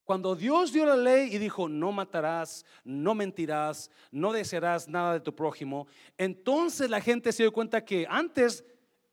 Cuando 0.05 0.35
Dios 0.35 0.73
dio 0.73 0.85
la 0.85 0.97
ley 0.97 1.35
y 1.35 1.39
dijo, 1.39 1.69
no 1.69 1.93
matarás, 1.93 2.65
no 2.85 3.15
mentirás, 3.15 3.91
no 4.11 4.33
desearás 4.33 4.89
nada 4.89 5.15
de 5.15 5.21
tu 5.21 5.35
prójimo, 5.35 5.87
entonces 6.19 6.91
la 6.91 7.01
gente 7.01 7.33
se 7.33 7.45
dio 7.45 7.53
cuenta 7.53 7.85
que 7.85 8.07
antes 8.09 8.65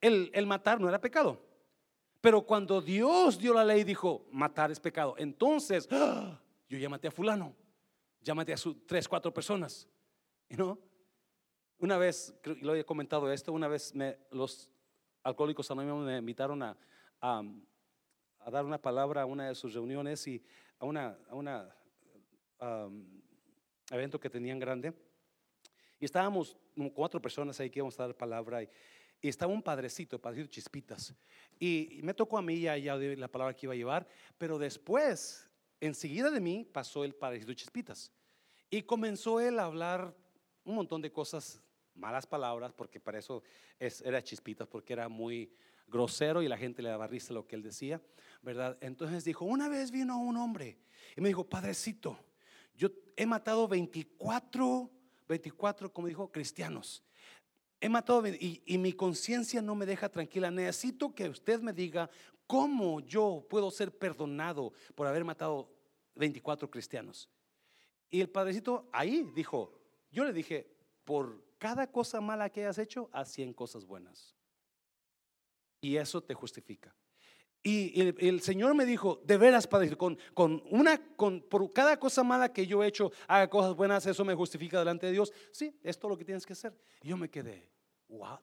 el, 0.02 0.32
el 0.34 0.48
matar 0.48 0.80
no 0.80 0.90
era 0.90 1.00
pecado. 1.00 1.46
Pero 2.22 2.42
cuando 2.42 2.82
Dios 2.82 3.38
dio 3.38 3.54
la 3.54 3.64
ley, 3.64 3.84
dijo, 3.84 4.26
matar 4.32 4.72
es 4.72 4.80
pecado. 4.80 5.16
Entonces, 5.18 5.88
¡ah! 5.92 6.40
yo 6.68 6.78
ya 6.78 6.90
a 6.90 7.12
fulano, 7.12 7.56
ya 8.22 8.36
maté 8.36 8.54
a 8.54 8.58
sus 8.58 8.86
tres, 8.86 9.08
cuatro 9.08 9.34
personas. 9.34 9.88
¿No? 10.50 10.78
Una 11.78 11.98
vez, 11.98 12.34
lo 12.62 12.76
he 12.76 12.84
comentado 12.84 13.32
esto, 13.32 13.54
una 13.54 13.68
vez 13.68 13.94
los 14.32 14.70
alcohólicos 15.24 15.70
anónimos 15.72 16.06
me 16.06 16.18
invitaron 16.18 16.62
a, 16.62 16.78
a, 17.22 17.44
dar 18.52 18.66
una 18.66 18.82
palabra 18.82 19.22
a 19.22 19.26
una 19.26 19.48
de 19.48 19.56
sus 19.56 19.74
reuniones 19.74 20.28
y 20.28 20.44
a 20.80 20.86
una, 20.86 21.18
a 21.30 21.36
una 21.36 21.76
evento 23.92 24.20
que 24.20 24.30
tenían 24.30 24.60
grande. 24.60 24.94
Y 26.00 26.06
estábamos 26.06 26.56
cuatro 26.94 27.22
personas 27.22 27.60
ahí 27.60 27.70
que 27.70 27.80
íbamos 27.80 28.00
a 28.00 28.08
dar 28.08 28.16
palabra. 28.16 28.64
Y, 28.64 28.70
estaba 29.22 29.52
un 29.52 29.62
padrecito, 29.62 30.20
padrecito 30.20 30.50
Chispitas. 30.50 31.14
Y, 31.60 32.00
me 32.04 32.14
tocó 32.14 32.38
a 32.38 32.42
mí 32.42 32.62
ya, 32.62 32.78
ya 32.78 32.96
la 32.96 33.28
palabra 33.28 33.54
que 33.54 33.66
iba 33.66 33.74
a 33.74 33.78
llevar, 33.78 34.08
pero 34.38 34.58
después, 34.58 35.46
enseguida 35.82 36.32
de 36.32 36.40
mí, 36.40 36.66
pasó 36.66 37.04
el 37.04 37.14
padrecito 37.14 37.54
Chispitas. 37.54 38.12
Y 38.70 38.84
comenzó 38.84 39.42
él 39.42 39.60
a 39.60 39.66
hablar 39.66 40.16
un 40.64 40.76
montón 40.76 41.02
de 41.02 41.12
cosas, 41.12 41.62
malas 41.96 42.26
palabras, 42.26 42.72
porque 42.72 43.00
para 43.00 43.20
eso 43.20 43.44
es, 43.78 44.02
era 44.02 44.24
Chispitas, 44.24 44.68
porque 44.68 44.94
era 44.94 45.10
muy 45.10 45.52
grosero 45.88 46.42
y 46.42 46.48
la 46.48 46.58
gente 46.58 46.82
le 46.82 46.90
daba 46.90 47.08
risa 47.08 47.34
lo 47.34 47.46
que 47.46 47.56
él 47.56 47.64
decía, 47.64 48.00
Entonces 48.82 49.24
dijo, 49.24 49.46
una 49.46 49.68
vez 49.68 49.92
vino 49.92 50.18
un 50.20 50.38
hombre 50.38 50.78
y 51.16 51.22
me 51.22 51.30
dijo, 51.30 51.44
padrecito, 51.44 52.18
yo 52.76 52.90
he 53.16 53.26
matado 53.26 53.68
24, 53.68 54.90
24, 55.28 55.94
como 55.94 56.08
dijo, 56.08 56.32
cristianos 56.32 57.04
he 57.82 57.90
matado 57.90 58.28
y, 58.28 58.62
y 58.66 58.78
mi 58.78 58.94
conciencia 58.94 59.62
no 59.62 59.76
me 59.76 59.86
deja 59.86 60.10
tranquila. 60.10 60.52
Necesito 60.52 61.14
que 61.14 61.30
usted 61.30 61.62
me 61.62 61.74
diga 61.74 62.10
cómo 62.46 63.00
yo 63.00 63.46
puedo 63.50 63.72
ser 63.72 63.98
perdonado 63.98 64.74
por 64.96 65.08
haber 65.08 65.24
matado 65.24 65.72
24 66.16 66.70
cristianos. 66.70 67.30
Y 68.10 68.22
el 68.22 68.30
padrecito 68.30 68.90
ahí 68.92 69.32
dijo, 69.36 69.80
yo 70.12 70.26
le 70.26 70.34
dije, 70.34 70.68
por 71.06 71.44
cada 71.58 71.88
cosa 71.92 72.20
mala 72.20 72.50
que 72.50 72.62
hayas 72.62 72.78
hecho, 72.80 73.10
haz 73.14 73.32
100 73.32 73.54
cosas 73.54 73.86
buenas. 73.86 74.36
Y 75.82 75.96
eso 75.96 76.22
te 76.22 76.34
justifica. 76.34 76.94
Y 77.62 78.00
el, 78.26 78.42
Señor 78.42 78.74
me 78.74 78.86
dijo, 78.86 79.22
de 79.26 79.38
veras, 79.38 79.68
Padre, 79.68 79.96
con, 79.98 80.18
con 80.34 80.64
una, 80.70 80.98
con, 81.16 81.42
por 81.42 81.74
cada 81.74 82.00
cosa 82.00 82.24
mala 82.24 82.54
que 82.54 82.66
yo 82.66 82.84
he 82.84 82.88
hecho, 82.88 83.12
haga 83.28 83.50
cosas 83.50 83.76
buenas, 83.76 84.06
eso 84.06 84.24
me 84.24 84.34
justifica 84.34 84.80
delante 84.80 85.08
de 85.08 85.12
Dios. 85.12 85.34
Sí, 85.52 85.78
esto 85.84 86.08
es 86.08 86.10
lo 86.10 86.18
que 86.18 86.24
tienes 86.24 86.46
que 86.46 86.54
hacer. 86.54 86.74
Y 87.02 87.10
yo 87.10 87.18
me 87.18 87.30
quedé, 87.30 87.70
¿what? 88.08 88.40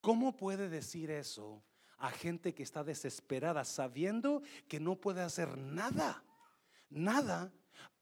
¿Cómo 0.00 0.34
puede 0.34 0.70
decir 0.70 1.10
eso 1.10 1.62
a 1.98 2.10
gente 2.10 2.54
que 2.54 2.62
está 2.62 2.82
desesperada 2.84 3.64
sabiendo 3.64 4.42
que 4.66 4.80
no 4.80 4.96
puede 4.96 5.20
hacer 5.20 5.58
nada? 5.58 6.24
Nada 6.88 7.52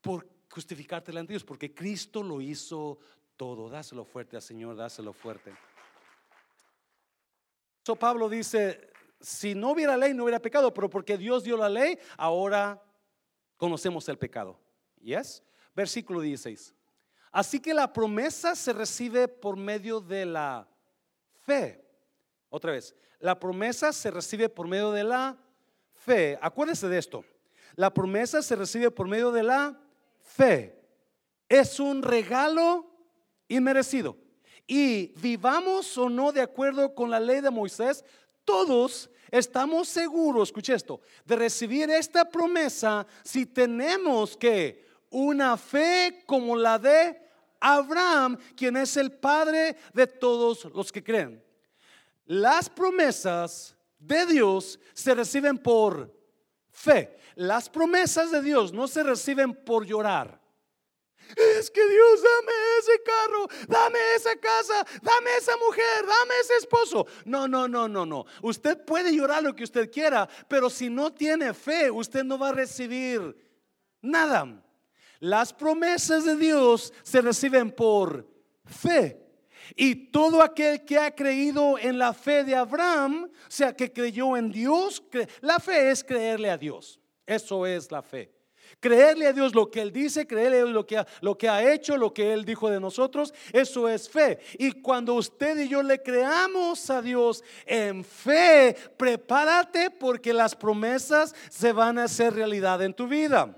por 0.00 0.28
justificarte 0.48 1.10
delante 1.10 1.32
de 1.32 1.34
Dios, 1.34 1.44
porque 1.44 1.74
Cristo 1.74 2.22
lo 2.22 2.40
hizo 2.40 2.98
todo. 3.36 3.68
Dáselo 3.68 4.04
fuerte 4.04 4.36
al 4.36 4.42
Señor, 4.42 4.76
dáselo 4.76 5.12
fuerte. 5.12 5.52
So 7.82 7.96
Pablo 7.96 8.28
dice, 8.28 8.85
si 9.20 9.54
no 9.54 9.72
hubiera 9.72 9.96
ley 9.96 10.14
no 10.14 10.24
hubiera 10.24 10.40
pecado, 10.40 10.72
pero 10.72 10.90
porque 10.90 11.16
Dios 11.16 11.44
dio 11.44 11.56
la 11.56 11.68
ley, 11.68 11.98
ahora 12.16 12.82
conocemos 13.56 14.08
el 14.08 14.18
pecado. 14.18 14.58
Yes? 15.00 15.42
Versículo 15.74 16.20
16. 16.20 16.74
Así 17.32 17.60
que 17.60 17.74
la 17.74 17.92
promesa 17.92 18.54
se 18.54 18.72
recibe 18.72 19.28
por 19.28 19.56
medio 19.56 20.00
de 20.00 20.24
la 20.24 20.68
fe. 21.44 21.84
Otra 22.48 22.72
vez, 22.72 22.94
la 23.18 23.38
promesa 23.38 23.92
se 23.92 24.10
recibe 24.10 24.48
por 24.48 24.68
medio 24.68 24.92
de 24.92 25.04
la 25.04 25.36
fe. 25.92 26.38
Acuérdese 26.40 26.88
de 26.88 26.98
esto. 26.98 27.24
La 27.74 27.92
promesa 27.92 28.40
se 28.42 28.56
recibe 28.56 28.90
por 28.90 29.08
medio 29.08 29.32
de 29.32 29.42
la 29.42 29.78
fe. 30.20 30.82
Es 31.48 31.78
un 31.78 32.02
regalo 32.02 32.90
inmerecido. 33.48 34.16
Y 34.66 35.08
vivamos 35.20 35.96
o 35.96 36.08
no 36.08 36.32
de 36.32 36.40
acuerdo 36.40 36.94
con 36.94 37.10
la 37.10 37.20
ley 37.20 37.40
de 37.40 37.50
Moisés, 37.50 38.04
todos 38.46 39.10
estamos 39.30 39.88
seguros, 39.88 40.48
escuche 40.48 40.72
esto, 40.72 41.02
de 41.26 41.36
recibir 41.36 41.90
esta 41.90 42.24
promesa 42.24 43.06
si 43.22 43.44
tenemos 43.44 44.36
que 44.36 44.86
una 45.10 45.58
fe 45.58 46.22
como 46.24 46.56
la 46.56 46.78
de 46.78 47.20
Abraham, 47.60 48.38
quien 48.56 48.76
es 48.76 48.96
el 48.96 49.12
padre 49.12 49.76
de 49.92 50.06
todos 50.06 50.64
los 50.66 50.90
que 50.90 51.02
creen. 51.02 51.42
Las 52.26 52.70
promesas 52.70 53.76
de 53.98 54.26
Dios 54.26 54.78
se 54.94 55.14
reciben 55.14 55.58
por 55.58 56.12
fe. 56.70 57.16
Las 57.34 57.68
promesas 57.68 58.30
de 58.30 58.42
Dios 58.42 58.72
no 58.72 58.88
se 58.88 59.02
reciben 59.02 59.54
por 59.54 59.84
llorar. 59.84 60.40
Es 61.34 61.70
que 61.70 61.86
Dios, 61.88 62.22
dame 62.22 62.52
ese 62.78 63.02
carro, 63.02 63.48
dame 63.68 63.98
esa 64.14 64.36
casa, 64.36 64.86
dame 65.02 65.36
esa 65.38 65.56
mujer, 65.56 66.06
dame 66.06 66.34
ese 66.42 66.56
esposo. 66.56 67.06
No, 67.24 67.48
no, 67.48 67.66
no, 67.66 67.88
no, 67.88 68.06
no. 68.06 68.24
Usted 68.42 68.84
puede 68.84 69.14
llorar 69.14 69.42
lo 69.42 69.54
que 69.54 69.64
usted 69.64 69.90
quiera, 69.90 70.28
pero 70.48 70.70
si 70.70 70.88
no 70.88 71.12
tiene 71.12 71.52
fe, 71.52 71.90
usted 71.90 72.22
no 72.24 72.38
va 72.38 72.50
a 72.50 72.52
recibir 72.52 73.36
nada. 74.00 74.62
Las 75.18 75.52
promesas 75.52 76.24
de 76.24 76.36
Dios 76.36 76.92
se 77.02 77.20
reciben 77.20 77.70
por 77.72 78.28
fe. 78.64 79.22
Y 79.74 80.10
todo 80.10 80.42
aquel 80.42 80.84
que 80.84 80.98
ha 80.98 81.14
creído 81.14 81.78
en 81.78 81.98
la 81.98 82.12
fe 82.12 82.44
de 82.44 82.54
Abraham, 82.54 83.28
o 83.32 83.50
sea, 83.50 83.74
que 83.74 83.92
creyó 83.92 84.36
en 84.36 84.52
Dios, 84.52 85.02
la 85.40 85.58
fe 85.58 85.90
es 85.90 86.04
creerle 86.04 86.50
a 86.50 86.58
Dios. 86.58 87.00
Eso 87.26 87.66
es 87.66 87.90
la 87.90 88.02
fe. 88.02 88.35
Creerle 88.78 89.26
a 89.26 89.32
Dios 89.32 89.54
lo 89.54 89.70
que 89.70 89.80
Él 89.80 89.90
dice, 89.90 90.26
creerle 90.26 90.60
a 90.60 90.64
lo 90.64 90.86
que, 90.86 90.98
ha, 90.98 91.06
lo 91.22 91.36
que 91.38 91.48
ha 91.48 91.72
hecho, 91.72 91.96
lo 91.96 92.12
que 92.12 92.32
Él 92.32 92.44
dijo 92.44 92.68
de 92.68 92.78
nosotros, 92.78 93.32
eso 93.52 93.88
es 93.88 94.08
fe. 94.08 94.38
Y 94.58 94.72
cuando 94.72 95.14
usted 95.14 95.58
y 95.58 95.68
yo 95.68 95.82
le 95.82 96.02
creamos 96.02 96.90
a 96.90 97.00
Dios 97.00 97.42
en 97.64 98.04
fe, 98.04 98.76
prepárate 98.98 99.90
porque 99.90 100.32
las 100.32 100.54
promesas 100.54 101.34
se 101.48 101.72
van 101.72 101.98
a 101.98 102.04
hacer 102.04 102.34
realidad 102.34 102.82
en 102.82 102.92
tu 102.92 103.08
vida. 103.08 103.56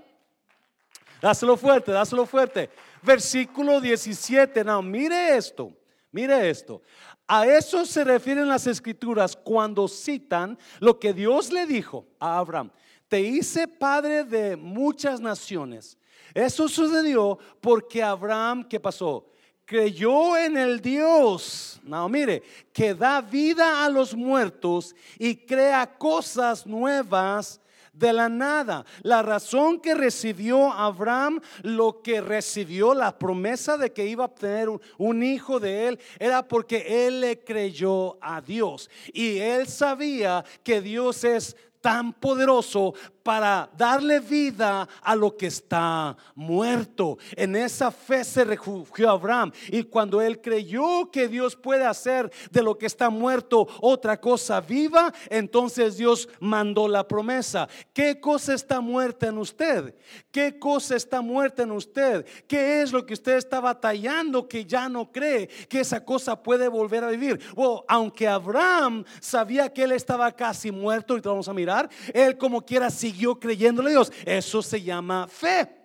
Dáselo 1.21 1.57
fuerte, 1.57 1.91
dáselo 1.91 2.25
fuerte. 2.25 2.69
Versículo 3.01 3.81
17, 3.81 4.63
no, 4.63 4.81
mire 4.81 5.35
esto, 5.35 5.73
mire 6.11 6.49
esto. 6.49 6.81
A 7.27 7.45
eso 7.45 7.85
se 7.85 8.05
refieren 8.05 8.47
las 8.47 8.67
escrituras 8.67 9.35
cuando 9.35 9.87
citan 9.89 10.57
lo 10.79 10.97
que 10.97 11.13
Dios 11.13 11.51
le 11.51 11.65
dijo 11.65 12.07
a 12.19 12.37
Abraham 12.37 12.71
te 13.09 13.19
hice 13.19 13.67
padre 13.67 14.23
de 14.23 14.55
muchas 14.55 15.19
naciones. 15.19 15.97
Eso 16.33 16.69
sucedió 16.69 17.37
porque 17.59 18.01
Abraham, 18.01 18.63
¿qué 18.69 18.79
pasó? 18.79 19.25
Creyó 19.65 20.37
en 20.37 20.57
el 20.57 20.79
Dios, 20.79 21.79
no, 21.83 22.07
mire, 22.07 22.41
que 22.71 22.93
da 22.93 23.21
vida 23.21 23.83
a 23.83 23.89
los 23.89 24.15
muertos 24.15 24.95
y 25.17 25.35
crea 25.35 25.85
cosas 25.97 26.65
nuevas 26.65 27.59
de 27.93 28.13
la 28.13 28.29
nada. 28.29 28.85
La 29.03 29.21
razón 29.21 29.79
que 29.79 29.93
recibió 29.93 30.71
Abraham, 30.71 31.39
lo 31.61 32.01
que 32.01 32.21
recibió 32.21 32.93
la 32.93 33.17
promesa 33.17 33.77
de 33.77 33.91
que 33.91 34.07
iba 34.07 34.25
a 34.25 34.33
tener 34.33 34.69
un, 34.97 35.23
hijo 35.23 35.59
de 35.59 35.89
él, 35.89 35.99
era 36.17 36.47
porque 36.47 37.07
él 37.07 37.21
le 37.21 37.43
creyó 37.43 38.17
a 38.23 38.41
Dios. 38.41 38.89
Y 39.13 39.37
él 39.37 39.67
sabía 39.67 40.43
que 40.63 40.81
Dios 40.81 41.23
es 41.23 41.55
tan 41.81 42.13
poderoso 42.13 42.93
para 43.29 43.69
darle 43.77 44.19
vida 44.19 44.89
a 45.03 45.15
lo 45.15 45.37
que 45.37 45.45
está 45.45 46.17
muerto. 46.33 47.19
En 47.35 47.55
esa 47.55 47.91
fe 47.91 48.23
se 48.23 48.43
refugió 48.43 49.11
Abraham. 49.11 49.51
Y 49.67 49.83
cuando 49.83 50.19
él 50.19 50.41
creyó 50.41 51.11
que 51.11 51.27
Dios 51.27 51.55
puede 51.55 51.85
hacer 51.85 52.31
de 52.49 52.63
lo 52.63 52.75
que 52.75 52.87
está 52.87 53.11
muerto 53.11 53.67
otra 53.81 54.19
cosa 54.19 54.59
viva, 54.61 55.13
entonces 55.29 55.97
Dios 55.97 56.27
mandó 56.39 56.87
la 56.87 57.07
promesa. 57.07 57.69
¿Qué 57.93 58.19
cosa 58.19 58.55
está 58.55 58.81
muerta 58.81 59.27
en 59.27 59.37
usted? 59.37 59.93
¿Qué 60.31 60.57
cosa 60.57 60.95
está 60.95 61.21
muerta 61.21 61.61
en 61.61 61.71
usted? 61.71 62.25
¿Qué 62.47 62.81
es 62.81 62.91
lo 62.91 63.05
que 63.05 63.13
usted 63.13 63.37
está 63.37 63.59
batallando 63.59 64.47
que 64.47 64.65
ya 64.65 64.89
no 64.89 65.11
cree 65.11 65.45
que 65.69 65.81
esa 65.81 66.03
cosa 66.03 66.41
puede 66.41 66.67
volver 66.67 67.03
a 67.03 67.11
vivir? 67.11 67.39
Aunque 67.87 68.27
Abraham 68.27 69.05
sabía 69.19 69.71
que 69.71 69.83
él 69.83 69.91
estaba 69.91 70.31
casi 70.31 70.71
muerto, 70.71 71.15
y 71.15 71.21
vamos 71.21 71.47
a 71.47 71.53
mirar, 71.53 71.87
él 72.11 72.35
como 72.35 72.65
quiera 72.65 72.89
siguió 72.89 73.18
yo 73.19 73.39
creyéndole 73.39 73.89
a 73.89 73.93
Dios. 73.93 74.11
Eso 74.25 74.61
se 74.61 74.81
llama 74.81 75.27
fe. 75.27 75.79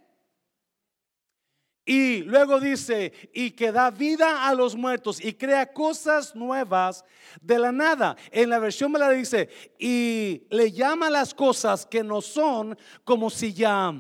Y 1.87 2.23
luego 2.23 2.61
dice, 2.61 3.13
y 3.35 3.51
que 3.51 3.71
da 3.71 3.91
vida 3.91 4.49
a 4.49 4.55
los 4.55 4.75
muertos 4.75 5.23
y 5.23 5.35
crea 5.35 5.71
cosas 5.71 6.35
nuevas 6.35 7.05
de 7.43 7.59
la 7.59 7.73
nada. 7.73 8.17
En 8.31 8.49
la 8.49 8.59
versión 8.59 8.91
me 8.91 8.99
la 8.99 9.11
dice, 9.11 9.51
y 9.79 10.47
le 10.49 10.73
llama 10.73 11.11
las 11.11 11.35
cosas 11.35 11.85
que 11.85 12.03
no 12.03 12.23
son 12.23 12.79
como 13.05 13.29
si 13.29 13.53
ya 13.53 13.93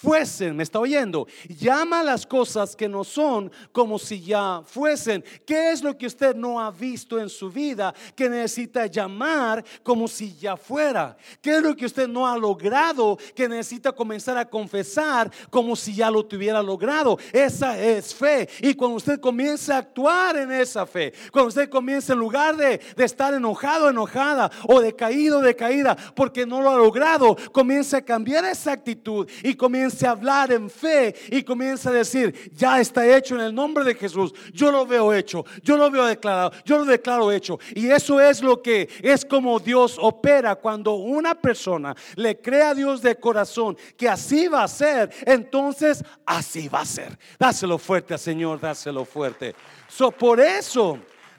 fuesen, 0.00 0.56
me 0.56 0.62
está 0.62 0.80
oyendo, 0.80 1.26
llama 1.48 2.02
las 2.02 2.26
cosas 2.26 2.74
que 2.74 2.88
no 2.88 3.04
son 3.04 3.52
como 3.70 3.98
si 3.98 4.20
ya 4.20 4.62
fuesen. 4.64 5.22
¿Qué 5.44 5.72
es 5.72 5.82
lo 5.82 5.96
que 5.96 6.06
usted 6.06 6.34
no 6.34 6.58
ha 6.58 6.70
visto 6.70 7.20
en 7.20 7.28
su 7.28 7.50
vida 7.50 7.94
que 8.16 8.28
necesita 8.28 8.86
llamar 8.86 9.62
como 9.82 10.08
si 10.08 10.34
ya 10.36 10.56
fuera? 10.56 11.16
¿Qué 11.42 11.56
es 11.56 11.62
lo 11.62 11.76
que 11.76 11.84
usted 11.84 12.08
no 12.08 12.26
ha 12.26 12.36
logrado 12.38 13.18
que 13.34 13.48
necesita 13.48 13.92
comenzar 13.92 14.38
a 14.38 14.48
confesar 14.48 15.30
como 15.50 15.76
si 15.76 15.94
ya 15.94 16.10
lo 16.10 16.24
tuviera 16.24 16.62
logrado? 16.62 17.18
Esa 17.32 17.78
es 17.78 18.14
fe. 18.14 18.48
Y 18.60 18.74
cuando 18.74 18.96
usted 18.96 19.20
comienza 19.20 19.76
a 19.76 19.78
actuar 19.80 20.36
en 20.38 20.50
esa 20.50 20.86
fe, 20.86 21.12
cuando 21.30 21.48
usted 21.48 21.68
comienza 21.68 22.14
en 22.14 22.18
lugar 22.18 22.56
de, 22.56 22.80
de 22.96 23.04
estar 23.04 23.34
enojado, 23.34 23.90
enojada 23.90 24.50
o 24.66 24.80
decaído, 24.80 25.42
decaída, 25.42 25.94
porque 26.14 26.46
no 26.46 26.62
lo 26.62 26.70
ha 26.70 26.76
logrado, 26.76 27.36
comienza 27.52 27.98
a 27.98 28.02
cambiar 28.02 28.46
esa 28.46 28.72
actitud 28.72 29.28
y 29.42 29.54
comienza 29.54 29.89
a 30.02 30.10
hablar 30.10 30.52
en 30.52 30.70
fe 30.70 31.14
y 31.30 31.42
comienza 31.42 31.90
a 31.90 31.92
decir, 31.92 32.52
ya 32.54 32.80
está 32.80 33.06
hecho 33.06 33.34
en 33.34 33.42
el 33.42 33.54
nombre 33.54 33.84
de 33.84 33.94
Jesús, 33.94 34.32
yo 34.52 34.70
lo 34.70 34.86
veo 34.86 35.12
hecho, 35.12 35.44
yo 35.62 35.76
lo 35.76 35.90
veo 35.90 36.04
declarado, 36.04 36.52
yo 36.64 36.78
lo 36.78 36.84
declaro 36.84 37.32
hecho. 37.32 37.58
Y 37.74 37.88
eso 37.88 38.20
es 38.20 38.42
lo 38.42 38.62
que 38.62 38.88
es 39.02 39.24
como 39.24 39.58
Dios 39.58 39.96
opera 40.00 40.56
cuando 40.56 40.94
una 40.94 41.34
persona 41.34 41.94
le 42.16 42.40
cree 42.40 42.62
a 42.62 42.74
Dios 42.74 43.02
de 43.02 43.16
corazón 43.16 43.76
que 43.96 44.08
así 44.08 44.48
va 44.48 44.64
a 44.64 44.68
ser, 44.68 45.10
entonces 45.26 46.04
así 46.24 46.68
va 46.68 46.80
a 46.80 46.86
ser. 46.86 47.18
Dáselo 47.38 47.78
fuerte 47.78 48.18
Señor, 48.18 48.60
dáselo 48.60 49.04
fuerte. 49.04 49.54
So, 49.88 50.10
por 50.10 50.40
eso 50.40 50.98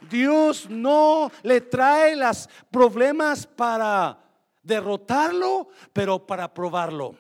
Dios 0.10 0.70
no 0.70 1.32
le 1.44 1.62
trae 1.62 2.16
los 2.16 2.50
problemas 2.70 3.46
para 3.46 4.18
derrotarlo, 4.64 5.70
pero 5.94 6.26
para 6.26 6.54
probarlo. 6.54 7.16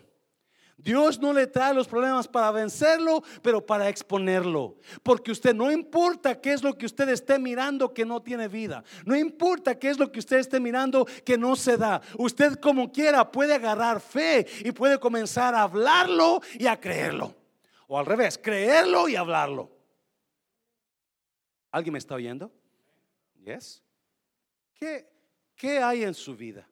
Dios 0.84 1.20
no 1.20 1.32
le 1.32 1.48
trae 1.48 1.74
los 1.74 1.88
problemas 1.88 2.28
para 2.28 2.52
vencerlo, 2.52 3.24
pero 3.42 3.64
para 3.66 3.88
exponerlo. 3.88 4.78
Porque 5.04 5.32
usted 5.32 5.54
no 5.54 5.72
importa 5.72 6.40
qué 6.40 6.54
es 6.54 6.64
lo 6.64 6.76
que 6.78 6.86
usted 6.86 7.10
esté 7.10 7.38
mirando 7.38 7.94
que 7.94 8.06
no 8.06 8.22
tiene 8.22 8.48
vida. 8.48 8.84
No 9.06 9.16
importa 9.16 9.78
qué 9.78 9.90
es 9.90 10.00
lo 10.00 10.12
que 10.12 10.20
usted 10.20 10.38
esté 10.38 10.60
mirando 10.60 11.06
que 11.24 11.38
no 11.38 11.56
se 11.56 11.78
da. 11.78 12.02
Usted 12.18 12.56
como 12.56 12.92
quiera 12.92 13.32
puede 13.32 13.54
agarrar 13.54 14.02
fe 14.02 14.48
y 14.64 14.72
puede 14.72 15.00
comenzar 15.00 15.54
a 15.54 15.64
hablarlo 15.64 16.42
y 16.58 16.66
a 16.66 16.80
creerlo. 16.80 17.36
O 17.88 18.00
al 18.00 18.06
revés, 18.06 18.40
creerlo 18.42 19.08
y 19.08 19.16
hablarlo. 19.16 19.70
¿Alguien 21.72 21.94
me 21.94 22.00
está 22.00 22.16
oyendo? 22.16 22.52
Yes. 23.44 23.84
¿Qué, 24.74 25.08
qué 25.56 25.80
hay 25.80 26.04
en 26.04 26.14
su 26.14 26.36
vida 26.36 26.68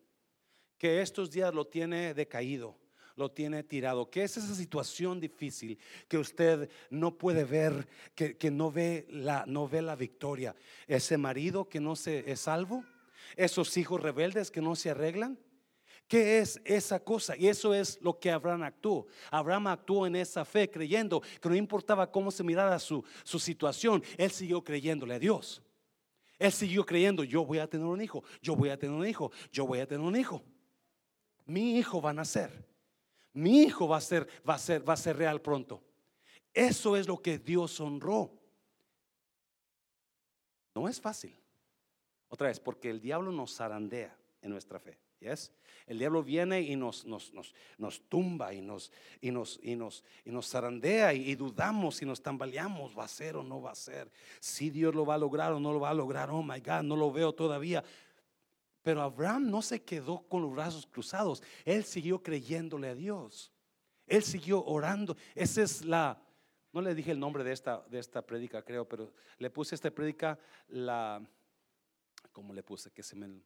que 0.78 1.02
estos 1.02 1.30
días 1.30 1.54
lo 1.54 1.68
tiene 1.68 2.14
decaído? 2.14 2.76
Lo 3.20 3.30
tiene 3.30 3.64
tirado? 3.64 4.10
¿Qué 4.10 4.24
es 4.24 4.38
esa 4.38 4.56
situación 4.56 5.20
difícil 5.20 5.78
que 6.08 6.18
usted 6.18 6.70
no 6.90 7.18
puede 7.18 7.44
ver, 7.44 7.88
que, 8.16 8.50
no, 8.50 8.72
ve 8.72 9.06
la, 9.10 9.44
no 9.46 9.68
ve 9.68 9.82
la 9.82 9.96
victoria? 9.96 10.56
¿Ese 10.88 11.18
marido 11.18 11.68
que 11.68 11.82
no 11.82 11.96
se 11.96 12.32
es 12.32 12.40
salvo? 12.40 12.86
¿Esos 13.36 13.76
hijos 13.78 14.02
rebeldes 14.02 14.50
que 14.50 14.62
no 14.62 14.76
se 14.76 14.90
arreglan? 14.90 15.38
¿Qué 16.08 16.40
es 16.40 16.60
esa 16.64 17.04
cosa? 17.04 17.36
Y 17.38 17.50
eso 17.50 17.74
es 17.74 18.02
lo 18.02 18.18
que 18.18 18.32
Abraham 18.32 18.64
actuó. 18.64 19.06
Abraham 19.30 19.68
actuó 19.68 20.08
en 20.08 20.16
esa 20.16 20.44
fe 20.46 20.70
creyendo 20.70 21.22
que 21.42 21.50
no 21.50 21.56
importaba 21.56 22.10
cómo 22.10 22.32
se 22.32 22.44
mirara 22.44 22.80
su, 22.80 23.04
su 23.24 23.38
situación, 23.38 24.02
él 24.18 24.32
siguió 24.32 24.64
creyéndole 24.64 25.16
a 25.16 25.20
Dios. 25.20 25.62
Él 26.40 26.54
siguió 26.54 26.86
creyendo, 26.86 27.26
yo 27.26 27.46
voy 27.46 27.60
a 27.60 27.68
tener 27.68 27.86
un 27.86 28.02
hijo, 28.02 28.24
yo 28.42 28.56
voy 28.56 28.70
a 28.70 28.80
tener 28.80 28.96
un 28.96 29.06
hijo, 29.06 29.30
yo 29.52 29.68
voy 29.68 29.80
a 29.80 29.88
tener 29.88 30.06
un 30.06 30.16
hijo. 30.16 30.42
Mi 31.46 31.78
hijo 31.78 32.02
va 32.02 32.12
a 32.12 32.14
nacer. 32.14 32.69
Mi 33.34 33.64
hijo 33.64 33.88
va 33.88 33.98
a 33.98 34.02
ser, 34.02 34.28
va 34.48 34.56
a 34.56 34.60
ser, 34.60 34.88
va 34.88 34.94
a 34.94 34.98
ser 34.98 35.18
real 35.18 35.42
pronto. 35.42 35.82
Eso 36.54 36.98
es 36.98 37.08
lo 37.08 37.22
que 37.22 37.38
Dios 37.38 37.80
honró. 37.80 38.32
No 40.76 40.88
es 40.88 41.00
fácil. 41.00 41.36
Otra 42.30 42.48
vez, 42.48 42.60
porque 42.60 42.90
el 42.90 43.02
diablo 43.02 43.32
nos 43.32 43.56
zarandea 43.56 44.16
en 44.42 44.52
nuestra 44.52 44.80
fe. 44.80 44.98
¿yes? 45.20 45.52
El 45.88 45.98
diablo 45.98 46.24
viene 46.24 46.62
y 46.62 46.76
nos, 46.76 47.06
nos, 47.06 47.34
nos, 47.34 47.54
nos 47.78 48.02
tumba 48.08 48.54
y 48.54 48.62
nos, 48.62 48.92
y 49.22 49.32
nos, 49.32 49.60
y 49.64 49.76
nos, 49.76 50.04
y 50.24 50.32
nos 50.32 50.48
zarandea 50.48 51.14
y, 51.14 51.36
dudamos 51.36 52.02
y 52.02 52.06
nos 52.06 52.22
tambaleamos, 52.22 52.98
va 52.98 53.06
a 53.06 53.08
ser 53.08 53.36
o 53.36 53.44
no 53.44 53.62
va 53.62 53.72
a 53.72 53.76
ser. 53.76 54.12
Si 54.40 54.70
Dios 54.70 54.94
lo 54.94 55.06
va 55.06 55.16
a 55.16 55.18
lograr 55.18 55.52
o 55.52 55.60
no 55.60 55.74
lo 55.74 55.80
va 55.80 55.90
a 55.90 55.96
lograr, 55.96 56.30
oh 56.30 56.44
my 56.44 56.60
God, 56.60 56.84
no 56.84 56.96
lo 56.96 57.12
veo 57.12 57.34
todavía. 57.34 57.84
Pero 58.90 59.04
Abraham 59.04 59.52
no 59.52 59.62
se 59.62 59.84
quedó 59.84 60.28
con 60.28 60.42
los 60.42 60.52
brazos 60.52 60.88
cruzados, 60.88 61.44
él 61.64 61.84
siguió 61.84 62.24
creyéndole 62.24 62.90
a 62.90 62.96
Dios. 62.96 63.52
Él 64.08 64.24
siguió 64.24 64.66
orando. 64.66 65.16
Esa 65.36 65.62
es 65.62 65.86
la, 65.86 66.20
no 66.74 66.82
le 66.82 66.96
dije 66.96 67.12
el 67.12 67.20
nombre 67.20 67.44
de 67.44 67.52
esta, 67.52 67.86
de 67.88 68.00
esta 68.00 68.26
prédica, 68.26 68.64
creo, 68.64 68.90
pero 68.90 69.14
le 69.38 69.52
puse 69.52 69.76
esta 69.76 69.92
prédica 69.92 70.40
la, 70.70 71.24
¿cómo 72.32 72.52
le 72.52 72.64
puse? 72.64 72.90
Que 72.90 73.04
se 73.04 73.16
me 73.16 73.44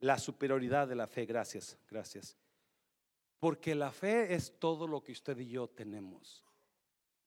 la 0.00 0.18
superioridad 0.18 0.88
de 0.88 0.96
la 0.96 1.06
fe. 1.06 1.26
Gracias, 1.26 1.78
gracias. 1.88 2.36
Porque 3.38 3.76
la 3.76 3.92
fe 3.92 4.34
es 4.34 4.58
todo 4.58 4.88
lo 4.88 5.00
que 5.00 5.12
usted 5.12 5.38
y 5.38 5.46
yo 5.46 5.68
tenemos. 5.68 6.42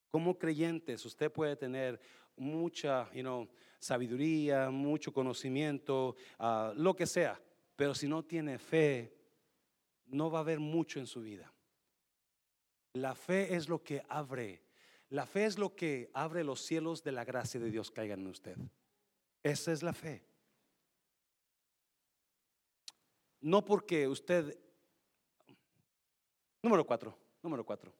Como 0.09 0.37
creyentes, 0.37 1.05
usted 1.05 1.31
puede 1.31 1.55
tener 1.55 2.01
mucha 2.35 3.09
you 3.13 3.47
sabiduría, 3.85 4.71
mucho 4.71 5.13
conocimiento, 5.13 6.15
ah, 6.39 6.73
lo 6.75 6.95
que 6.95 7.05
sea, 7.05 7.39
pero 7.75 7.93
si 7.93 8.07
no 8.07 8.23
tiene 8.23 8.57
fe, 8.57 9.15
no 10.07 10.31
va 10.31 10.39
a 10.39 10.41
haber 10.41 10.59
mucho 10.59 10.99
en 10.99 11.05
su 11.05 11.21
vida. 11.21 11.53
La 12.93 13.13
fe 13.13 13.55
es 13.55 13.69
lo 13.69 13.83
que 13.83 14.03
abre, 14.09 14.63
la 15.09 15.27
fe 15.27 15.45
es 15.45 15.59
lo 15.59 15.75
que 15.75 16.09
abre 16.13 16.43
los 16.43 16.61
cielos 16.61 17.03
de 17.03 17.11
la 17.11 17.23
gracia 17.23 17.59
de 17.59 17.69
Dios 17.69 17.91
caigan 17.91 18.21
en 18.21 18.27
usted. 18.27 18.57
Esa 19.43 19.71
es 19.71 19.83
la 19.83 19.93
fe. 19.93 20.25
No 23.41 23.63
porque 23.63 24.07
usted... 24.07 24.57
Número 26.63 26.83
cuatro, 26.83 27.15
número 27.43 27.63
cuatro. 27.63 27.93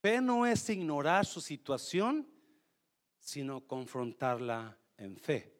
Fe 0.00 0.22
no 0.22 0.46
es 0.46 0.70
ignorar 0.70 1.26
su 1.26 1.42
situación, 1.42 2.31
sino 3.22 3.66
confrontarla 3.66 4.76
en 4.98 5.16
fe. 5.16 5.54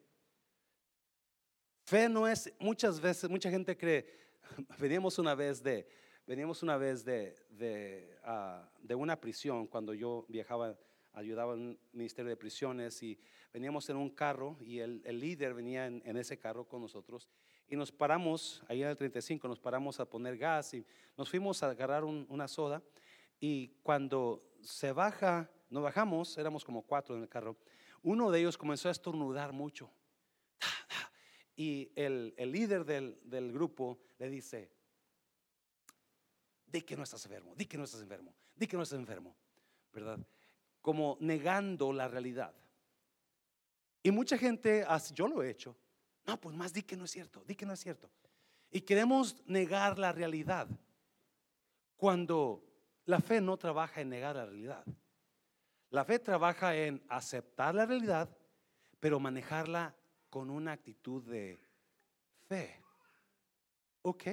Fe 1.85 2.09
no 2.09 2.29
es, 2.29 2.53
muchas 2.59 3.01
veces, 3.01 3.31
mucha 3.31 3.51
gente 3.51 3.77
cree, 3.77 4.07
veníamos 4.79 5.19
una 5.19 5.35
vez 5.35 5.63
de, 5.63 5.89
veníamos 6.27 6.63
una 6.63 6.77
vez 6.77 7.05
de, 7.05 7.37
de, 7.51 8.19
ah, 8.25 8.69
de 8.81 8.95
una 8.95 9.21
prisión 9.21 9.67
cuando 9.67 9.95
yo 9.95 10.27
viajaba, 10.29 10.77
ayudaba 11.13 11.55
en 11.55 11.79
ministerio 11.93 12.31
de 12.31 12.37
prisiones 12.37 13.03
y 13.03 13.19
veníamos 13.53 13.89
en 13.91 13.97
un 13.97 14.11
carro 14.11 14.57
y 14.61 14.81
el, 14.81 15.01
el 15.05 15.21
líder 15.21 15.55
venía 15.55 15.87
en, 15.87 16.03
en, 16.05 16.17
ese 16.17 16.39
carro 16.39 16.69
con 16.69 16.83
nosotros 16.83 17.29
y 17.69 17.77
nos 17.77 17.93
paramos, 17.93 18.63
ahí 18.69 18.83
en 18.83 18.89
el 18.89 18.97
35, 18.97 19.47
nos 19.49 19.61
paramos 19.61 20.01
a 20.01 20.05
poner 20.05 20.37
gas 20.37 20.75
y 20.75 20.85
nos 21.17 21.31
fuimos 21.31 21.63
a 21.63 21.71
agarrar 21.71 22.05
una 22.05 22.47
soda. 22.47 22.83
Y 23.41 23.69
cuando 23.83 24.45
se 24.61 24.93
baja, 24.93 25.51
no 25.73 25.83
bajamos, 25.83 26.37
éramos 26.39 26.65
como 26.65 26.83
cuatro 26.83 27.17
en 27.17 27.23
el 27.23 27.29
carro, 27.29 27.57
uno 28.03 28.31
de 28.31 28.41
ellos 28.41 28.59
comenzó 28.59 28.89
a 28.89 28.93
estornudar 28.93 29.53
mucho. 29.53 29.91
Y 31.57 31.91
el, 31.97 32.35
el 32.37 32.51
líder 32.51 32.85
del, 32.85 33.21
del, 33.25 33.53
grupo 33.53 34.01
le 34.19 34.31
dice, 34.31 34.71
di 36.67 36.81
que 36.81 36.97
no 36.97 37.03
estás 37.03 37.25
enfermo, 37.27 37.55
di 37.55 37.67
que 37.67 37.77
no 37.77 37.85
estás 37.85 38.01
enfermo, 38.01 38.35
di 38.55 38.67
que 38.67 38.77
no 38.77 38.83
estás 38.83 38.99
enfermo, 38.99 39.37
¿verdad? 39.93 40.19
Como 40.81 41.19
negando 41.21 41.93
la 41.93 42.09
realidad. 42.09 42.55
Y 44.03 44.11
mucha 44.11 44.39
gente, 44.39 44.85
yo 45.15 45.29
lo 45.29 45.43
he 45.43 45.51
hecho, 45.51 45.77
no, 46.27 46.41
pues 46.41 46.57
más 46.57 46.73
di 46.73 46.83
que 46.83 46.97
no 46.97 47.05
es 47.05 47.11
cierto, 47.11 47.45
di 47.45 47.55
que 47.55 47.67
no 47.67 47.75
es 47.75 47.81
cierto. 47.81 48.11
Y 48.71 48.81
queremos 48.81 49.43
negar 49.47 49.99
la 49.99 50.13
realidad 50.13 50.69
cuando 51.97 52.65
la 53.05 53.21
fe 53.21 53.41
no 53.41 53.57
trabaja 53.57 54.01
en 54.01 54.09
negar 54.09 54.37
la 54.37 54.47
realidad. 54.47 54.85
La 55.93 56.07
fe 56.07 56.19
trabaja 56.19 56.75
en 56.75 57.03
aceptar 57.07 57.75
la 57.75 57.85
realidad, 57.85 58.35
pero 58.99 59.21
manejarla 59.21 59.95
con 60.31 60.49
una 60.49 60.73
actitud 60.73 61.23
de 61.23 61.59
fe. 62.49 62.81
¿Ok? 64.01 64.25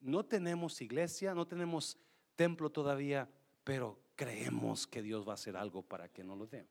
No 0.00 0.24
tenemos 0.24 0.80
iglesia, 0.80 1.32
no 1.32 1.46
tenemos 1.46 1.96
templo 2.34 2.70
todavía, 2.70 3.30
pero 3.62 4.00
creemos 4.16 4.88
que 4.88 5.00
Dios 5.00 5.26
va 5.26 5.30
a 5.30 5.34
hacer 5.34 5.56
algo 5.56 5.80
para 5.82 6.08
que 6.08 6.24
no 6.24 6.34
lo 6.34 6.48
dé. 6.48 6.66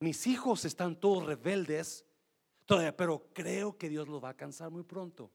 Mis 0.00 0.26
hijos 0.26 0.64
están 0.64 0.98
todos 0.98 1.24
rebeldes 1.24 2.04
todavía, 2.64 2.96
pero 2.96 3.28
creo 3.32 3.78
que 3.78 3.88
Dios 3.88 4.08
lo 4.08 4.20
va 4.20 4.30
a 4.30 4.32
alcanzar 4.32 4.72
muy 4.72 4.82
pronto. 4.82 5.30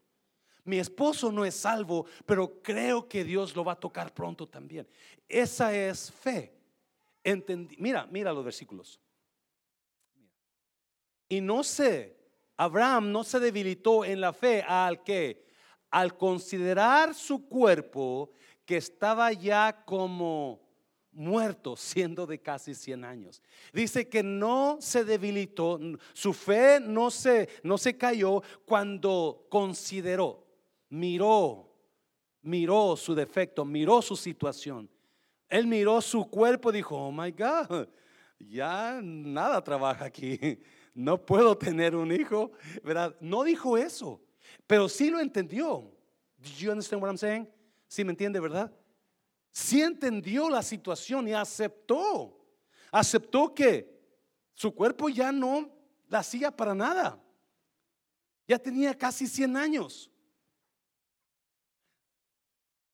Mi 0.66 0.80
esposo 0.80 1.32
no 1.32 1.46
es 1.46 1.56
salvo, 1.56 2.06
pero 2.26 2.62
creo 2.62 3.08
que 3.08 3.24
Dios 3.24 3.56
lo 3.56 3.64
va 3.64 3.72
a 3.72 3.80
tocar 3.80 4.14
pronto 4.14 4.50
también. 4.50 4.86
Esa 5.30 5.74
es 5.74 6.12
fe. 6.12 6.61
Mira, 7.78 8.08
mira 8.08 8.34
los 8.34 8.44
versículos. 8.44 9.00
Y 11.30 11.42
no 11.42 11.64
sé, 11.64 12.18
Abraham 12.58 13.12
no 13.12 13.24
se 13.24 13.40
debilitó 13.40 14.04
en 14.04 14.22
la 14.22 14.34
fe 14.34 14.64
al 14.64 15.04
que, 15.04 15.46
al 15.90 16.18
considerar 16.18 17.16
su 17.16 17.48
cuerpo 17.48 18.32
que 18.66 18.78
estaba 18.78 19.32
ya 19.32 19.84
como 19.86 20.62
muerto 21.12 21.76
siendo 21.76 22.26
de 22.26 22.40
casi 22.40 22.74
100 22.74 23.04
años. 23.04 23.42
Dice 23.74 24.08
que 24.08 24.24
no 24.24 24.78
se 24.80 25.04
debilitó, 25.04 25.80
su 26.14 26.34
fe 26.34 26.80
no 26.80 27.12
se, 27.12 27.50
no 27.64 27.78
se 27.78 27.98
cayó 27.98 28.42
cuando 28.66 29.46
consideró, 29.50 30.46
miró, 30.90 31.70
miró 32.42 32.96
su 32.96 33.14
defecto, 33.14 33.66
miró 33.66 34.02
su 34.02 34.16
situación. 34.16 34.90
Él 35.52 35.68
miró 35.68 36.02
su 36.02 36.28
cuerpo 36.28 36.72
y 36.72 36.78
dijo, 36.78 36.98
oh 36.98 37.12
my 37.12 37.32
God, 37.32 37.88
ya 38.40 39.00
nada 39.04 39.64
trabaja 39.64 40.06
aquí, 40.06 40.60
no 40.96 41.24
puedo 41.24 41.56
tener 41.56 41.96
un 41.96 42.12
hijo, 42.12 42.52
¿verdad? 42.84 43.16
No 43.20 43.44
dijo 43.44 43.78
eso, 43.78 44.20
pero 44.66 44.90
sí 44.90 45.12
lo 45.12 45.20
entendió. 45.20 45.92
Do 46.38 46.50
you 46.58 46.72
understand 46.72 47.04
what 47.04 47.10
I'm 47.10 47.18
saying? 47.18 47.48
¿Sí 47.88 48.04
me 48.04 48.12
entiende, 48.12 48.40
verdad? 48.40 48.72
sí 49.52 49.82
entendió 49.82 50.50
la 50.50 50.64
situación 50.64 51.28
y 51.28 51.34
aceptó. 51.34 52.38
Aceptó 52.92 53.54
que 53.54 54.02
su 54.54 54.74
cuerpo 54.74 55.10
ya 55.10 55.32
no 55.32 55.70
la 56.08 56.20
hacía 56.20 56.56
para 56.56 56.74
nada. 56.74 57.22
Ya 58.48 58.58
tenía 58.58 58.98
casi 58.98 59.28
100 59.28 59.58
años. 59.58 60.10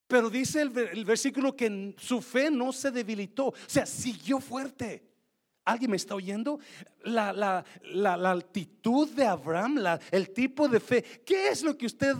Pero 0.08 0.30
dice 0.30 0.62
el, 0.62 1.05
versículo 1.05 1.55
que 1.55 1.93
su 1.97 2.22
fe 2.22 2.49
no 2.49 2.72
se 2.72 2.91
debilitó, 2.91 3.47
o 3.47 3.55
sea, 3.66 3.86
siguió 3.86 4.39
fuerte. 4.39 5.03
¿Alguien 5.66 5.91
me 5.91 5.97
está 5.97 6.16
oyendo? 6.16 6.60
La, 7.03 7.34
la 7.34 8.32
altitud 8.32 9.10
de 9.10 9.26
Abraham, 9.26 9.99
el 10.12 10.30
tipo 10.32 10.70
de 10.70 10.80
fe. 10.80 11.03
¿Qué 11.26 11.49
es 11.49 11.62
lo 11.62 11.78
que 11.78 11.86
usted 11.86 12.16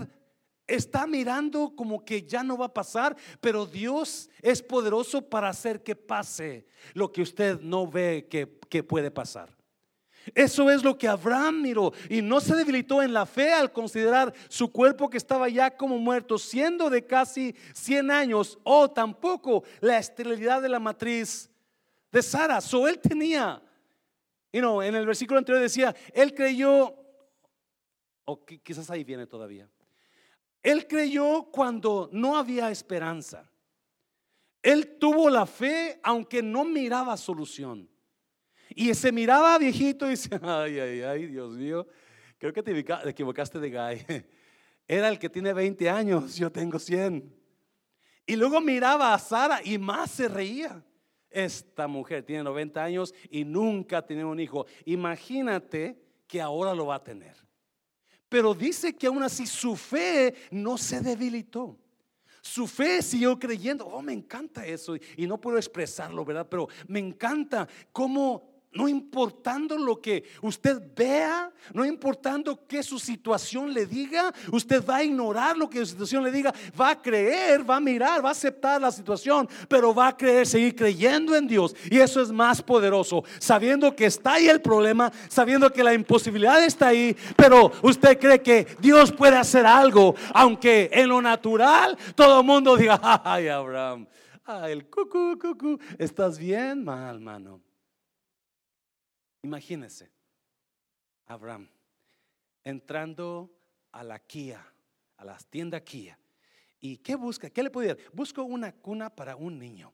está 0.68 1.08
mirando 1.08 1.74
como 1.76 2.04
que 2.04 2.24
ya 2.24 2.44
no 2.44 2.58
va 2.58 2.66
a 2.66 2.74
pasar, 2.74 3.16
pero 3.40 3.66
Dios 3.66 4.30
es 4.42 4.62
poderoso 4.62 5.28
para 5.28 5.50
hacer 5.50 5.82
que 5.82 5.96
pase 5.96 6.68
lo 6.94 7.12
que 7.12 7.22
usted 7.22 7.62
no 7.62 7.88
ve 7.88 8.28
que, 8.30 8.60
que 8.70 8.84
puede 8.84 9.10
pasar. 9.10 9.57
Eso 10.36 10.70
es 10.70 10.84
lo 10.84 10.98
que 10.98 11.08
Abraham 11.08 11.62
miró 11.62 11.94
y 12.10 12.22
no 12.22 12.40
se 12.40 12.56
debilitó 12.56 13.02
en 13.02 13.14
la 13.14 13.26
fe 13.26 13.54
al 13.54 13.72
considerar 13.72 14.34
su 14.50 14.72
cuerpo 14.72 15.10
que 15.10 15.18
estaba 15.18 15.50
ya 15.50 15.76
como 15.76 15.98
muerto, 15.98 16.38
siendo 16.38 16.90
de 16.90 17.06
casi 17.06 17.56
100 17.74 18.12
años, 18.12 18.60
o 18.64 18.90
tampoco 18.90 19.64
la 19.80 19.98
esterilidad 19.98 20.62
de 20.62 20.70
la 20.70 20.80
matriz 20.80 21.50
de 22.12 22.22
Sara. 22.22 22.62
So 22.62 22.88
él 22.88 23.00
tenía, 23.00 23.62
you 24.52 24.62
know, 24.62 24.82
en 24.82 24.96
el 24.96 25.06
versículo 25.06 25.38
anterior 25.38 25.62
decía, 25.62 25.96
él 26.14 26.34
creyó, 26.34 26.96
o 28.26 28.46
quizás 28.46 28.90
ahí 28.90 29.04
viene 29.04 29.26
todavía 29.26 29.70
Él 30.62 30.86
creyó 30.88 31.44
cuando 31.44 32.10
no 32.12 32.36
había 32.36 32.70
esperanza. 32.70 33.50
Él 34.62 34.98
tuvo 35.00 35.30
la 35.30 35.46
fe 35.46 36.00
aunque 36.04 36.44
no 36.44 36.66
miraba 36.66 37.16
solución. 37.16 37.90
Y 38.76 38.93
se 38.93 39.11
miraba 39.11 39.57
viejito 39.57 40.07
y 40.07 40.11
dice, 40.11 40.30
ay, 40.41 40.80
ay, 40.80 41.01
ay, 41.01 41.26
Dios 41.28 41.51
mío, 41.51 41.88
creo 42.38 42.53
que 42.53 42.63
te 42.63 42.78
equivocaste 43.09 43.59
de 43.59 43.70
guy. 43.70 44.05
Era 44.88 45.09
el 45.09 45.20
que 45.20 45.30
tiene 45.30 45.53
20 45.53 45.89
años, 45.89 46.36
yo 46.36 46.51
tengo 46.51 46.80
100. 46.80 47.34
Y 48.26 48.36
luego 48.36 48.61
miraba 48.61 49.13
a 49.13 49.20
Sara 49.20 49.61
y 49.63 49.78
más 49.78 50.11
se 50.11 50.28
reía. 50.28 50.84
Esta 51.30 51.88
mujer 51.88 52.24
tiene 52.24 52.43
90 52.43 52.84
años 52.84 53.13
y 53.30 53.43
nunca 53.43 53.99
ha 53.99 54.05
tenido 54.05 54.30
un 54.30 54.39
hijo. 54.39 54.65
Imagínate 54.86 56.01
que 56.28 56.41
ahora 56.41 56.74
lo 56.74 56.88
va 56.88 56.95
a 56.95 57.03
tener. 57.03 57.36
Pero 58.30 58.53
dice 58.53 58.93
que 58.93 59.07
aún 59.07 59.24
así 59.24 59.45
su 59.45 59.76
fe 59.76 60.34
no 60.51 60.78
se 60.78 61.01
debilitó. 61.01 61.80
Su 62.41 62.68
fe 62.68 63.01
siguió 63.01 63.38
creyendo. 63.38 63.86
Oh, 63.86 64.01
me 64.01 64.13
encanta 64.13 64.65
eso. 64.65 64.95
Y 65.15 65.28
no 65.28 65.39
puedo 65.39 65.57
expresarlo, 65.57 66.24
¿verdad? 66.24 66.47
Pero 66.49 66.68
me 66.88 66.99
encanta 66.99 67.68
cómo 67.91 68.57
no 68.72 68.88
importando 68.88 69.78
lo 69.78 69.99
que 69.99 70.24
usted 70.41 70.82
vea, 70.95 71.51
no 71.74 71.86
importando 71.86 72.68
que 72.68 72.84
su 72.84 72.99
situación 72.99 73.74
le 73.74 73.86
diga, 73.86 74.34
usted 74.51 74.86
va 74.86 74.97
a 74.97 75.03
ignorar 75.03 75.57
lo 75.57 75.70
que 75.70 75.80
su 75.80 75.88
situación 75.88 76.24
le 76.24 76.32
diga, 76.32 76.53
va 76.80 76.91
a 76.91 77.01
creer, 77.01 77.68
va 77.68 77.78
a 77.78 77.80
mirar, 77.80 78.24
va 78.24 78.30
a 78.30 78.34
aceptar 78.34 78.80
la 78.80 78.91
situación, 78.91 79.49
pero 79.68 79.95
va 79.95 80.09
a 80.09 80.18
creer, 80.18 80.45
seguir 80.45 80.76
creyendo 80.76 81.36
en 81.36 81.47
Dios. 81.47 81.76
Y 81.89 81.97
eso 81.97 82.22
es 82.22 82.32
más 82.32 82.61
poderoso, 82.61 83.24
sabiendo 83.39 83.95
que 83.95 84.05
está 84.05 84.34
ahí 84.34 84.47
el 84.47 84.61
problema, 84.61 85.11
sabiendo 85.28 85.72
que 85.72 85.84
la 85.84 85.93
imposibilidad 85.93 86.63
está 86.63 86.89
ahí, 86.89 87.15
pero 87.36 87.72
usted 87.82 88.20
cree 88.20 88.41
que 88.41 88.68
Dios 88.80 89.11
puede 89.11 89.38
hacer 89.38 89.65
algo, 89.65 90.13
aunque 90.34 90.89
en 90.93 91.09
lo 91.09 91.22
natural 91.22 91.97
todo 92.15 92.41
el 92.41 92.45
mundo 92.45 92.76
diga, 92.76 92.99
ay 93.24 93.47
Abraham, 93.47 94.07
ay 94.45 94.74
el 94.74 94.86
cucú, 94.86 95.38
cucú, 95.39 95.80
estás 95.97 96.38
bien 96.38 96.84
mal, 96.84 97.20
mano. 97.20 97.66
Imagínense, 99.48 100.12
Abraham 101.26 101.70
entrando 102.66 103.50
a 103.93 104.04
la 104.04 104.20
Kia, 104.20 104.62
a 105.16 105.24
la 105.24 105.38
tienda 105.38 105.80
Kia. 105.80 106.20
¿Y 106.82 106.98
qué 106.98 107.16
busca? 107.16 107.50
¿Qué 107.50 107.64
le 107.64 107.70
puede 107.70 107.88
dar? 107.88 107.98
Busco 108.12 108.43
una 108.43 108.74
cuna 108.74 109.10
para 109.10 109.38
un 109.38 109.58
niño. 109.58 109.93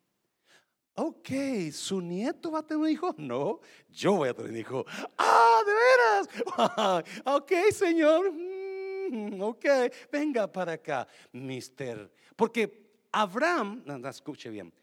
Ok, 0.95 1.29
¿su 1.71 2.01
nieto 2.01 2.49
va 2.49 2.59
a 2.59 2.63
tener 2.65 2.81
un 2.81 2.89
hijo? 2.89 3.13
No, 3.15 3.59
yo 3.89 4.13
voy 4.13 4.29
a 4.29 4.33
tener 4.33 4.49
un 4.49 4.57
hijo. 4.57 4.85
Ah, 5.19 5.61
de 5.67 5.73
veras. 5.83 7.05
ok, 7.25 7.51
señor. 7.71 8.31
Mm, 8.31 9.39
ok, 9.39 9.65
venga 10.11 10.51
para 10.51 10.73
acá, 10.73 11.07
mister. 11.31 12.11
Porque 12.35 12.89
Abraham, 13.11 13.83
no, 13.85 14.09
escuche 14.09 14.49
bien, 14.49 14.73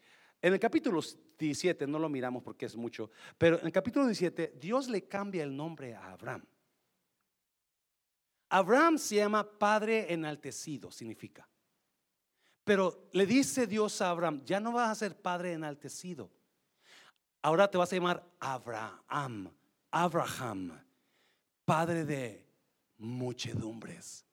en 0.41 0.53
el 0.53 0.59
capítulo 0.61 1.01
17, 1.45 1.87
no 1.87 1.99
lo 1.99 2.09
miramos 2.09 2.43
porque 2.43 2.65
es 2.65 2.75
mucho, 2.75 3.09
pero 3.37 3.59
en 3.59 3.65
el 3.65 3.71
capítulo 3.71 4.05
17 4.05 4.57
Dios 4.59 4.87
le 4.87 5.07
cambia 5.07 5.43
el 5.43 5.55
nombre 5.55 5.95
a 5.95 6.11
Abraham. 6.11 6.45
Abraham 8.49 8.97
se 8.97 9.15
llama 9.15 9.49
Padre 9.49 10.11
enaltecido, 10.11 10.91
significa. 10.91 11.47
Pero 12.63 13.09
le 13.13 13.25
dice 13.25 13.65
Dios 13.65 14.01
a 14.01 14.09
Abraham, 14.09 14.41
ya 14.45 14.59
no 14.59 14.71
vas 14.73 14.89
a 14.89 14.95
ser 14.95 15.15
Padre 15.15 15.53
enaltecido. 15.53 16.29
Ahora 17.41 17.69
te 17.69 17.77
vas 17.77 17.91
a 17.91 17.95
llamar 17.95 18.23
Abraham, 18.39 19.49
Abraham, 19.89 20.79
Padre 21.65 22.05
de 22.05 22.45
muchedumbres. 22.97 24.25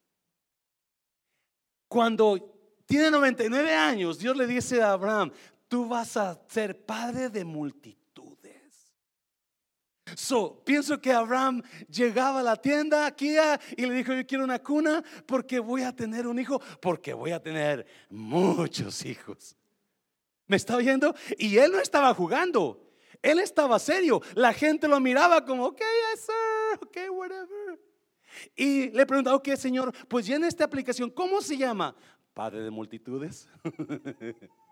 Cuando 1.88 2.58
tiene 2.84 3.10
99 3.10 3.74
años, 3.74 4.18
Dios 4.18 4.36
le 4.36 4.46
dice 4.46 4.82
a 4.82 4.92
Abraham, 4.92 5.32
tú 5.68 5.86
vas 5.86 6.16
a 6.16 6.40
ser 6.48 6.84
padre 6.84 7.28
de 7.28 7.44
multitudes. 7.44 7.98
So, 10.16 10.62
pienso 10.64 11.00
que 11.00 11.12
Abraham 11.12 11.62
llegaba 11.88 12.40
a 12.40 12.42
la 12.42 12.56
tienda 12.56 13.06
aquí 13.06 13.36
y 13.76 13.86
le 13.86 13.94
dijo, 13.94 14.14
yo 14.14 14.26
quiero 14.26 14.44
una 14.44 14.58
cuna 14.58 15.04
porque 15.26 15.58
voy 15.58 15.82
a 15.82 15.94
tener 15.94 16.26
un 16.26 16.38
hijo, 16.38 16.60
porque 16.80 17.12
voy 17.12 17.32
a 17.32 17.42
tener 17.42 17.86
muchos 18.08 19.04
hijos. 19.04 19.54
¿Me 20.46 20.56
está 20.56 20.76
oyendo? 20.76 21.14
Y 21.36 21.58
él 21.58 21.72
no 21.72 21.78
estaba 21.78 22.14
jugando. 22.14 22.90
Él 23.20 23.38
estaba 23.38 23.78
serio. 23.78 24.22
La 24.34 24.52
gente 24.52 24.88
lo 24.88 24.98
miraba 24.98 25.44
como, 25.44 25.66
ok, 25.66 25.78
yes, 25.78 26.20
sir, 26.20 26.78
ok, 26.82 27.14
whatever. 27.14 27.78
Y 28.56 28.90
le 28.90 29.04
preguntaba, 29.04 29.36
ok, 29.36 29.48
señor, 29.56 29.92
pues 30.06 30.28
en 30.30 30.44
esta 30.44 30.64
aplicación, 30.64 31.10
¿cómo 31.10 31.42
se 31.42 31.56
llama? 31.56 31.94
Padre 32.32 32.62
de 32.62 32.70
multitudes. 32.70 33.48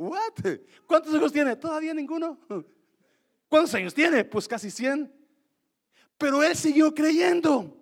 What? 0.00 0.32
¿Cuántos 0.86 1.14
hijos 1.14 1.30
tiene? 1.30 1.54
Todavía 1.56 1.92
ninguno. 1.92 2.38
¿Cuántos 3.50 3.74
años 3.74 3.92
tiene? 3.92 4.24
Pues 4.24 4.48
casi 4.48 4.70
100. 4.70 5.12
Pero 6.16 6.42
él 6.42 6.56
siguió 6.56 6.94
creyendo. 6.94 7.76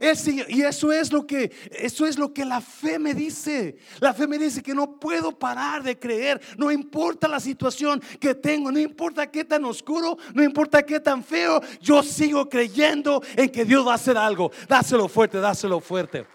Él 0.00 0.16
y 0.48 0.62
eso 0.62 0.92
es 0.92 1.12
lo 1.12 1.26
que 1.26 1.50
eso 1.70 2.06
es 2.06 2.18
lo 2.18 2.34
que 2.34 2.44
la 2.44 2.60
fe 2.60 2.98
me 2.98 3.14
dice. 3.14 3.78
La 4.00 4.12
fe 4.12 4.26
me 4.26 4.36
dice 4.36 4.64
que 4.64 4.74
no 4.74 4.98
puedo 4.98 5.38
parar 5.38 5.84
de 5.84 5.96
creer, 5.96 6.40
no 6.58 6.72
importa 6.72 7.28
la 7.28 7.38
situación 7.38 8.02
que 8.18 8.34
tengo, 8.34 8.72
no 8.72 8.78
importa 8.80 9.30
qué 9.30 9.44
tan 9.44 9.64
oscuro, 9.64 10.18
no 10.34 10.42
importa 10.42 10.84
qué 10.84 10.98
tan 10.98 11.22
feo, 11.22 11.60
yo 11.80 12.02
sigo 12.02 12.48
creyendo 12.48 13.22
en 13.36 13.48
que 13.48 13.64
Dios 13.64 13.86
va 13.86 13.92
a 13.92 13.94
hacer 13.94 14.18
algo. 14.18 14.50
Dáselo 14.68 15.08
fuerte, 15.08 15.38
dáselo 15.38 15.80
fuerte. 15.80 16.26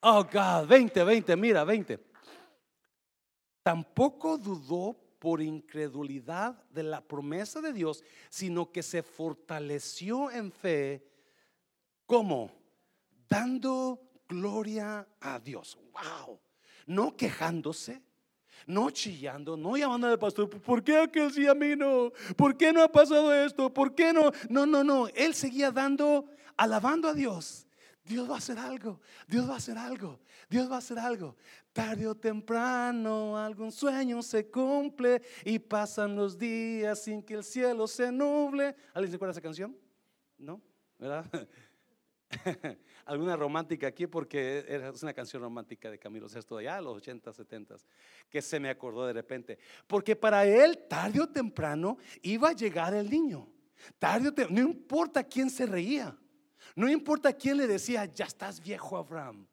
Oh 0.00 0.24
God, 0.24 0.66
20, 0.66 1.04
20, 1.04 1.36
mira, 1.36 1.62
20 1.62 2.05
tampoco 3.66 4.38
dudó 4.38 4.96
por 5.18 5.42
incredulidad 5.42 6.54
de 6.70 6.84
la 6.84 7.00
promesa 7.00 7.60
de 7.60 7.72
Dios, 7.72 8.04
sino 8.30 8.70
que 8.70 8.80
se 8.80 9.02
fortaleció 9.02 10.30
en 10.30 10.52
fe. 10.52 11.04
¿Cómo? 12.06 12.52
Dando 13.28 14.00
gloria 14.28 15.04
a 15.20 15.40
Dios. 15.40 15.76
Wow. 15.92 16.38
No 16.86 17.16
quejándose, 17.16 18.00
no 18.68 18.90
chillando, 18.90 19.56
no 19.56 19.76
llamando 19.76 20.06
al 20.06 20.16
pastor, 20.16 20.48
¿por 20.48 20.84
qué 20.84 20.98
aquel 20.98 21.32
sí 21.32 21.48
a 21.48 21.54
mí 21.54 21.74
no? 21.74 22.12
¿Por 22.36 22.56
qué 22.56 22.72
no 22.72 22.84
ha 22.84 22.88
pasado 22.92 23.34
esto? 23.34 23.74
¿Por 23.74 23.96
qué 23.96 24.12
no? 24.12 24.30
No, 24.48 24.64
no, 24.64 24.84
no. 24.84 25.08
Él 25.08 25.34
seguía 25.34 25.72
dando, 25.72 26.26
alabando 26.56 27.08
a 27.08 27.14
Dios. 27.14 27.66
Dios 28.06 28.30
va 28.30 28.36
a 28.36 28.38
hacer 28.38 28.58
algo, 28.58 29.00
Dios 29.26 29.48
va 29.48 29.54
a 29.54 29.56
hacer 29.56 29.76
algo, 29.76 30.20
Dios 30.48 30.70
va 30.70 30.76
a 30.76 30.78
hacer 30.78 30.98
algo. 30.98 31.36
Tarde 31.72 32.06
o 32.06 32.14
temprano 32.14 33.36
algún 33.36 33.72
sueño 33.72 34.22
se 34.22 34.48
cumple 34.48 35.20
y 35.44 35.58
pasan 35.58 36.14
los 36.14 36.38
días 36.38 37.02
sin 37.02 37.22
que 37.22 37.34
el 37.34 37.44
cielo 37.44 37.86
se 37.86 38.12
nuble. 38.12 38.74
¿Alguien 38.94 39.10
se 39.10 39.16
acuerda 39.16 39.32
de 39.32 39.38
esa 39.38 39.42
canción? 39.42 39.76
¿No? 40.38 40.60
¿Verdad? 40.98 41.26
Alguna 43.04 43.36
romántica 43.36 43.86
aquí 43.88 44.06
porque 44.06 44.64
es 44.68 45.02
una 45.02 45.12
canción 45.12 45.42
romántica 45.42 45.90
de 45.90 45.98
Camilo 45.98 46.28
Sesto 46.28 46.56
de 46.56 46.68
allá, 46.68 46.80
los 46.80 46.96
80, 46.96 47.32
70, 47.32 47.76
que 48.28 48.42
se 48.42 48.58
me 48.60 48.68
acordó 48.68 49.06
de 49.06 49.12
repente. 49.12 49.58
Porque 49.86 50.16
para 50.16 50.44
él, 50.44 50.86
tarde 50.88 51.20
o 51.20 51.28
temprano, 51.28 51.98
iba 52.22 52.50
a 52.50 52.52
llegar 52.52 52.94
el 52.94 53.10
niño. 53.10 53.48
Tarde 53.98 54.28
o 54.28 54.34
temprano, 54.34 54.62
no 54.62 54.68
importa 54.68 55.22
quién 55.24 55.50
se 55.50 55.66
reía, 55.66 56.16
no 56.74 56.88
importa 56.88 57.32
quién 57.32 57.58
le 57.58 57.66
decía, 57.66 58.04
ya 58.06 58.24
estás 58.24 58.60
viejo 58.60 58.96
Abraham. 58.96 59.46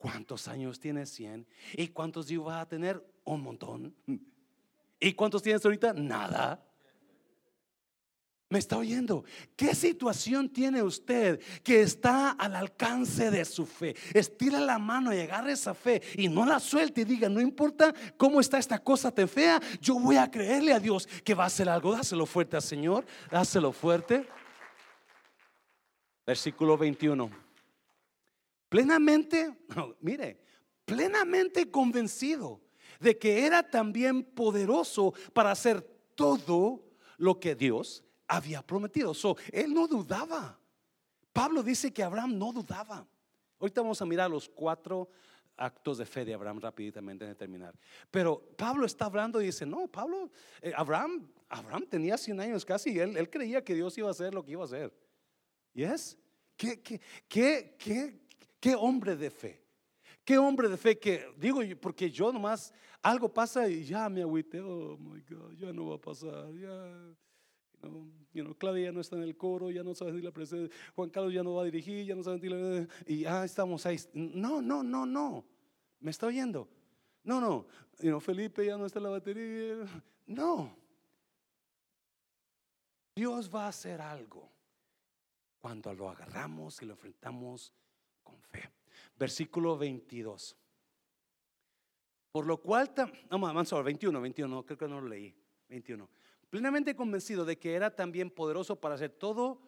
¿Cuántos 0.00 0.48
años 0.48 0.80
tienes? 0.80 1.10
100. 1.10 1.46
¿Y 1.74 1.88
cuántos 1.88 2.30
hijos 2.30 2.46
vas 2.46 2.62
a 2.62 2.66
tener? 2.66 3.04
Un 3.22 3.42
montón. 3.42 3.94
¿Y 4.98 5.12
cuántos 5.12 5.42
tienes 5.42 5.62
ahorita? 5.62 5.92
Nada. 5.92 6.64
¿Me 8.48 8.58
está 8.58 8.78
oyendo? 8.78 9.24
¿Qué 9.56 9.74
situación 9.74 10.48
tiene 10.48 10.82
usted 10.82 11.38
que 11.62 11.82
está 11.82 12.30
al 12.30 12.56
alcance 12.56 13.30
de 13.30 13.44
su 13.44 13.66
fe? 13.66 13.94
Estira 14.14 14.58
la 14.58 14.78
mano 14.78 15.12
y 15.14 15.20
agarre 15.20 15.52
esa 15.52 15.74
fe 15.74 16.00
y 16.14 16.30
no 16.30 16.46
la 16.46 16.60
suelte 16.60 17.02
y 17.02 17.04
diga, 17.04 17.28
no 17.28 17.42
importa 17.42 17.92
cómo 18.16 18.40
está 18.40 18.56
esta 18.56 18.78
cosa 18.78 19.10
tan 19.10 19.28
fea, 19.28 19.60
yo 19.82 19.98
voy 20.00 20.16
a 20.16 20.30
creerle 20.30 20.72
a 20.72 20.80
Dios 20.80 21.06
que 21.22 21.34
va 21.34 21.44
a 21.44 21.48
hacer 21.48 21.68
algo. 21.68 21.92
Dáselo 21.92 22.24
fuerte 22.24 22.56
al 22.56 22.62
Señor, 22.62 23.04
dáselo 23.30 23.70
fuerte. 23.70 24.26
Versículo 26.26 26.78
21 26.78 27.49
plenamente, 28.70 29.54
mire, 30.00 30.42
plenamente 30.86 31.70
convencido 31.70 32.62
de 32.98 33.18
que 33.18 33.44
era 33.44 33.62
también 33.62 34.22
poderoso 34.22 35.12
para 35.34 35.50
hacer 35.50 35.82
todo 36.14 36.82
lo 37.18 37.38
que 37.38 37.54
Dios 37.54 38.02
había 38.26 38.62
prometido. 38.62 39.12
So, 39.12 39.36
él 39.52 39.74
no 39.74 39.86
dudaba. 39.86 40.58
Pablo 41.32 41.62
dice 41.62 41.92
que 41.92 42.02
Abraham 42.02 42.38
no 42.38 42.52
dudaba. 42.52 43.06
Ahorita 43.58 43.82
vamos 43.82 44.00
a 44.00 44.06
mirar 44.06 44.30
los 44.30 44.48
cuatro 44.48 45.10
actos 45.56 45.98
de 45.98 46.06
fe 46.06 46.24
de 46.24 46.34
Abraham 46.34 46.60
rápidamente 46.60 47.26
de 47.26 47.34
terminar. 47.34 47.74
Pero 48.10 48.40
Pablo 48.56 48.86
está 48.86 49.04
hablando 49.04 49.40
y 49.40 49.46
dice, 49.46 49.66
no, 49.66 49.86
Pablo, 49.88 50.30
eh, 50.62 50.72
Abraham, 50.74 51.30
Abraham 51.48 51.86
tenía 51.88 52.16
100 52.16 52.40
años 52.40 52.64
casi 52.64 52.92
y 52.92 52.98
él, 52.98 53.28
creía 53.28 53.62
que 53.62 53.74
Dios 53.74 53.96
iba 53.98 54.08
a 54.08 54.12
hacer 54.12 54.32
lo 54.32 54.44
que 54.44 54.52
iba 54.52 54.62
a 54.62 54.66
hacer. 54.66 54.92
¿Yes? 55.74 56.16
¿Qué, 56.56 56.80
qué, 56.80 57.00
qué, 57.28 57.76
qué, 57.78 58.19
Qué 58.60 58.74
hombre 58.74 59.16
de 59.16 59.30
fe. 59.30 59.60
Qué 60.24 60.38
hombre 60.38 60.68
de 60.68 60.76
fe 60.76 60.98
que, 60.98 61.26
digo, 61.38 61.60
porque 61.80 62.10
yo 62.10 62.30
nomás 62.30 62.72
algo 63.02 63.32
pasa 63.32 63.68
y 63.68 63.84
ya 63.84 64.08
me 64.08 64.20
agüite, 64.20 64.60
oh 64.60 64.96
my 64.98 65.20
God, 65.22 65.52
ya 65.54 65.72
no 65.72 65.88
va 65.88 65.96
a 65.96 66.00
pasar, 66.00 66.52
ya. 66.52 67.16
You 68.32 68.44
know, 68.44 68.54
Claudia 68.54 68.84
ya 68.84 68.92
no 68.92 69.00
está 69.00 69.16
en 69.16 69.22
el 69.22 69.36
coro, 69.36 69.70
ya 69.70 69.82
no 69.82 69.94
sabe 69.94 70.12
ni 70.12 70.20
la 70.20 70.30
presencia, 70.30 70.74
Juan 70.94 71.08
Carlos 71.08 71.32
ya 71.32 71.42
no 71.42 71.54
va 71.54 71.62
a 71.62 71.64
dirigir, 71.64 72.06
ya 72.06 72.14
no 72.14 72.22
sabe 72.22 72.38
ni 72.38 72.48
la 72.48 72.86
y 73.06 73.20
ya 73.20 73.44
estamos 73.44 73.86
ahí. 73.86 73.98
No, 74.12 74.60
no, 74.60 74.82
no, 74.82 75.06
no. 75.06 75.44
¿Me 75.98 76.10
está 76.10 76.26
oyendo? 76.26 76.68
No, 77.24 77.40
no. 77.40 77.66
You 77.98 78.10
know, 78.10 78.20
Felipe 78.20 78.64
ya 78.64 78.76
no 78.76 78.84
está 78.84 78.98
en 78.98 79.04
la 79.04 79.10
batería. 79.10 79.76
No. 80.26 80.76
Dios 83.16 83.50
va 83.52 83.64
a 83.64 83.68
hacer 83.68 84.00
algo 84.00 84.48
cuando 85.58 85.92
lo 85.92 86.10
agarramos 86.10 86.80
y 86.82 86.86
lo 86.86 86.92
enfrentamos 86.92 87.72
con 88.22 88.40
fe. 88.42 88.70
Versículo 89.16 89.76
22. 89.76 90.56
Por 92.32 92.46
lo 92.46 92.60
cual, 92.60 92.92
vamos 93.28 93.72
a 93.72 93.82
21, 93.82 94.20
21, 94.20 94.64
creo 94.64 94.78
que 94.78 94.88
no 94.88 95.00
lo 95.00 95.08
leí. 95.08 95.34
21. 95.68 96.08
Plenamente 96.48 96.94
convencido 96.94 97.44
de 97.44 97.58
que 97.58 97.74
era 97.74 97.94
también 97.94 98.30
poderoso 98.30 98.80
para 98.80 98.94
hacer 98.94 99.10
todo 99.10 99.60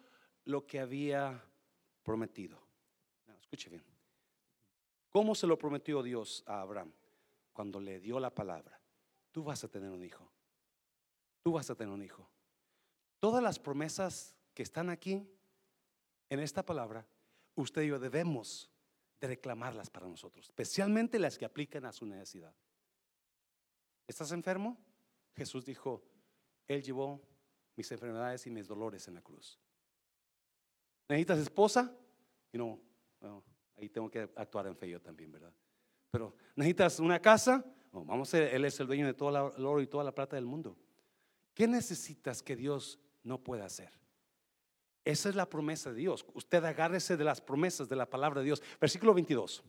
lo 0.44 0.66
que 0.66 0.80
había 0.80 1.44
prometido. 2.02 2.60
escuche 3.40 3.70
bien. 3.70 3.84
¿Cómo 5.10 5.34
se 5.34 5.46
lo 5.46 5.58
prometió 5.58 6.02
Dios 6.02 6.42
a 6.46 6.60
Abraham? 6.60 6.92
Cuando 7.52 7.80
le 7.80 8.00
dio 8.00 8.18
la 8.18 8.34
palabra. 8.34 8.80
Tú 9.30 9.44
vas 9.44 9.62
a 9.62 9.68
tener 9.68 9.90
un 9.90 10.02
hijo. 10.02 10.30
Tú 11.42 11.52
vas 11.52 11.68
a 11.68 11.74
tener 11.74 11.92
un 11.92 12.02
hijo. 12.02 12.28
Todas 13.18 13.42
las 13.42 13.58
promesas 13.58 14.36
que 14.54 14.62
están 14.62 14.90
aquí 14.90 15.28
en 16.28 16.40
esta 16.40 16.64
palabra, 16.64 17.06
usted 17.54 17.82
y 17.82 17.88
yo 17.88 17.98
debemos 17.98 18.70
de 19.20 19.28
reclamarlas 19.28 19.90
para 19.90 20.06
nosotros, 20.06 20.46
especialmente 20.46 21.18
las 21.18 21.38
que 21.38 21.44
aplican 21.44 21.84
a 21.84 21.92
su 21.92 22.06
necesidad. 22.06 22.54
¿Estás 24.06 24.32
enfermo? 24.32 24.76
Jesús 25.34 25.64
dijo, 25.64 26.02
Él 26.66 26.82
llevó 26.82 27.22
mis 27.76 27.90
enfermedades 27.92 28.46
y 28.46 28.50
mis 28.50 28.66
dolores 28.66 29.06
en 29.08 29.14
la 29.14 29.22
cruz. 29.22 29.58
¿Necesitas 31.08 31.38
esposa? 31.38 31.96
Y 32.52 32.58
no, 32.58 32.80
ahí 33.76 33.88
tengo 33.88 34.10
que 34.10 34.30
actuar 34.36 34.66
en 34.66 34.76
fe 34.76 34.90
yo 34.90 35.00
también, 35.00 35.32
¿verdad? 35.32 35.52
Pero 36.10 36.34
¿necesitas 36.56 36.98
una 37.00 37.20
casa? 37.20 37.64
vamos 37.92 38.32
a 38.32 38.38
ver, 38.38 38.54
Él 38.54 38.64
es 38.64 38.78
el 38.80 38.86
dueño 38.86 39.06
de 39.06 39.14
todo 39.14 39.54
el 39.56 39.66
oro 39.66 39.80
y 39.80 39.86
toda 39.86 40.04
la 40.04 40.14
plata 40.14 40.36
del 40.36 40.46
mundo. 40.46 40.76
¿Qué 41.54 41.66
necesitas 41.66 42.42
que 42.42 42.56
Dios 42.56 42.98
no 43.22 43.42
pueda 43.42 43.66
hacer? 43.66 43.92
Esa 45.04 45.28
es 45.28 45.34
la 45.34 45.48
promesa 45.48 45.90
de 45.90 45.96
Dios. 45.96 46.24
Usted 46.34 46.64
agárrese 46.64 47.16
de 47.16 47.24
las 47.24 47.40
promesas 47.40 47.88
de 47.88 47.96
la 47.96 48.08
palabra 48.08 48.40
de 48.40 48.46
Dios. 48.46 48.62
Versículo 48.80 49.14
22. 49.14 49.62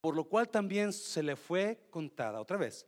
Por 0.00 0.14
lo 0.14 0.24
cual 0.24 0.48
también 0.48 0.92
se 0.92 1.22
le 1.22 1.34
fue 1.34 1.86
contada 1.90 2.40
otra 2.40 2.56
vez 2.56 2.86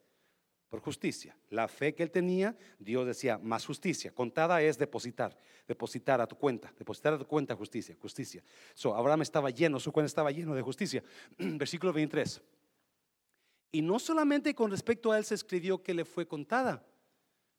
por 0.68 0.80
justicia. 0.80 1.36
La 1.48 1.66
fe 1.66 1.94
que 1.94 2.02
él 2.02 2.10
tenía, 2.10 2.56
Dios 2.78 3.06
decía, 3.06 3.38
más 3.38 3.64
justicia. 3.64 4.14
Contada 4.14 4.60
es 4.62 4.78
depositar, 4.78 5.36
depositar 5.66 6.20
a 6.20 6.26
tu 6.26 6.36
cuenta, 6.36 6.72
depositar 6.78 7.14
a 7.14 7.18
tu 7.18 7.26
cuenta 7.26 7.56
justicia, 7.56 7.96
justicia. 8.00 8.44
So, 8.74 8.94
Abraham 8.94 9.22
estaba 9.22 9.50
lleno, 9.50 9.80
su 9.80 9.90
cuenta 9.92 10.06
estaba 10.06 10.30
lleno 10.30 10.54
de 10.54 10.62
justicia. 10.62 11.02
Versículo 11.38 11.92
23. 11.92 12.40
Y 13.72 13.82
no 13.82 13.98
solamente 13.98 14.54
con 14.54 14.70
respecto 14.70 15.10
a 15.10 15.18
él 15.18 15.24
se 15.24 15.34
escribió 15.34 15.82
que 15.82 15.94
le 15.94 16.04
fue 16.04 16.28
contada. 16.28 16.84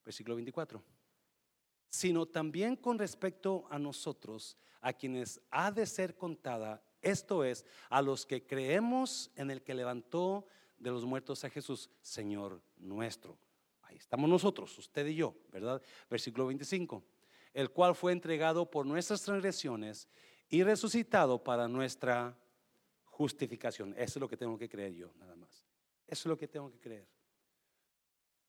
Versículo 0.06 0.36
24 0.36 1.01
sino 1.92 2.26
también 2.26 2.78
con 2.78 2.98
respecto 2.98 3.66
a 3.70 3.78
nosotros, 3.78 4.58
a 4.80 4.94
quienes 4.94 5.42
ha 5.52 5.72
de 5.72 5.86
ser 5.86 6.16
contada, 6.16 6.82
esto 7.02 7.44
es, 7.44 7.66
a 7.89 8.02
los 8.02 8.26
que 8.26 8.48
creemos 8.48 9.30
en 9.36 9.52
el 9.52 9.62
que 9.62 9.74
levantó 9.74 10.46
de 10.80 10.89
los 10.89 11.04
muertos 11.04 11.44
a 11.44 11.50
Jesús, 11.50 11.89
Señor 12.02 12.62
nuestro. 12.78 13.38
Ahí 13.82 13.98
estamos 13.98 14.30
nosotros, 14.30 14.76
usted 14.78 15.06
y 15.06 15.16
yo, 15.16 15.36
¿verdad? 15.52 15.82
Versículo 16.10 16.48
25, 16.48 17.04
el 17.54 17.70
cual 17.72 17.94
fue 17.94 18.14
entregado 18.14 18.72
por 18.72 18.86
nuestras 18.86 19.22
transgresiones 19.22 20.08
y 20.50 20.64
resucitado 20.64 21.44
para 21.44 21.68
nuestra 21.68 22.38
justificación. 23.04 23.94
Eso 23.98 24.18
es 24.18 24.22
lo 24.22 24.30
que 24.30 24.38
tengo 24.38 24.58
que 24.58 24.70
creer 24.70 24.94
yo, 24.94 25.12
nada 25.20 25.36
más. 25.36 25.68
Eso 26.08 26.22
es 26.22 26.26
lo 26.28 26.38
que 26.38 26.48
tengo 26.48 26.72
que 26.72 26.80
creer. 26.80 27.08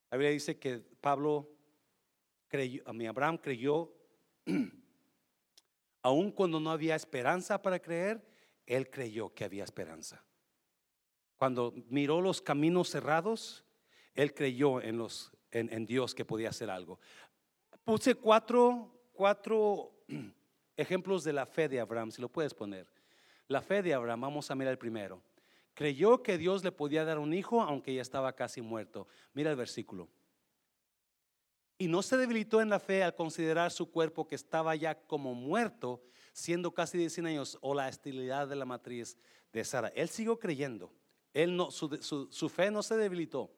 La 0.09 0.17
Biblia 0.17 0.31
dice 0.31 0.57
que 0.57 0.79
Pablo 0.79 1.49
mi 2.93 3.07
Abraham 3.07 3.37
creyó, 3.37 3.91
aun 6.01 6.31
cuando 6.31 6.59
no 6.59 6.71
había 6.71 6.95
esperanza 6.95 7.61
para 7.61 7.79
creer, 7.79 8.23
él 8.65 8.89
creyó 8.89 9.33
que 9.33 9.43
había 9.43 9.63
esperanza. 9.63 10.23
Cuando 11.37 11.73
miró 11.89 12.21
los 12.21 12.41
caminos 12.41 12.89
cerrados, 12.89 13.65
él 14.13 14.33
creyó 14.33 14.81
en, 14.81 14.97
los, 14.97 15.31
en, 15.51 15.85
Dios 15.85 16.13
que 16.13 16.25
podía 16.25 16.49
hacer 16.49 16.69
algo. 16.69 16.99
Puse 17.83 18.15
cuatro, 18.15 19.09
cuatro 19.11 20.05
ejemplos 20.77 21.23
de 21.23 21.33
la 21.33 21.45
fe 21.45 21.67
de 21.67 21.79
Abraham, 21.79 22.11
si 22.11 22.21
lo 22.21 22.29
puedes 22.29 22.53
poner. 22.53 22.87
La 23.47 23.61
fe 23.61 23.81
de 23.81 23.93
Abraham, 23.93 24.21
vamos 24.21 24.49
a 24.51 24.55
mirar 24.55 24.71
el 24.71 24.77
primero. 24.77 25.21
Creyó 25.73 26.21
que 26.21 26.37
Dios 26.37 26.63
le 26.63 26.71
podía 26.71 27.03
dar 27.03 27.17
un 27.19 27.33
hijo 27.33 27.61
aunque 27.61 27.93
ya 27.93 28.01
estaba 28.01 28.33
casi 28.33 28.61
muerto. 28.61 29.07
Mira 29.33 29.49
el 29.49 29.57
versículo. 29.57 30.07
Y 31.77 31.87
no 31.87 32.01
se 32.01 32.17
debilitó 32.17 32.61
en 32.61 32.69
la 32.69 32.79
fe 32.79 33.03
al 33.03 33.15
considerar 33.15 33.71
su 33.71 33.89
cuerpo 33.89 34.27
que 34.27 34.35
estaba 34.35 34.75
ya 34.75 34.95
como 34.95 35.33
muerto, 35.33 36.03
siendo 36.31 36.73
casi 36.73 36.97
de 36.97 37.09
100 37.09 37.25
años, 37.25 37.57
o 37.61 37.73
la 37.73 37.89
esterilidad 37.89 38.47
de 38.47 38.55
la 38.55 38.65
matriz 38.65 39.17
de 39.51 39.63
Sara. 39.63 39.89
Él 39.89 40.09
siguió 40.09 40.39
creyendo. 40.39 40.91
Él 41.33 41.55
no, 41.55 41.71
su, 41.71 42.27
su, 42.29 42.49
fe 42.49 42.69
no 42.69 42.83
se 42.83 42.95
debilitó. 42.95 43.51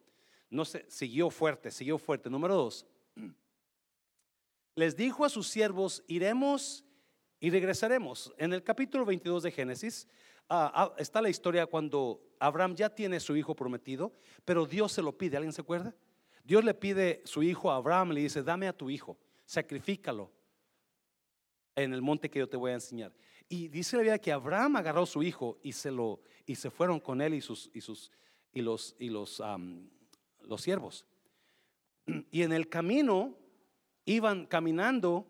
No 0.49 0.63
se, 0.63 0.85
siguió 0.89 1.29
fuerte, 1.29 1.71
siguió 1.71 1.97
fuerte. 1.97 2.29
Número 2.29 2.55
dos. 2.55 2.85
Les 4.75 4.95
dijo 4.95 5.25
a 5.25 5.29
sus 5.29 5.47
siervos, 5.47 6.03
iremos 6.07 6.85
y 7.39 7.49
regresaremos. 7.49 8.33
En 8.37 8.53
el 8.53 8.63
capítulo 8.63 9.05
22 9.05 9.43
de 9.43 9.51
Génesis 9.51 10.07
ah, 10.49 10.71
ah, 10.73 10.95
está 10.97 11.21
la 11.21 11.29
historia 11.29 11.65
cuando 11.65 12.21
Abraham 12.39 12.75
ya 12.75 12.89
tiene 12.89 13.19
su 13.19 13.35
hijo 13.35 13.55
prometido, 13.55 14.13
pero 14.45 14.65
Dios 14.65 14.93
se 14.93 15.01
lo 15.01 15.17
pide. 15.17 15.37
¿Alguien 15.37 15.53
se 15.53 15.61
acuerda? 15.61 15.93
Dios 16.45 16.63
le 16.63 16.75
pide 16.75 17.23
su 17.25 17.41
hijo 17.41 17.71
a 17.71 17.77
Abraham, 17.77 18.11
le 18.11 18.21
dice, 18.21 18.43
dame 18.43 18.67
a 18.67 18.77
tu 18.77 18.89
hijo, 18.91 19.17
sacrifícalo 19.45 20.31
en 21.75 21.91
el 21.91 22.03
monte 22.03 22.29
que 22.29 22.37
yo 22.37 22.47
te 22.47 22.55
voy 22.55 22.71
a 22.71 22.75
enseñar. 22.75 23.11
Y 23.49 23.67
dice 23.67 23.97
la 23.97 24.03
Biblia 24.03 24.19
que 24.19 24.31
Abraham 24.31 24.75
agarró 24.75 25.01
a 25.01 25.07
su 25.07 25.23
hijo 25.23 25.57
y 25.63 25.71
se 25.71 25.91
lo 25.91 26.21
y 26.45 26.55
se 26.55 26.69
fueron 26.69 26.99
con 26.99 27.19
él 27.19 27.33
y 27.33 27.41
sus 27.41 27.71
y 27.73 27.81
sus 27.81 28.11
y 28.53 28.61
los 28.61 28.95
y 28.99 29.09
los 29.09 29.41
los 30.41 30.61
siervos. 30.61 31.05
Y 32.29 32.43
en 32.43 32.53
el 32.53 32.69
camino 32.69 33.35
iban 34.05 34.45
caminando 34.45 35.27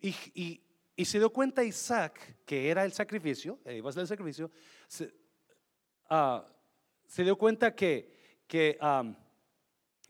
y, 0.00 0.60
se 1.04 1.18
dio 1.18 1.30
cuenta 1.30 1.62
Isaac 1.62 2.38
que 2.44 2.68
era 2.68 2.84
el 2.84 2.92
sacrificio, 2.92 3.60
eh, 3.64 3.76
iba 3.76 3.88
a 3.88 4.00
el 4.00 4.06
sacrificio, 4.08 4.50
se, 4.88 5.14
ah, 6.10 6.44
dio 7.16 7.38
cuenta 7.38 7.74
que 7.74 8.18
que 8.48 8.78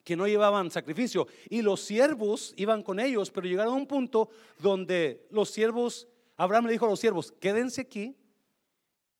que 0.09 0.16
no 0.16 0.26
llevaban 0.26 0.70
sacrificio. 0.70 1.28
Y 1.50 1.61
los 1.61 1.82
siervos 1.82 2.54
iban 2.56 2.82
con 2.82 2.98
ellos, 2.98 3.30
pero 3.30 3.46
llegaron 3.46 3.74
a 3.74 3.76
un 3.76 3.86
punto 3.86 4.30
donde 4.59 5.26
los 5.30 5.50
siervos, 5.50 6.09
Abraham 6.38 6.64
le 6.64 6.72
dijo 6.72 6.86
a 6.86 6.88
los 6.88 6.98
siervos, 6.98 7.30
quédense 7.30 7.82
aquí 7.82 8.16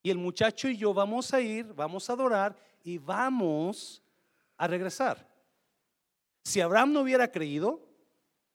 y 0.03 0.09
el 0.09 0.16
muchacho 0.16 0.66
y 0.66 0.78
yo 0.78 0.95
vamos 0.95 1.34
a 1.34 1.43
ir, 1.43 1.74
vamos 1.74 2.09
a 2.09 2.14
adorar 2.14 2.57
y 2.82 2.97
vamos 2.97 4.03
a 4.57 4.66
regresar. 4.66 5.28
Si 6.43 6.59
Abraham 6.59 6.95
no 6.95 7.03
hubiera 7.03 7.30
creído, 7.30 7.86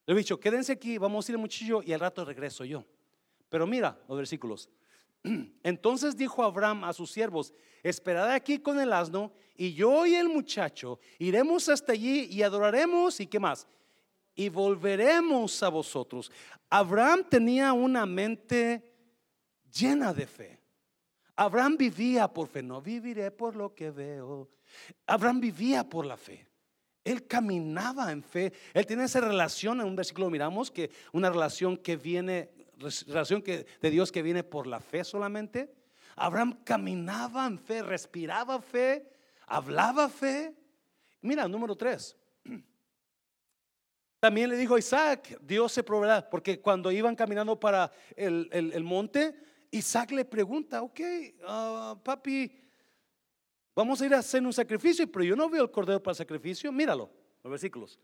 le 0.08 0.14
hubiera 0.16 0.26
dicho, 0.26 0.40
quédense 0.40 0.72
aquí, 0.72 0.98
vamos 0.98 1.30
a 1.30 1.32
ir 1.32 1.36
el 1.36 1.42
muchacho 1.42 1.84
y 1.86 1.94
al 1.94 2.00
rato 2.00 2.26
regreso 2.26 2.66
yo. 2.66 2.84
Pero 3.48 3.68
mira 3.68 3.96
los 4.08 4.18
versículos. 4.18 4.72
Entonces 5.64 6.16
dijo 6.16 6.44
Abraham 6.44 6.84
a 6.84 6.94
sus 6.94 7.12
siervos, 7.12 7.54
esperad 7.82 8.30
aquí 8.32 8.60
con 8.60 8.80
el 8.80 8.94
asno 8.94 9.32
y 9.56 9.74
yo 9.74 10.06
y 10.06 10.16
el 10.16 10.30
muchacho 10.30 11.00
iremos 11.20 11.70
hasta 11.70 11.94
allí 11.94 12.28
y 12.30 12.42
adoraremos 12.42 13.20
y 13.20 13.28
qué 13.28 13.40
más. 13.40 13.68
Y 14.36 14.50
volveremos 14.50 15.62
a 15.62 15.70
vosotros. 15.70 16.32
Abraham 16.70 17.24
tenía 17.30 17.72
una 17.72 18.06
mente 18.06 18.92
llena 19.72 20.14
de 20.14 20.26
fe. 20.26 20.60
Abraham 21.36 21.78
vivía 21.78 22.28
por 22.28 22.48
fe, 22.48 22.62
no 22.64 22.82
viviré 22.82 23.32
por 23.32 23.56
lo 23.56 23.74
que 23.74 23.92
veo. 23.92 24.50
Abraham 25.06 25.40
vivía 25.40 25.88
por 25.88 26.06
la 26.06 26.18
fe. 26.18 26.48
Él 27.04 27.28
caminaba 27.28 28.12
en 28.12 28.24
fe. 28.24 28.54
Él 28.74 28.86
tiene 28.86 29.04
esa 29.04 29.20
relación, 29.20 29.82
en 29.82 29.88
un 29.88 29.96
versículo 29.96 30.30
miramos 30.30 30.72
que 30.72 30.90
una 31.12 31.30
relación 31.30 31.78
que 31.78 31.96
viene 31.96 32.50
relación 33.08 33.42
que, 33.42 33.66
de 33.82 33.90
Dios 33.90 34.12
que 34.12 34.22
viene 34.22 34.44
por 34.44 34.68
la 34.68 34.80
fe 34.80 35.04
solamente. 35.04 35.74
Abraham 36.16 36.60
caminaba 36.64 37.46
en 37.48 37.58
fe, 37.58 37.82
respiraba 37.82 38.62
fe, 38.62 39.10
hablaba 39.48 40.10
fe. 40.10 40.56
Mira, 41.22 41.48
número 41.48 41.76
tres. 41.76 42.16
También 44.20 44.50
le 44.50 44.58
dijo 44.58 44.76
a 44.76 44.80
Isaac, 44.80 45.40
Dios 45.42 45.72
se 45.72 45.84
proveerá, 45.84 46.30
porque 46.30 46.62
cuando 46.62 46.92
iban 46.92 47.16
caminando 47.16 47.60
para 47.60 47.92
el, 48.16 48.84
monte, 48.84 49.36
Isaac 49.72 50.12
le 50.12 50.26
pregunta, 50.26 50.82
ok, 50.82 51.00
ah, 51.48 51.98
papi, 52.04 52.52
vamos 53.76 54.02
a 54.02 54.06
ir 54.06 54.14
a 54.14 54.20
hacer 54.20 54.44
un 54.44 54.54
sacrificio, 54.54 55.12
pero 55.12 55.26
yo 55.26 55.36
no 55.36 55.50
veo 55.50 55.64
el 55.64 55.72
cordero 55.72 56.02
para 56.02 56.12
el 56.12 56.18
sacrificio. 56.18 56.72
Míralo, 56.72 57.10
los 57.44 57.52
versículos. 57.52 58.00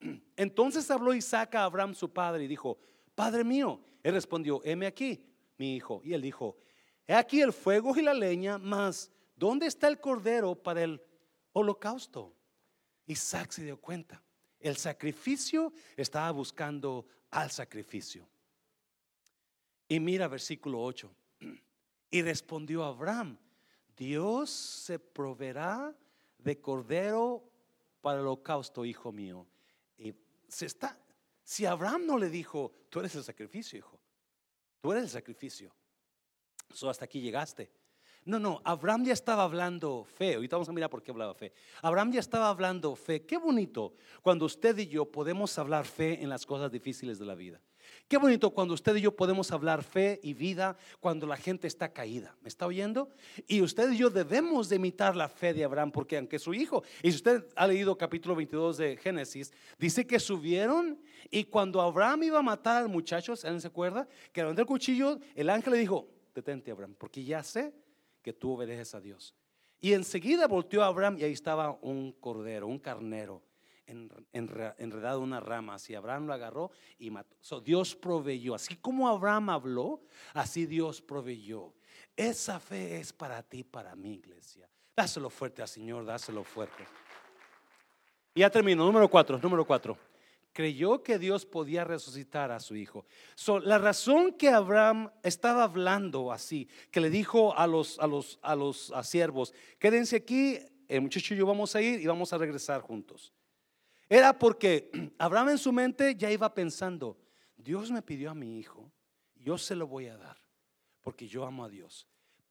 Entonces 0.36 0.90
habló 0.90 1.14
Isaac 1.14 1.54
a 1.54 1.64
Abraham 1.64 1.94
su 1.94 2.12
padre 2.12 2.44
y 2.44 2.48
dijo, 2.48 2.78
Padre 3.14 3.44
mío, 3.44 3.80
él 4.04 4.12
respondió, 4.12 4.60
heme 4.64 4.86
aquí, 4.86 5.24
mi 5.56 5.74
hijo. 5.74 6.02
Y 6.04 6.12
él 6.12 6.20
dijo, 6.20 6.58
he 7.06 7.14
aquí 7.14 7.40
el 7.40 7.54
fuego 7.54 7.96
y 7.96 8.02
la 8.02 8.12
leña, 8.12 8.58
mas 8.58 9.10
¿dónde 9.34 9.66
está 9.66 9.88
el 9.88 9.98
cordero 9.98 10.54
para 10.54 10.84
el 10.84 11.02
holocausto? 11.54 12.36
Isaac 13.06 13.50
se 13.50 13.64
dio 13.64 13.80
cuenta. 13.80 14.22
El 14.60 14.76
sacrificio 14.76 15.72
estaba 15.96 16.30
buscando 16.30 17.06
al 17.30 17.50
sacrificio. 17.50 18.28
Y 19.88 19.98
mira 20.00 20.28
versículo 20.28 20.82
8. 20.82 21.10
Y 22.10 22.22
respondió 22.22 22.84
Abraham, 22.84 23.38
Dios 23.96 24.50
se 24.50 24.98
proveerá 24.98 25.96
de 26.38 26.60
cordero 26.60 27.42
para 28.02 28.20
el 28.20 28.26
holocausto, 28.26 28.84
hijo 28.84 29.12
mío. 29.12 29.46
Y 29.96 30.14
se 30.46 30.66
está, 30.66 30.98
si 31.44 31.66
Abraham 31.66 32.06
no 32.06 32.18
le 32.18 32.30
dijo, 32.30 32.72
tú 32.88 33.00
eres 33.00 33.14
el 33.14 33.22
sacrificio, 33.22 33.78
hijo, 33.78 34.00
tú 34.80 34.92
eres 34.92 35.04
el 35.04 35.10
sacrificio. 35.10 35.74
So, 36.72 36.88
hasta 36.88 37.04
aquí 37.04 37.20
llegaste. 37.20 37.70
No, 38.24 38.38
no, 38.38 38.62
Abraham 38.64 39.04
ya 39.04 39.12
estaba 39.12 39.42
hablando 39.42 40.04
fe. 40.04 40.34
Ahorita 40.34 40.56
vamos 40.56 40.70
a 40.70 40.72
mirar 40.72 40.88
por 40.88 41.02
qué 41.02 41.10
hablaba 41.10 41.34
fe. 41.34 41.52
Abraham 41.82 42.12
ya 42.12 42.20
estaba 42.20 42.48
hablando 42.48 42.96
fe. 42.96 43.26
Qué 43.26 43.36
bonito 43.36 43.94
cuando 44.22 44.46
usted 44.46 44.76
y 44.78 44.86
yo 44.86 45.04
podemos 45.04 45.58
hablar 45.58 45.84
fe 45.84 46.22
en 46.22 46.30
las 46.30 46.46
cosas 46.46 46.72
difíciles 46.72 47.18
de 47.18 47.26
la 47.26 47.34
vida. 47.34 47.60
Qué 48.08 48.16
bonito 48.18 48.50
cuando 48.50 48.74
usted 48.74 48.96
y 48.96 49.00
yo 49.00 49.16
podemos 49.16 49.50
hablar 49.52 49.82
fe 49.82 50.20
y 50.22 50.34
vida 50.34 50.76
cuando 51.00 51.26
la 51.26 51.36
gente 51.36 51.66
está 51.66 51.92
caída. 51.92 52.36
¿Me 52.42 52.48
está 52.48 52.66
oyendo? 52.66 53.08
Y 53.46 53.62
usted 53.62 53.90
y 53.92 53.98
yo 53.98 54.10
debemos 54.10 54.68
de 54.68 54.76
imitar 54.76 55.16
la 55.16 55.28
fe 55.28 55.54
de 55.54 55.64
Abraham 55.64 55.90
porque 55.90 56.18
aunque 56.18 56.38
su 56.38 56.54
hijo, 56.54 56.82
y 57.02 57.10
si 57.10 57.16
usted 57.16 57.46
ha 57.56 57.66
leído 57.66 57.96
capítulo 57.96 58.34
22 58.34 58.76
de 58.76 58.96
Génesis, 58.96 59.52
dice 59.78 60.06
que 60.06 60.18
subieron 60.18 61.00
y 61.30 61.44
cuando 61.44 61.80
Abraham 61.80 62.24
iba 62.24 62.38
a 62.38 62.42
matar 62.42 62.82
al 62.82 62.88
muchacho, 62.88 63.34
¿se 63.36 63.48
acuerda? 63.66 64.06
Que 64.32 64.42
levantó 64.42 64.62
el 64.62 64.68
cuchillo, 64.68 65.18
el 65.34 65.50
ángel 65.50 65.72
le 65.72 65.78
dijo, 65.78 66.08
detente 66.34 66.70
Abraham, 66.70 66.94
porque 66.98 67.24
ya 67.24 67.42
sé 67.42 67.72
que 68.22 68.32
tú 68.32 68.52
obedeces 68.52 68.94
a 68.94 69.00
Dios. 69.00 69.34
Y 69.80 69.92
enseguida 69.92 70.46
volteó 70.46 70.82
a 70.82 70.86
Abraham 70.86 71.18
y 71.18 71.24
ahí 71.24 71.32
estaba 71.32 71.78
un 71.82 72.12
cordero, 72.12 72.66
un 72.66 72.78
carnero 72.78 73.42
enredado 73.86 75.20
una 75.20 75.40
rama. 75.40 75.74
Así 75.74 75.94
Abraham 75.94 76.26
lo 76.26 76.34
agarró 76.34 76.70
y 76.98 77.10
mató. 77.10 77.60
Dios 77.60 77.94
proveyó. 77.94 78.54
Así 78.54 78.76
como 78.76 79.08
Abraham 79.08 79.50
habló, 79.50 80.02
así 80.32 80.66
Dios 80.66 81.00
proveyó. 81.02 81.74
Esa 82.16 82.60
fe 82.60 82.98
es 82.98 83.12
para 83.12 83.42
ti, 83.42 83.64
para 83.64 83.94
mi 83.96 84.14
iglesia. 84.14 84.68
Dáselo 84.96 85.28
fuerte 85.30 85.62
al 85.62 85.68
Señor, 85.68 86.04
dáselo 86.04 86.44
fuerte. 86.44 86.86
Y 88.34 88.40
ya 88.40 88.50
termino. 88.50 88.84
Número 88.84 89.08
cuatro, 89.08 89.38
número 89.38 89.64
cuatro. 89.64 89.98
Creyó 90.52 91.02
que 91.02 91.18
Dios 91.18 91.44
podía 91.44 91.82
resucitar 91.82 92.52
a 92.52 92.60
su 92.60 92.76
hijo. 92.76 93.04
la 93.64 93.78
razón 93.78 94.32
que 94.32 94.50
Abraham 94.50 95.10
estaba 95.24 95.64
hablando 95.64 96.30
así, 96.30 96.68
que 96.92 97.00
le 97.00 97.10
dijo 97.10 97.56
a 97.56 97.66
los, 97.66 97.98
a 97.98 98.06
los, 98.06 98.38
a 98.40 98.54
los 98.54 98.92
siervos, 99.02 99.52
quédense 99.80 100.14
aquí, 100.14 100.60
el 100.86 101.00
muchacho 101.00 101.34
y 101.34 101.38
yo 101.38 101.46
vamos 101.46 101.74
a 101.74 101.82
ir 101.82 102.00
y 102.00 102.06
vamos 102.06 102.32
a 102.32 102.38
regresar 102.38 102.82
juntos. 102.82 103.32
Era 104.08 104.38
porque 104.38 104.90
Abraham 105.18 105.50
en 105.50 105.58
su 105.58 105.72
mente 105.72 106.14
ya 106.16 106.30
iba 106.30 106.52
pensando, 106.52 107.18
Dios 107.56 107.90
me 107.90 108.02
pidió 108.02 108.30
a 108.30 108.34
mi 108.34 108.58
hijo, 108.58 108.90
yo 109.36 109.58
se 109.58 109.74
lo 109.74 109.86
voy 109.86 110.06
a 110.06 110.16
dar, 110.16 110.36
porque 111.00 111.26
yo 111.26 111.44
amo 111.44 111.64
a 111.64 111.68
Dios. 111.68 112.06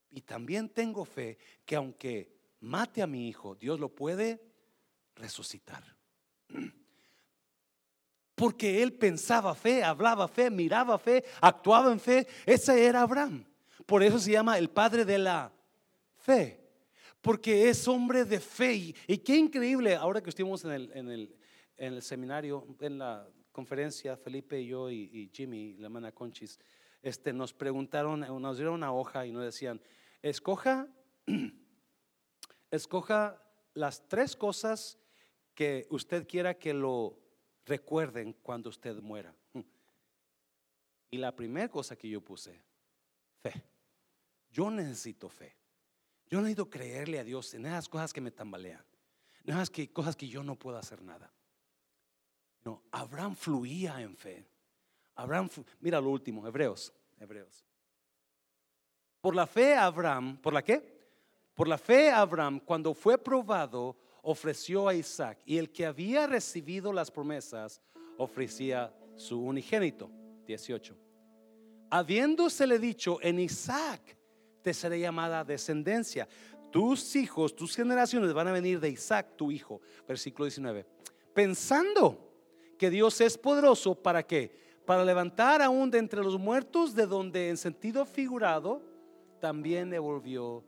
Y 0.10 0.22
también 0.22 0.70
tengo 0.70 1.06
fe 1.06 1.38
que 1.66 1.76
aunque 1.76 2.34
mate 2.60 3.01
a 3.01 3.08
mi 3.08 3.28
hijo, 3.28 3.56
Dios 3.56 3.80
lo 3.80 3.89
puede 3.89 4.41
resucitar. 5.16 5.84
Porque 8.36 8.82
él 8.82 8.93
pensaba 8.93 9.54
fe, 9.54 9.84
hablaba 9.84 10.28
fe, 10.28 10.49
miraba 10.49 10.97
fe, 10.97 11.24
actuaba 11.39 11.91
en 11.91 11.99
fe. 11.99 12.28
Ese 12.47 12.86
era 12.86 13.01
Abraham. 13.01 13.45
Por 13.86 14.01
eso 14.01 14.18
se 14.18 14.32
llama 14.32 14.58
el 14.58 14.72
padre 14.72 15.06
de 15.06 15.20
la 15.20 15.51
fe. 16.16 16.62
Porque 17.24 17.69
es 17.69 17.88
hombre 17.88 18.26
de 18.26 18.41
fe. 18.41 18.93
Y, 19.07 19.17
qué 19.19 19.38
increíble, 19.38 19.95
ahora 19.95 20.21
que 20.21 20.30
estuvimos 20.30 20.65
en 20.65 21.30
el, 21.78 22.01
seminario, 22.01 22.67
en 22.82 22.97
la 22.97 23.26
conferencia, 23.53 24.17
Felipe 24.17 24.59
y 24.59 24.67
yo 24.67 24.91
y, 24.91 25.32
Jimmy, 25.34 25.74
la 25.76 25.86
hermana 25.86 26.11
Conchis, 26.11 26.59
este, 27.01 27.32
nos 27.32 27.53
preguntaron, 27.53 28.19
nos 28.19 28.57
dieron 28.57 28.74
una 28.74 28.91
hoja 28.91 29.26
y 29.26 29.32
nos 29.32 29.45
decían, 29.45 29.82
escoja, 30.21 30.89
escoja 32.71 33.41
las 33.74 34.05
tres 34.09 34.36
cosas 34.36 34.99
que 35.55 35.88
usted 35.91 36.28
quiera 36.28 36.55
que 36.55 36.74
lo 36.74 37.17
recuerden 37.65 38.34
cuando 38.43 38.69
usted 38.69 39.01
muera. 39.01 39.34
Y 41.09 41.19
la 41.19 41.34
primera 41.36 41.69
cosa 41.69 41.95
que 41.95 42.09
yo 42.09 42.21
puse, 42.21 42.59
fe. 43.43 43.63
Yo 44.51 44.71
necesito 44.71 45.30
fe. 45.30 45.62
Yo 46.34 46.41
necesito 46.41 46.67
creerle 46.67 47.19
a 47.19 47.23
Dios 47.23 47.53
en 47.53 47.67
esas 47.67 47.88
cosas 47.88 48.11
que 48.11 48.19
me 48.19 48.31
tambalean. 48.31 48.84
En 49.43 49.53
esas 49.53 49.69
cosas 49.93 50.15
que 50.15 50.27
yo 50.27 50.41
no 50.41 50.55
puedo 50.55 50.75
hacer 50.75 50.99
nada. 51.03 51.31
No, 52.65 52.81
Abraham 52.89 53.36
fluía 53.36 54.01
en 54.01 54.17
fe. 54.17 54.43
Abraham, 55.13 55.47
mira 55.79 56.01
lo 56.01 56.09
último, 56.09 56.47
Hebreos, 56.47 56.91
Hebreos. 57.19 57.63
Por 59.21 59.36
la 59.36 59.45
fe 59.45 59.75
Abraham, 59.75 60.38
¿por 60.38 60.53
la 60.53 60.63
qué? 60.63 61.05
Por 61.53 61.67
la 61.67 61.77
fe 61.77 62.09
Abraham, 62.09 62.59
cuando 62.61 62.95
fue 62.95 63.19
probado, 63.19 63.95
ofreció 64.23 64.88
a 64.88 64.95
Isaac. 64.95 65.38
Y 65.45 65.59
el 65.59 65.71
que 65.71 65.86
había 65.86 66.25
recibido 66.25 66.91
las 66.91 67.11
promesas, 67.11 67.79
ofrecía 68.17 68.91
su 69.17 69.39
unigénito. 69.39 70.09
18. 70.47 70.97
Habiéndosele 71.91 72.79
dicho, 72.79 73.19
en 73.21 73.38
Isaac 73.38 74.17
te 74.64 74.74
será 74.74 74.97
llamada 74.97 75.43
descendencia. 75.43 76.28
Tus 76.72 77.16
hijos, 77.16 77.55
tus 77.55 77.76
generaciones 77.76 78.34
van 78.34 78.47
a 78.47 78.51
venir 78.51 78.80
de 78.80 78.89
Isaac, 78.89 79.36
tu 79.36 79.51
hijo. 79.51 79.82
Versículo 80.07 80.45
19. 80.45 80.88
Pensando 81.34 82.32
que 82.80 82.89
Dios 82.89 83.22
es 83.22 83.38
poderoso 83.38 83.93
para 83.93 84.24
qué? 84.24 84.57
Para 84.86 85.05
levantar 85.05 85.61
aún 85.61 85.91
de 85.91 85.99
entre 85.99 86.24
los 86.24 86.39
muertos, 86.39 86.95
de 86.95 87.05
donde 87.05 87.49
en 87.49 87.57
sentido 87.57 88.05
figurado 88.05 88.82
también 89.39 89.89
devolvió. 89.89 90.64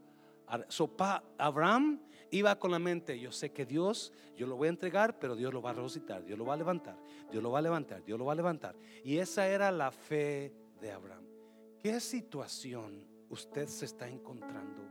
Sopa, 0.67 1.23
Abraham 1.37 1.99
iba 2.29 2.57
con 2.59 2.71
la 2.71 2.79
mente, 2.79 3.19
yo 3.19 3.31
sé 3.31 3.51
que 3.51 3.65
Dios, 3.65 4.13
yo 4.37 4.45
lo 4.45 4.57
voy 4.57 4.67
a 4.67 4.69
entregar, 4.69 5.17
pero 5.17 5.35
Dios 5.35 5.51
lo 5.53 5.61
va 5.61 5.71
a 5.71 5.73
resucitar, 5.73 6.23
Dios 6.23 6.37
lo 6.37 6.45
va 6.45 6.53
a 6.53 6.57
levantar, 6.57 6.97
Dios 7.31 7.41
lo 7.41 7.51
va 7.51 7.59
a 7.59 7.61
levantar, 7.63 8.03
Dios 8.03 8.19
lo 8.19 8.25
va 8.25 8.33
a 8.33 8.35
levantar. 8.35 8.75
Y 9.03 9.17
esa 9.17 9.47
era 9.47 9.71
la 9.71 9.89
fe 9.91 10.53
de 10.79 10.91
Abraham. 10.91 11.23
¿Qué 11.81 11.99
situación 11.99 13.14
usted 13.35 13.67
se 13.67 13.85
está 13.85 14.07
encontrando 14.07 14.81
hoy? 14.81 14.89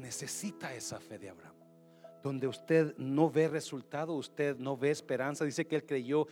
Necesita 0.00 0.74
esa 0.74 0.98
fe 0.98 1.18
de 1.18 1.28
Abraham 1.28 1.62
donde 2.22 2.46
usted 2.46 2.96
no 2.96 3.30
ve 3.30 3.48
resultado, 3.48 4.14
usted 4.14 4.56
no 4.56 4.76
ve 4.76 4.90
esperanza. 4.90 5.44
Dice 5.44 5.66
que 5.66 5.76
él 5.76 5.84
creyó 5.84 6.26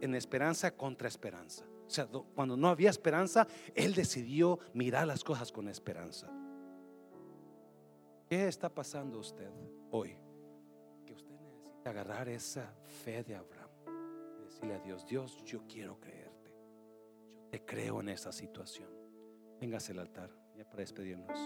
en 0.00 0.14
esperanza 0.14 0.70
contra 0.70 1.08
esperanza. 1.08 1.64
O 1.86 1.90
sea, 1.90 2.06
cuando 2.34 2.56
no 2.56 2.68
había 2.68 2.90
esperanza, 2.90 3.46
él 3.74 3.94
decidió 3.94 4.58
mirar 4.74 5.06
las 5.06 5.24
cosas 5.24 5.50
con 5.50 5.68
esperanza. 5.68 6.28
¿Qué 8.28 8.46
está 8.46 8.68
pasando 8.68 9.18
usted 9.18 9.50
hoy? 9.90 10.16
Que 11.06 11.12
usted 11.12 11.34
necesita 11.40 11.90
agarrar 11.90 12.28
esa 12.28 12.74
fe 13.04 13.22
de 13.22 13.36
Abraham 13.36 13.70
y 14.40 14.44
decirle 14.44 14.74
a 14.74 14.78
Dios, 14.78 15.06
Dios, 15.06 15.42
yo 15.44 15.66
quiero 15.66 15.98
creerte. 16.00 16.54
Yo 17.30 17.42
te 17.50 17.64
creo 17.64 18.00
en 18.00 18.08
esta 18.10 18.32
situación. 18.32 19.01
Véngase 19.62 19.92
al 19.92 20.00
altar 20.00 20.28
ya 20.56 20.64
para 20.64 20.80
despedirnos. 20.80 21.38